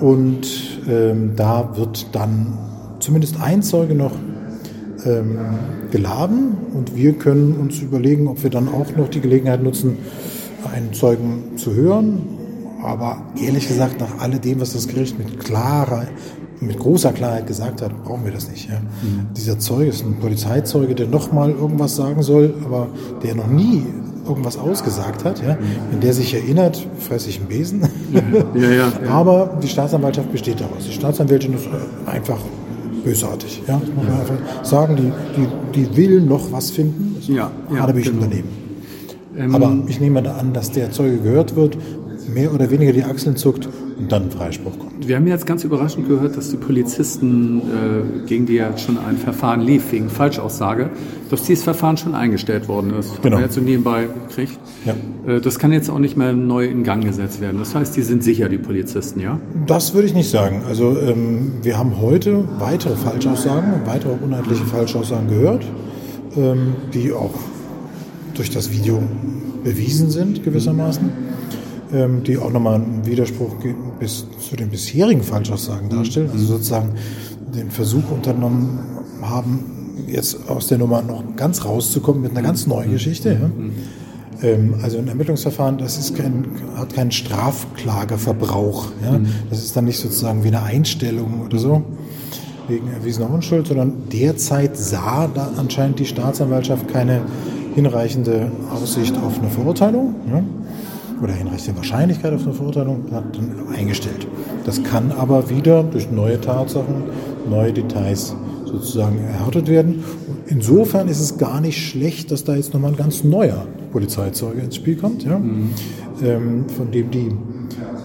Und 0.00 0.46
ähm, 0.88 1.32
da 1.34 1.76
wird 1.76 2.14
dann 2.14 2.56
zumindest 3.00 3.40
ein 3.40 3.62
Zeuge 3.62 3.94
noch 3.94 4.12
ähm, 5.04 5.38
geladen. 5.90 6.56
Und 6.74 6.96
wir 6.96 7.12
können 7.14 7.54
uns 7.54 7.80
überlegen, 7.80 8.28
ob 8.28 8.42
wir 8.42 8.50
dann 8.50 8.68
auch 8.68 8.96
noch 8.96 9.08
die 9.08 9.20
Gelegenheit 9.20 9.62
nutzen, 9.62 9.98
einen 10.72 10.92
Zeugen 10.92 11.56
zu 11.56 11.74
hören. 11.74 12.20
Aber 12.82 13.22
ehrlich 13.40 13.66
gesagt, 13.68 14.00
nach 14.00 14.20
alledem, 14.20 14.60
was 14.60 14.72
das 14.72 14.86
Gericht 14.86 15.18
mit 15.18 15.40
klarer 15.40 16.06
mit 16.60 16.78
großer 16.78 17.12
Klarheit 17.12 17.46
gesagt 17.46 17.82
hat, 17.82 18.04
brauchen 18.04 18.24
wir 18.24 18.32
das 18.32 18.50
nicht. 18.50 18.68
Ja. 18.68 18.80
Mhm. 18.80 19.28
Dieser 19.36 19.58
Zeuge 19.58 19.90
ist 19.90 20.04
ein 20.04 20.16
Polizeizeuge, 20.16 20.94
der 20.94 21.06
nochmal 21.06 21.50
irgendwas 21.50 21.96
sagen 21.96 22.22
soll, 22.22 22.54
aber 22.64 22.88
der 23.22 23.34
noch 23.34 23.46
nie 23.46 23.84
irgendwas 24.26 24.58
ausgesagt 24.58 25.24
hat. 25.24 25.42
Ja. 25.42 25.54
Mhm. 25.54 25.58
Wenn 25.90 26.00
der 26.00 26.12
sich 26.12 26.34
erinnert, 26.34 26.86
fresse 26.98 27.28
ich 27.28 27.38
einen 27.38 27.48
Besen. 27.48 27.82
Ja, 28.54 28.70
ja, 28.70 28.92
aber 29.08 29.58
die 29.62 29.68
Staatsanwaltschaft 29.68 30.32
besteht 30.32 30.60
daraus. 30.60 30.84
Die 30.86 30.92
Staatsanwältin 30.92 31.54
ist 31.54 31.68
einfach 32.06 32.38
bösartig. 33.04 33.62
Ja. 33.66 33.80
Das 33.80 33.94
muss 33.94 34.04
man 34.04 34.20
einfach 34.20 34.64
sagen, 34.64 34.96
die, 34.96 35.42
die, 35.74 35.86
die 35.86 35.96
will 35.96 36.20
noch 36.20 36.50
was 36.52 36.70
finden. 36.70 37.16
Das 37.16 37.28
ja, 37.28 37.50
ja, 37.72 37.80
habe 37.80 38.00
ich 38.00 38.06
genau. 38.06 38.22
daneben. 38.22 38.48
Ähm, 39.36 39.54
aber 39.54 39.76
ich 39.86 40.00
nehme 40.00 40.22
da 40.22 40.36
an, 40.36 40.52
dass 40.52 40.72
der 40.72 40.90
Zeuge 40.90 41.18
gehört 41.18 41.56
wird, 41.56 41.76
mehr 42.32 42.52
oder 42.52 42.70
weniger 42.70 42.92
die 42.92 43.04
Achseln 43.04 43.36
zuckt 43.36 43.68
und 43.98 44.12
dann 44.12 44.24
ein 44.24 44.30
Freispruch 44.30 44.78
kommt. 44.78 45.08
Wir 45.08 45.16
haben 45.16 45.26
jetzt 45.26 45.46
ganz 45.46 45.64
überraschend 45.64 46.08
gehört, 46.08 46.36
dass 46.36 46.50
die 46.50 46.56
Polizisten, 46.56 47.58
äh, 47.58 48.26
gegen 48.26 48.46
die 48.46 48.54
ja 48.54 48.76
schon 48.78 48.96
ein 48.98 49.16
Verfahren 49.16 49.60
lief, 49.60 49.90
wegen 49.92 50.08
Falschaussage, 50.08 50.90
dass 51.30 51.42
dieses 51.42 51.64
Verfahren 51.64 51.96
schon 51.96 52.14
eingestellt 52.14 52.68
worden 52.68 52.94
ist. 52.94 53.20
Genau. 53.22 53.36
Haben 53.36 53.40
wir 53.40 53.46
jetzt 53.46 53.54
so 53.54 53.60
nebenbei 53.60 54.06
gekriegt. 54.28 54.58
Ja. 54.84 54.94
Äh, 55.26 55.40
das 55.40 55.58
kann 55.58 55.72
jetzt 55.72 55.90
auch 55.90 55.98
nicht 55.98 56.16
mehr 56.16 56.32
neu 56.32 56.66
in 56.66 56.84
Gang 56.84 57.04
gesetzt 57.04 57.40
werden. 57.40 57.58
Das 57.58 57.74
heißt, 57.74 57.96
die 57.96 58.02
sind 58.02 58.22
sicher, 58.22 58.48
die 58.48 58.58
Polizisten, 58.58 59.20
ja? 59.20 59.40
Das 59.66 59.94
würde 59.94 60.06
ich 60.06 60.14
nicht 60.14 60.30
sagen. 60.30 60.62
Also 60.68 60.96
ähm, 60.98 61.52
wir 61.62 61.76
haben 61.76 62.00
heute 62.00 62.44
weitere 62.58 62.96
Falschaussagen, 62.96 63.82
weitere 63.84 64.12
unheitliche 64.12 64.64
Falschaussagen 64.64 65.28
gehört, 65.28 65.64
ähm, 66.36 66.74
die 66.94 67.12
auch 67.12 67.34
durch 68.34 68.50
das 68.50 68.70
Video 68.70 69.02
bewiesen 69.64 70.10
sind 70.10 70.44
gewissermaßen 70.44 71.10
ähm, 71.92 72.22
die 72.22 72.36
auch 72.36 72.50
nochmal 72.50 72.76
einen 72.76 73.06
Widerspruch 73.06 73.56
bis 73.98 74.26
zu 74.38 74.56
den 74.56 74.68
bisherigen 74.68 75.22
Falschaussagen 75.22 75.88
darstellen. 75.88 76.30
Also 76.30 76.44
sozusagen 76.44 76.90
den 77.54 77.70
Versuch 77.70 78.10
unternommen 78.10 78.78
haben, 79.22 80.04
jetzt 80.06 80.48
aus 80.48 80.68
der 80.68 80.78
Nummer 80.78 81.02
noch 81.02 81.22
ganz 81.36 81.64
rauszukommen 81.64 82.22
mit 82.22 82.32
einer 82.32 82.42
ganz 82.42 82.66
neuen 82.66 82.92
Geschichte. 82.92 83.38
Ja. 83.40 84.48
Ähm, 84.48 84.74
also 84.82 84.98
ein 84.98 85.08
Ermittlungsverfahren, 85.08 85.78
das 85.78 85.98
ist 85.98 86.14
kein, 86.14 86.46
hat 86.76 86.92
keinen 86.94 87.10
Strafklageverbrauch. 87.10 88.88
Ja. 89.02 89.20
Das 89.50 89.64
ist 89.64 89.76
dann 89.76 89.86
nicht 89.86 89.98
sozusagen 89.98 90.44
wie 90.44 90.48
eine 90.48 90.62
Einstellung 90.62 91.42
oder 91.44 91.58
so 91.58 91.82
wegen 92.68 92.88
erwiesener 92.92 93.30
Unschuld, 93.30 93.66
sondern 93.66 93.94
derzeit 94.12 94.76
sah 94.76 95.26
da 95.26 95.52
anscheinend 95.56 96.00
die 96.00 96.04
Staatsanwaltschaft 96.04 96.86
keine 96.88 97.22
hinreichende 97.74 98.52
Aussicht 98.70 99.16
auf 99.16 99.38
eine 99.38 99.48
Verurteilung. 99.48 100.14
Ja 100.30 100.42
oder 101.22 101.32
hinreichende 101.32 101.76
Wahrscheinlichkeit 101.78 102.32
auf 102.32 102.44
eine 102.44 102.52
Verurteilung 102.52 103.04
hat 103.12 103.36
dann 103.36 103.74
eingestellt. 103.74 104.26
Das 104.64 104.82
kann 104.82 105.12
aber 105.12 105.50
wieder 105.50 105.82
durch 105.82 106.10
neue 106.10 106.40
Tatsachen, 106.40 107.04
neue 107.48 107.72
Details 107.72 108.34
sozusagen 108.66 109.18
erhärtet 109.18 109.68
werden. 109.68 110.04
Und 110.28 110.38
insofern 110.46 111.08
ist 111.08 111.20
es 111.20 111.38
gar 111.38 111.60
nicht 111.60 111.78
schlecht, 111.78 112.30
dass 112.30 112.44
da 112.44 112.54
jetzt 112.54 112.74
nochmal 112.74 112.92
ein 112.92 112.96
ganz 112.96 113.24
neuer 113.24 113.66
Polizeizeuge 113.92 114.60
ins 114.60 114.76
Spiel 114.76 114.96
kommt, 114.96 115.24
ja, 115.24 115.38
mhm. 115.38 115.70
ähm, 116.22 116.64
von 116.68 116.90
dem 116.90 117.10
die 117.10 117.30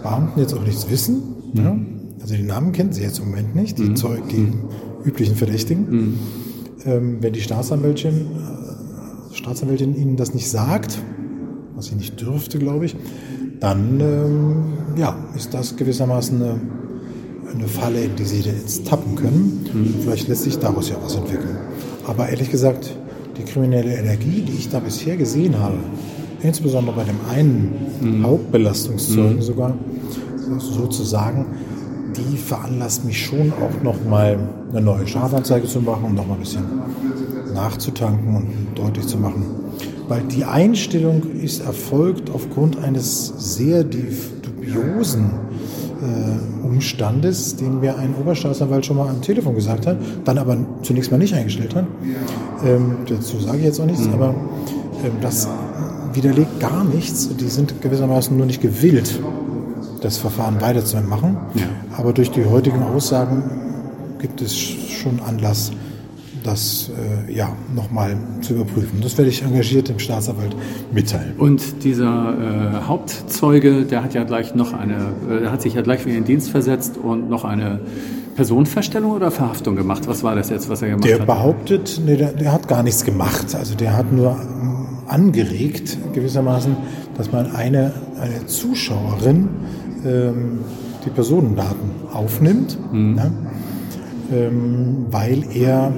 Beamten 0.01 0.39
jetzt 0.39 0.53
auch 0.53 0.63
nichts 0.63 0.89
wissen. 0.89 1.21
Mhm. 1.53 1.63
Ja. 1.63 1.75
Also 2.21 2.35
die 2.35 2.43
Namen 2.43 2.71
kennen 2.71 2.93
sie 2.93 3.01
jetzt 3.01 3.19
im 3.19 3.25
Moment 3.25 3.55
nicht, 3.55 3.77
die, 3.77 3.83
mhm. 3.83 3.95
Zeug, 3.95 4.27
die 4.29 4.37
mhm. 4.37 4.69
üblichen 5.03 5.35
Verdächtigen. 5.35 5.89
Mhm. 5.89 6.19
Ähm, 6.85 7.17
wenn 7.21 7.33
die 7.33 7.41
Staatsanwältin, 7.41 8.13
äh, 8.13 9.35
Staatsanwältin 9.35 9.95
ihnen 9.95 10.15
das 10.15 10.33
nicht 10.33 10.49
sagt, 10.49 10.99
was 11.75 11.85
sie 11.85 11.95
nicht 11.95 12.19
dürfte, 12.19 12.59
glaube 12.59 12.85
ich, 12.85 12.95
dann 13.59 13.99
ähm, 13.99 14.63
ja, 14.97 15.15
ist 15.35 15.53
das 15.53 15.75
gewissermaßen 15.75 16.41
eine, 16.41 16.61
eine, 17.53 17.67
Falle, 17.67 18.03
in 18.03 18.15
die 18.15 18.25
sie 18.25 18.41
jetzt 18.41 18.87
tappen 18.87 19.15
können. 19.15 19.65
Mhm. 19.73 19.95
Vielleicht 20.01 20.27
lässt 20.27 20.43
sich 20.43 20.59
daraus 20.59 20.89
ja 20.89 20.97
was 21.01 21.15
entwickeln. 21.15 21.57
Aber 22.05 22.29
ehrlich 22.29 22.51
gesagt, 22.51 22.95
die 23.37 23.43
kriminelle 23.43 23.95
Energie, 23.95 24.41
die 24.41 24.53
ich 24.53 24.69
da 24.69 24.79
bisher 24.79 25.17
gesehen 25.17 25.57
habe, 25.59 25.77
insbesondere 26.41 26.95
bei 26.95 27.03
dem 27.03 27.19
einen 27.31 27.73
mhm. 28.01 28.25
Hauptbelastungszeugen 28.25 29.37
mhm. 29.37 29.41
sogar, 29.41 29.73
sozusagen, 30.59 31.45
die 32.15 32.37
veranlasst 32.37 33.05
mich 33.05 33.25
schon 33.25 33.53
auch 33.53 33.81
nochmal 33.81 34.37
eine 34.69 34.81
neue 34.81 35.07
Strafanzeige 35.07 35.67
zu 35.67 35.81
machen, 35.81 36.03
um 36.03 36.15
nochmal 36.15 36.37
ein 36.37 36.41
bisschen 36.41 36.63
nachzutanken 37.53 38.35
und 38.35 38.49
deutlich 38.75 39.07
zu 39.07 39.17
machen. 39.17 39.62
Weil 40.07 40.21
die 40.23 40.43
Einstellung 40.43 41.23
ist 41.41 41.65
erfolgt 41.65 42.29
aufgrund 42.29 42.77
eines 42.83 43.33
sehr 43.37 43.83
dubiosen 43.83 45.31
äh, 46.01 46.65
Umstandes, 46.65 47.55
den 47.55 47.79
mir 47.79 47.97
ein 47.97 48.13
Oberstaatsanwalt 48.19 48.85
schon 48.85 48.97
mal 48.97 49.09
am 49.09 49.21
Telefon 49.21 49.55
gesagt 49.55 49.87
hat, 49.87 49.97
dann 50.25 50.37
aber 50.37 50.57
zunächst 50.81 51.11
mal 51.11 51.17
nicht 51.17 51.33
eingestellt 51.33 51.75
hat. 51.75 51.85
Ähm, 52.65 52.97
dazu 53.07 53.39
sage 53.39 53.59
ich 53.59 53.63
jetzt 53.63 53.79
auch 53.79 53.85
nichts, 53.85 54.05
mhm. 54.05 54.13
aber 54.13 54.29
ähm, 55.03 55.11
das 55.21 55.47
widerlegt 56.13 56.59
gar 56.59 56.83
nichts. 56.83 57.29
Die 57.35 57.47
sind 57.47 57.81
gewissermaßen 57.81 58.35
nur 58.35 58.45
nicht 58.45 58.61
gewillt, 58.61 59.19
das 60.01 60.17
Verfahren 60.17 60.59
weiterzumachen. 60.61 61.37
Ja. 61.55 61.63
Aber 61.97 62.13
durch 62.13 62.31
die 62.31 62.45
heutigen 62.45 62.83
Aussagen 62.83 63.43
gibt 64.19 64.41
es 64.41 64.55
schon 64.55 65.19
Anlass, 65.21 65.71
das 66.43 66.91
äh, 67.27 67.33
ja, 67.33 67.55
nochmal 67.75 68.17
zu 68.41 68.53
überprüfen. 68.53 68.99
Das 69.01 69.17
werde 69.17 69.29
ich 69.29 69.43
engagiert 69.43 69.89
dem 69.89 69.99
Staatsanwalt 69.99 70.55
mitteilen. 70.93 71.33
Und 71.37 71.83
dieser 71.83 72.33
äh, 72.83 72.87
Hauptzeuge, 72.87 73.83
der 73.83 74.03
hat 74.03 74.13
ja 74.13 74.23
gleich 74.23 74.55
noch 74.55 74.73
eine, 74.73 75.13
äh, 75.29 75.47
hat 75.47 75.61
sich 75.61 75.73
ja 75.73 75.81
gleich 75.81 76.05
wieder 76.05 76.17
in 76.17 76.23
den 76.23 76.27
Dienst 76.27 76.49
versetzt 76.49 76.97
und 76.97 77.29
noch 77.29 77.43
eine 77.45 77.79
Personenverstellung 78.35 79.11
oder 79.11 79.31
Verhaftung 79.31 79.75
gemacht? 79.75 80.07
Was 80.07 80.23
war 80.23 80.35
das 80.35 80.49
jetzt, 80.49 80.69
was 80.69 80.81
er 80.81 80.89
gemacht 80.89 81.05
der 81.05 81.13
hat? 81.13 81.21
Der 81.21 81.25
behauptet, 81.25 82.01
nee, 82.05 82.17
der, 82.17 82.33
der, 82.33 82.51
hat 82.51 82.67
gar 82.67 82.83
nichts 82.83 83.03
gemacht. 83.03 83.55
Also 83.55 83.75
der 83.75 83.95
hat 83.95 84.11
nur 84.11 84.31
ähm, 84.31 84.87
angeregt, 85.07 85.97
gewissermaßen, 86.13 86.75
dass 87.17 87.31
man 87.31 87.51
eine, 87.55 87.93
eine 88.19 88.45
Zuschauerin 88.45 89.49
ähm, 90.05 90.59
die 91.05 91.09
Personendaten 91.09 91.91
aufnimmt, 92.11 92.77
mhm. 92.91 93.15
ne? 93.15 93.31
ähm, 94.31 95.05
weil 95.11 95.43
er 95.53 95.93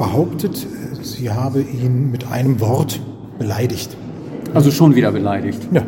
behauptet, 0.00 0.66
sie 1.02 1.30
habe 1.30 1.60
ihn 1.60 2.10
mit 2.10 2.26
einem 2.26 2.58
Wort 2.58 2.98
beleidigt. 3.38 3.96
Also 4.54 4.70
schon 4.70 4.94
wieder 4.96 5.12
beleidigt? 5.12 5.60
Ja, 5.72 5.82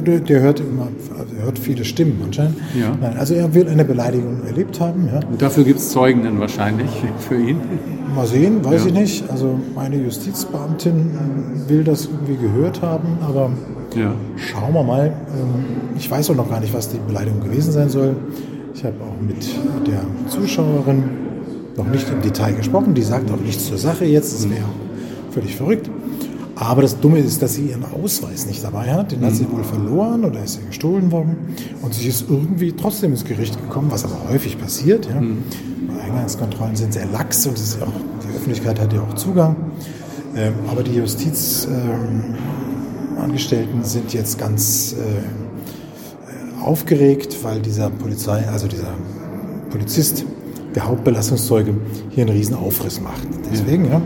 der, 0.00 0.20
der 0.20 0.40
hört 0.40 0.60
immer, 0.60 0.88
also 1.18 1.34
er 1.38 1.44
hört 1.44 1.58
viele 1.58 1.84
Stimmen 1.84 2.20
anscheinend. 2.24 2.56
Ja. 2.78 2.96
Nein, 2.98 3.18
also 3.18 3.34
er 3.34 3.54
will 3.54 3.68
eine 3.68 3.84
Beleidigung 3.84 4.42
erlebt 4.46 4.80
haben. 4.80 5.08
Ja. 5.12 5.20
Und 5.20 5.40
dafür 5.40 5.64
gibt 5.64 5.80
es 5.80 5.90
Zeugen 5.90 6.24
dann 6.24 6.40
wahrscheinlich 6.40 6.90
für 7.18 7.36
ihn? 7.36 7.58
Mal 8.14 8.26
sehen, 8.26 8.64
weiß 8.64 8.82
ja. 8.82 8.86
ich 8.88 8.94
nicht. 8.94 9.30
Also 9.30 9.60
meine 9.74 9.96
Justizbeamtin 9.96 11.10
will 11.68 11.84
das 11.84 12.06
irgendwie 12.06 12.36
gehört 12.36 12.80
haben, 12.80 13.18
aber 13.20 13.50
ja. 13.94 14.14
schauen 14.36 14.72
wir 14.72 14.82
mal. 14.82 15.06
Ähm, 15.06 15.94
ich 15.96 16.10
weiß 16.10 16.30
auch 16.30 16.36
noch 16.36 16.48
gar 16.48 16.60
nicht, 16.60 16.72
was 16.72 16.88
die 16.88 16.98
Beleidigung 17.06 17.40
gewesen 17.40 17.72
sein 17.72 17.90
soll. 17.90 18.16
Ich 18.74 18.82
habe 18.82 18.96
auch 19.02 19.20
mit 19.20 19.46
der 19.86 20.00
Zuschauerin 20.28 21.27
noch 21.78 21.86
nicht 21.86 22.10
im 22.10 22.20
Detail 22.20 22.52
gesprochen. 22.52 22.94
Die 22.94 23.02
sagt 23.02 23.30
auch 23.30 23.40
nichts 23.40 23.66
zur 23.66 23.78
Sache 23.78 24.04
jetzt. 24.04 24.34
Das 24.34 24.50
wäre 24.50 24.66
völlig 25.30 25.56
verrückt. 25.56 25.88
Aber 26.56 26.82
das 26.82 26.98
Dumme 26.98 27.20
ist, 27.20 27.40
dass 27.40 27.54
sie 27.54 27.66
ihren 27.66 27.84
Ausweis 27.84 28.46
nicht 28.46 28.64
dabei 28.64 28.92
hat. 28.92 29.12
Den 29.12 29.24
hat 29.24 29.34
sie 29.34 29.50
wohl 29.50 29.62
verloren 29.62 30.24
oder 30.24 30.42
ist 30.42 30.54
sie 30.54 30.66
gestohlen 30.66 31.12
worden. 31.12 31.54
Und 31.82 31.94
sie 31.94 32.08
ist 32.08 32.24
irgendwie 32.28 32.72
trotzdem 32.72 33.12
ins 33.12 33.24
Gericht 33.24 33.62
gekommen, 33.62 33.90
was 33.90 34.04
aber 34.04 34.28
häufig 34.28 34.58
passiert. 34.58 35.06
Ja. 35.06 35.20
Mhm. 35.20 35.44
Eingangskontrollen 36.04 36.74
sind 36.74 36.92
sehr 36.92 37.06
lax 37.06 37.46
und 37.46 37.56
auch, 37.82 37.92
die 38.24 38.36
Öffentlichkeit 38.36 38.80
hat 38.80 38.92
ja 38.92 39.02
auch 39.02 39.14
Zugang. 39.14 39.54
Ähm, 40.34 40.54
aber 40.68 40.82
die 40.82 40.94
Justizangestellten 40.94 43.76
ähm, 43.76 43.84
sind 43.84 44.12
jetzt 44.12 44.36
ganz 44.38 44.94
äh, 44.94 46.64
aufgeregt, 46.64 47.36
weil 47.42 47.60
dieser 47.60 47.90
Polizei, 47.90 48.48
also 48.48 48.66
dieser 48.66 48.94
Polizist 49.70 50.24
der 50.74 50.86
Hauptbelastungszeuge 50.86 51.74
hier 52.10 52.26
einen 52.26 52.36
riesen 52.36 52.54
Aufriss 52.54 53.00
macht. 53.00 53.26
Deswegen, 53.50 53.86
ja. 53.86 54.00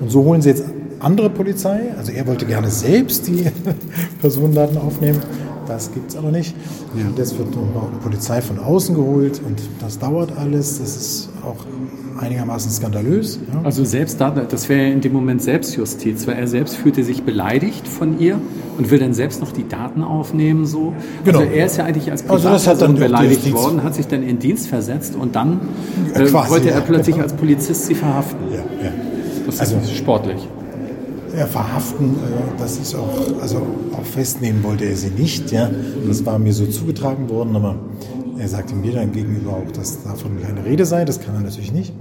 Und 0.00 0.10
so 0.10 0.24
holen 0.24 0.42
sie 0.42 0.50
jetzt 0.50 0.64
andere 1.00 1.30
Polizei. 1.30 1.92
Also 1.96 2.12
er 2.12 2.26
wollte 2.26 2.46
gerne 2.46 2.70
selbst 2.70 3.26
die 3.26 3.46
Personendaten 4.20 4.78
aufnehmen. 4.78 5.20
Das 5.66 5.92
gibt 5.92 6.10
es 6.10 6.16
aber 6.16 6.30
nicht. 6.30 6.54
Ja. 6.96 7.06
Und 7.06 7.18
jetzt 7.18 7.38
wird 7.38 7.54
noch 7.54 7.88
eine 7.88 7.98
Polizei 8.02 8.40
von 8.42 8.58
außen 8.58 8.94
geholt 8.94 9.40
und 9.46 9.60
das 9.80 9.98
dauert 9.98 10.36
alles. 10.36 10.78
Das 10.80 10.96
ist 10.96 11.28
auch 11.44 11.64
einigermaßen 12.20 12.70
skandalös. 12.70 13.38
Ja. 13.52 13.62
Also 13.62 13.84
selbst 13.84 14.20
da, 14.20 14.30
das 14.30 14.68
wäre 14.68 14.90
in 14.90 15.00
dem 15.00 15.12
Moment 15.12 15.42
Selbstjustiz, 15.42 16.26
weil 16.26 16.36
er 16.36 16.46
selbst 16.46 16.76
fühlte 16.76 17.04
sich 17.04 17.22
beleidigt 17.22 17.86
von 17.86 18.18
ihr 18.18 18.40
und 18.78 18.90
will 18.90 18.98
dann 18.98 19.14
selbst 19.14 19.40
noch 19.40 19.52
die 19.52 19.68
Daten 19.68 20.02
aufnehmen. 20.02 20.66
So. 20.66 20.92
Genau. 21.24 21.40
Also 21.40 21.50
er 21.50 21.66
ist 21.66 21.76
ja 21.76 21.84
eigentlich 21.84 22.10
als 22.10 22.22
Privatperson 22.22 22.80
also 22.80 22.94
beleidigt 22.94 23.52
worden, 23.52 23.82
hat 23.82 23.94
sich 23.94 24.06
dann 24.06 24.22
in 24.22 24.38
Dienst 24.38 24.68
versetzt 24.68 25.14
und 25.14 25.36
dann 25.36 25.60
äh, 26.14 26.24
Quasi, 26.24 26.50
wollte 26.50 26.70
er 26.70 26.80
plötzlich 26.80 27.20
als 27.20 27.32
Polizist 27.32 27.86
sie 27.86 27.94
verhaften. 27.94 28.40
Ja, 28.50 28.58
ja. 28.58 28.92
Das 29.46 29.56
ist 29.56 29.60
also, 29.60 29.76
sportlich. 29.94 30.48
Ja, 31.36 31.46
verhaften, 31.46 32.10
äh, 32.10 32.58
das 32.58 32.78
ist 32.78 32.94
auch, 32.94 33.40
also 33.40 33.66
auch 33.92 34.04
festnehmen 34.04 34.62
wollte 34.62 34.84
er 34.84 34.96
sie 34.96 35.10
nicht, 35.10 35.50
ja. 35.50 35.70
Das 36.06 36.24
war 36.26 36.38
mir 36.38 36.52
so 36.52 36.66
zugetragen 36.66 37.28
worden, 37.30 37.56
aber 37.56 37.76
er 38.38 38.48
sagte 38.48 38.74
mir 38.74 38.92
dann 38.92 39.12
gegenüber 39.12 39.52
auch, 39.52 39.72
dass 39.72 40.02
davon 40.02 40.32
keine 40.42 40.64
Rede 40.64 40.84
sei, 40.84 41.04
das 41.04 41.20
kann 41.20 41.34
er 41.34 41.40
natürlich 41.40 41.72
nicht. 41.72 41.92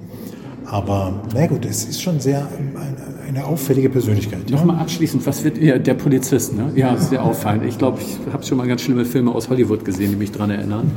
Aber 0.66 1.14
na 1.34 1.48
gut, 1.48 1.66
es 1.66 1.84
ist 1.84 2.02
schon 2.02 2.20
sehr 2.20 2.48
eine, 2.48 3.11
eine 3.34 3.46
auffällige 3.46 3.90
Persönlichkeit. 3.90 4.50
Ja? 4.50 4.58
Nochmal 4.58 4.80
abschließend, 4.80 5.26
was 5.26 5.44
wird 5.44 5.58
ja, 5.58 5.78
der 5.78 5.94
Polizist, 5.94 6.56
ne? 6.56 6.72
Ja, 6.76 6.98
sehr 6.98 7.24
auffallend. 7.24 7.66
Ich 7.66 7.78
glaube, 7.78 8.00
ich 8.02 8.18
habe 8.32 8.44
schon 8.44 8.58
mal 8.58 8.68
ganz 8.68 8.82
schlimme 8.82 9.06
Filme 9.06 9.34
aus 9.34 9.50
Hollywood 9.50 9.86
gesehen, 9.86 10.12
die 10.12 10.18
mich 10.18 10.32
daran 10.32 10.50
erinnern. 10.50 10.92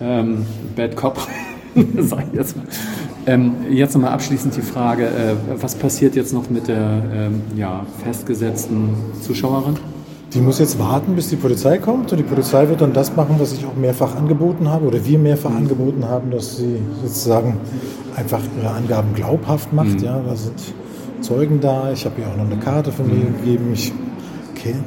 Ähm, 0.00 0.46
Bad 0.76 0.96
Cop, 0.96 1.18
sag 1.98 2.24
ich 2.28 2.38
jetzt 2.38 2.56
mal. 2.56 2.66
Ähm, 3.26 3.52
jetzt 3.70 3.94
nochmal 3.94 4.12
abschließend 4.12 4.56
die 4.56 4.62
Frage, 4.62 5.06
äh, 5.06 5.34
was 5.60 5.74
passiert 5.74 6.16
jetzt 6.16 6.32
noch 6.32 6.48
mit 6.48 6.68
der 6.68 7.02
ähm, 7.12 7.42
ja, 7.56 7.84
festgesetzten 8.02 8.90
Zuschauerin? 9.20 9.76
Die 10.34 10.40
muss 10.40 10.58
jetzt 10.58 10.78
warten, 10.78 11.14
bis 11.14 11.28
die 11.30 11.36
Polizei 11.36 11.78
kommt 11.78 12.12
und 12.12 12.18
die 12.18 12.24
Polizei 12.24 12.68
wird 12.68 12.82
dann 12.82 12.92
das 12.92 13.16
machen, 13.16 13.36
was 13.38 13.54
ich 13.54 13.64
auch 13.64 13.74
mehrfach 13.74 14.14
angeboten 14.14 14.68
habe 14.68 14.86
oder 14.86 15.04
wir 15.04 15.18
mehrfach 15.18 15.50
mhm. 15.50 15.56
angeboten 15.56 16.04
haben, 16.04 16.30
dass 16.30 16.58
sie 16.58 16.76
sozusagen 17.02 17.56
einfach 18.14 18.40
ihre 18.58 18.70
Angaben 18.70 19.14
glaubhaft 19.14 19.72
macht. 19.72 20.00
Mhm. 20.00 20.04
Ja, 20.04 20.20
da 20.26 20.36
sind 20.36 20.74
Zeugen 21.20 21.60
da. 21.60 21.92
Ich 21.92 22.04
habe 22.04 22.20
ihr 22.20 22.28
auch 22.28 22.36
noch 22.36 22.46
eine 22.50 22.58
Karte 22.58 22.92
von 22.92 23.06
mir 23.06 23.24
mhm. 23.24 23.36
gegeben. 23.38 23.70
Ich 23.72 23.92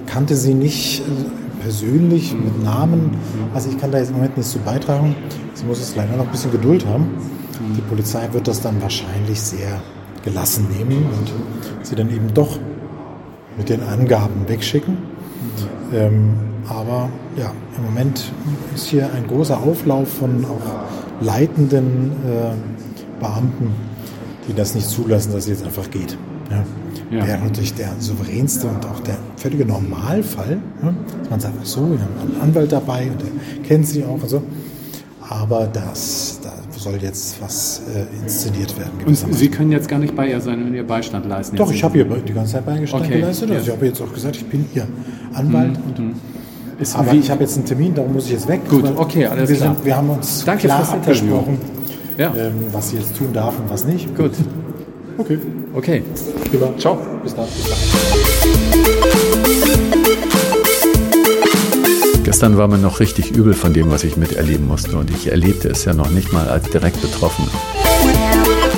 kannte 0.05 0.36
sie 0.36 0.53
nicht 0.53 1.01
äh, 1.01 1.61
persönlich 1.61 2.34
mhm. 2.34 2.45
mit 2.45 2.63
Namen. 2.63 3.01
Mhm. 3.01 3.53
Also 3.53 3.69
ich 3.69 3.77
kann 3.77 3.91
da 3.91 3.97
jetzt 3.97 4.09
im 4.09 4.15
Moment 4.15 4.38
nichts 4.38 4.51
zu 4.51 4.59
beitragen. 4.59 5.15
Sie 5.53 5.65
muss 5.65 5.79
jetzt 5.79 5.95
leider 5.95 6.15
noch 6.15 6.25
ein 6.25 6.32
bisschen 6.32 6.51
Geduld 6.51 6.86
haben. 6.86 7.09
Die 7.77 7.82
Polizei 7.82 8.27
wird 8.32 8.47
das 8.47 8.61
dann 8.61 8.82
wahrscheinlich 8.82 9.39
sehr 9.39 9.82
gelassen 10.23 10.67
nehmen 10.77 11.05
und 11.17 11.32
sie 11.86 11.95
dann 11.95 12.09
eben 12.09 12.34
doch 12.34 12.57
mit 13.57 13.69
den 13.69 13.84
Angaben 13.84 14.47
wegschicken. 14.47 14.97
Ähm, 15.93 16.34
aber 16.67 17.09
ja, 17.38 17.51
im 17.77 17.86
Moment 17.86 18.32
ist 18.73 18.88
hier 18.88 19.09
ein 19.13 19.27
großer 19.27 19.57
Auflauf 19.57 20.09
von 20.09 20.45
auch 20.45 21.23
leitenden 21.23 22.11
äh, 22.25 23.19
Beamten, 23.19 23.73
die 24.52 24.58
das 24.58 24.76
nicht 24.76 24.89
zulassen, 24.89 25.32
dass 25.34 25.43
es 25.43 25.49
jetzt 25.49 25.66
einfach 25.66 25.89
geht. 25.89 26.18
Ja. 26.49 26.64
Ja. 27.12 27.28
Wäre 27.28 27.39
natürlich 27.39 27.74
der 27.74 27.91
souveränste 27.99 28.68
und 28.68 28.86
auch 28.86 28.99
der 29.02 29.18
völlige 29.36 29.66
Normalfall. 29.66 30.60
Ja? 30.82 30.93
Man 31.30 31.39
sagt, 31.39 31.66
so, 31.66 31.82
wir 31.82 31.99
haben 31.99 32.32
einen 32.34 32.41
Anwalt 32.41 32.72
dabei 32.72 33.10
und 33.12 33.22
der 33.22 33.64
kennt 33.68 33.86
sie 33.86 34.04
auch 34.06 34.22
und 34.22 34.30
so. 34.30 34.41
Aber 35.28 35.68
das, 35.68 36.39
da 36.41 36.52
soll 36.78 36.99
jetzt 37.02 37.41
was 37.41 37.82
äh, 37.93 38.24
inszeniert 38.24 38.78
werden. 38.78 38.91
Und 39.06 39.16
Sie 39.16 39.49
können 39.49 39.72
jetzt 39.72 39.88
gar 39.88 39.99
nicht 39.99 40.16
bei 40.16 40.30
ihr 40.30 40.41
sein 40.41 40.64
und 40.66 40.74
ihr 40.74 40.86
Beistand 40.86 41.26
leisten? 41.26 41.56
Doch, 41.56 41.72
ich 41.72 41.84
habe 41.84 41.97
ihr 41.97 42.06
die 42.06 42.34
ganze 42.34 42.54
Zeit 42.54 42.66
Beistand 42.66 43.06
okay. 43.06 43.20
geleistet. 43.20 43.52
Also 43.52 43.68
ich 43.68 43.72
habe 43.72 43.86
jetzt 43.86 44.02
auch 44.02 44.14
gesagt, 44.14 44.38
ich 44.38 44.45
bin 44.45 44.66
ihr 44.74 44.88
Anwalt. 45.34 45.78
Mhm. 45.78 45.84
Und 45.86 45.99
mhm. 45.99 46.16
aber 46.95 47.14
ich 47.14 47.30
habe 47.30 47.43
jetzt 47.43 47.56
einen 47.56 47.66
Termin, 47.66 47.93
darum 47.93 48.14
muss 48.14 48.26
ich 48.26 48.32
jetzt 48.32 48.47
weg. 48.47 48.62
Gut, 48.70 48.86
okay, 48.95 49.28
alles 49.28 49.49
wir 49.49 49.58
klar. 49.58 49.76
Sind, 49.76 49.86
wir 49.86 49.97
haben 49.97 50.10
uns 50.10 50.43
Danke 50.43 50.68
klar 50.68 50.89
abgesprochen, 50.89 51.58
ja. 52.18 52.34
ähm, 52.36 52.53
was 52.72 52.89
sie 52.89 52.97
jetzt 52.97 53.16
tun 53.18 53.34
darf 53.34 53.57
und 53.59 53.70
was 53.70 53.86
nicht. 53.86 54.16
Gut. 54.16 54.32
Okay. 55.18 55.39
Okay. 55.74 56.03
Prima. 56.49 56.70
Ciao. 56.78 56.97
Bis 57.24 57.36
dann. 57.36 57.45
Bis 57.45 57.70
dann. 57.70 57.78
Gestern 62.24 62.57
war 62.57 62.68
mir 62.68 62.78
noch 62.78 62.99
richtig 62.99 63.32
übel 63.32 63.53
von 63.53 63.74
dem, 63.74 63.91
was 63.91 64.03
ich 64.03 64.16
miterleben 64.16 64.68
musste 64.68 64.97
und 64.97 65.12
ich 65.12 65.30
erlebte 65.30 65.68
es 65.68 65.86
ja 65.86 65.93
noch 65.93 66.09
nicht 66.12 66.32
mal 66.32 66.47
als 66.47 66.70
direkt 66.70 67.01
Betroffener. 67.01 67.51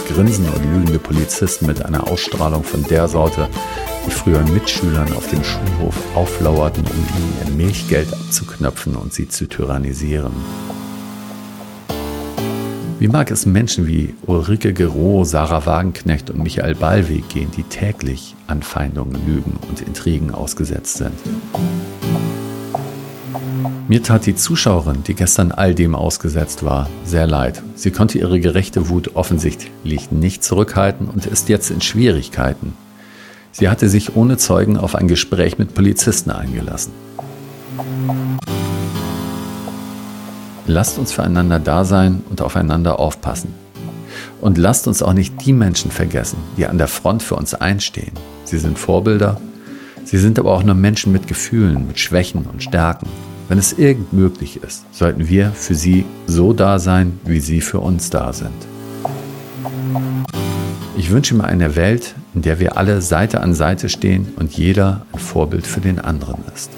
Grinsen 0.10 0.50
und 0.50 0.64
lügende 0.64 1.00
Polizisten 1.00 1.66
mit 1.68 1.86
einer 1.86 2.10
Ausstrahlung 2.10 2.64
von 2.64 2.84
der 2.84 3.08
Sorte, 3.08 3.48
die 4.06 4.12
früher 4.12 4.42
Mitschülern 4.44 5.12
auf 5.14 5.30
dem 5.30 5.44
Schulhof 5.44 5.96
auflauerten, 6.16 6.84
um 6.84 6.92
ihnen 6.92 7.38
ihr 7.46 7.66
Milchgeld 7.66 8.12
abzuknöpfen 8.12 8.96
und 8.96 9.14
sie 9.14 9.28
zu 9.28 9.48
tyrannisieren. 9.48 10.34
Wie 13.00 13.08
mag 13.08 13.32
es 13.32 13.46
Menschen 13.46 13.88
wie 13.88 14.14
Ulrike 14.26 14.74
Gero, 14.74 15.24
Sarah 15.26 15.66
Wagenknecht 15.66 16.30
und 16.30 16.42
Michael 16.42 16.76
Ballweg 16.76 17.28
gehen, 17.30 17.50
die 17.56 17.64
täglich 17.64 18.36
Anfeindungen, 18.48 19.16
Lügen 19.26 19.60
und 19.70 19.82
Intrigen 19.82 20.32
ausgesetzt 20.32 20.98
sind? 20.98 21.14
Mir 23.88 24.02
tat 24.02 24.26
die 24.26 24.36
Zuschauerin, 24.36 25.04
die 25.04 25.14
gestern 25.14 25.52
all 25.52 25.76
dem 25.76 25.96
ausgesetzt 25.96 26.64
war, 26.64 26.90
sehr 27.04 27.28
leid. 27.28 27.62
Sie 27.76 27.92
konnte 27.92 28.18
ihre 28.18 28.40
gerechte 28.40 28.90
Wut 28.90 29.16
offensichtlich 29.16 30.12
nicht 30.12 30.44
zurückhalten 30.44 31.08
und 31.08 31.26
ist 31.26 31.50
jetzt 31.50 31.70
in 31.70 31.82
Schwierigkeiten. 31.82 32.74
Sie 33.52 33.70
hatte 33.70 33.90
sich 33.90 34.16
ohne 34.16 34.38
Zeugen 34.38 34.78
auf 34.78 34.96
ein 34.96 35.08
Gespräch 35.08 35.58
mit 35.58 35.74
Polizisten 35.74 36.32
eingelassen. 36.32 36.94
Lasst 40.66 40.98
uns 40.98 41.12
füreinander 41.12 41.60
da 41.60 41.84
sein 41.84 42.24
und 42.30 42.42
aufeinander 42.42 43.00
aufpassen. 43.00 43.54
Und 44.40 44.58
lasst 44.58 44.88
uns 44.88 45.02
auch 45.02 45.14
nicht 45.14 45.46
die 45.46 45.54
Menschen 45.54 45.92
vergessen, 45.92 46.38
die 46.58 46.66
an 46.68 46.78
der 46.78 46.88
Front 46.88 47.22
für 47.22 47.36
uns 47.36 47.54
einstehen. 47.54 48.14
Sie 48.46 48.58
sind 48.58 48.80
Vorbilder, 48.80 49.40
sie 50.06 50.18
sind 50.18 50.40
aber 50.40 50.54
auch 50.54 50.64
nur 50.64 50.76
Menschen 50.76 51.12
mit 51.12 51.28
Gefühlen, 51.28 51.88
mit 51.88 52.00
Schwächen 52.00 52.46
und 52.46 52.64
Stärken. 52.64 53.08
Wenn 53.50 53.58
es 53.58 53.74
irgend 53.74 54.14
möglich 54.14 54.62
ist, 54.64 54.86
sollten 54.94 55.28
wir 55.28 55.52
für 55.52 55.76
sie 55.76 56.06
so 56.28 56.54
da 56.54 56.80
sein, 56.80 57.20
wie 57.26 57.42
sie 57.42 57.60
für 57.60 57.80
uns 57.80 58.10
da 58.10 58.32
sind. 58.32 58.54
Ich 60.96 61.12
wünsche 61.12 61.36
mir 61.36 61.44
eine 61.44 61.76
Welt, 61.76 62.16
in 62.34 62.42
der 62.42 62.60
wir 62.60 62.78
alle 62.78 63.02
Seite 63.02 63.42
an 63.42 63.54
Seite 63.54 63.90
stehen 63.90 64.32
und 64.38 64.54
jeder 64.54 65.06
ein 65.12 65.20
Vorbild 65.20 65.68
für 65.68 65.82
den 65.82 66.00
anderen 66.00 66.44
ist. 66.54 66.72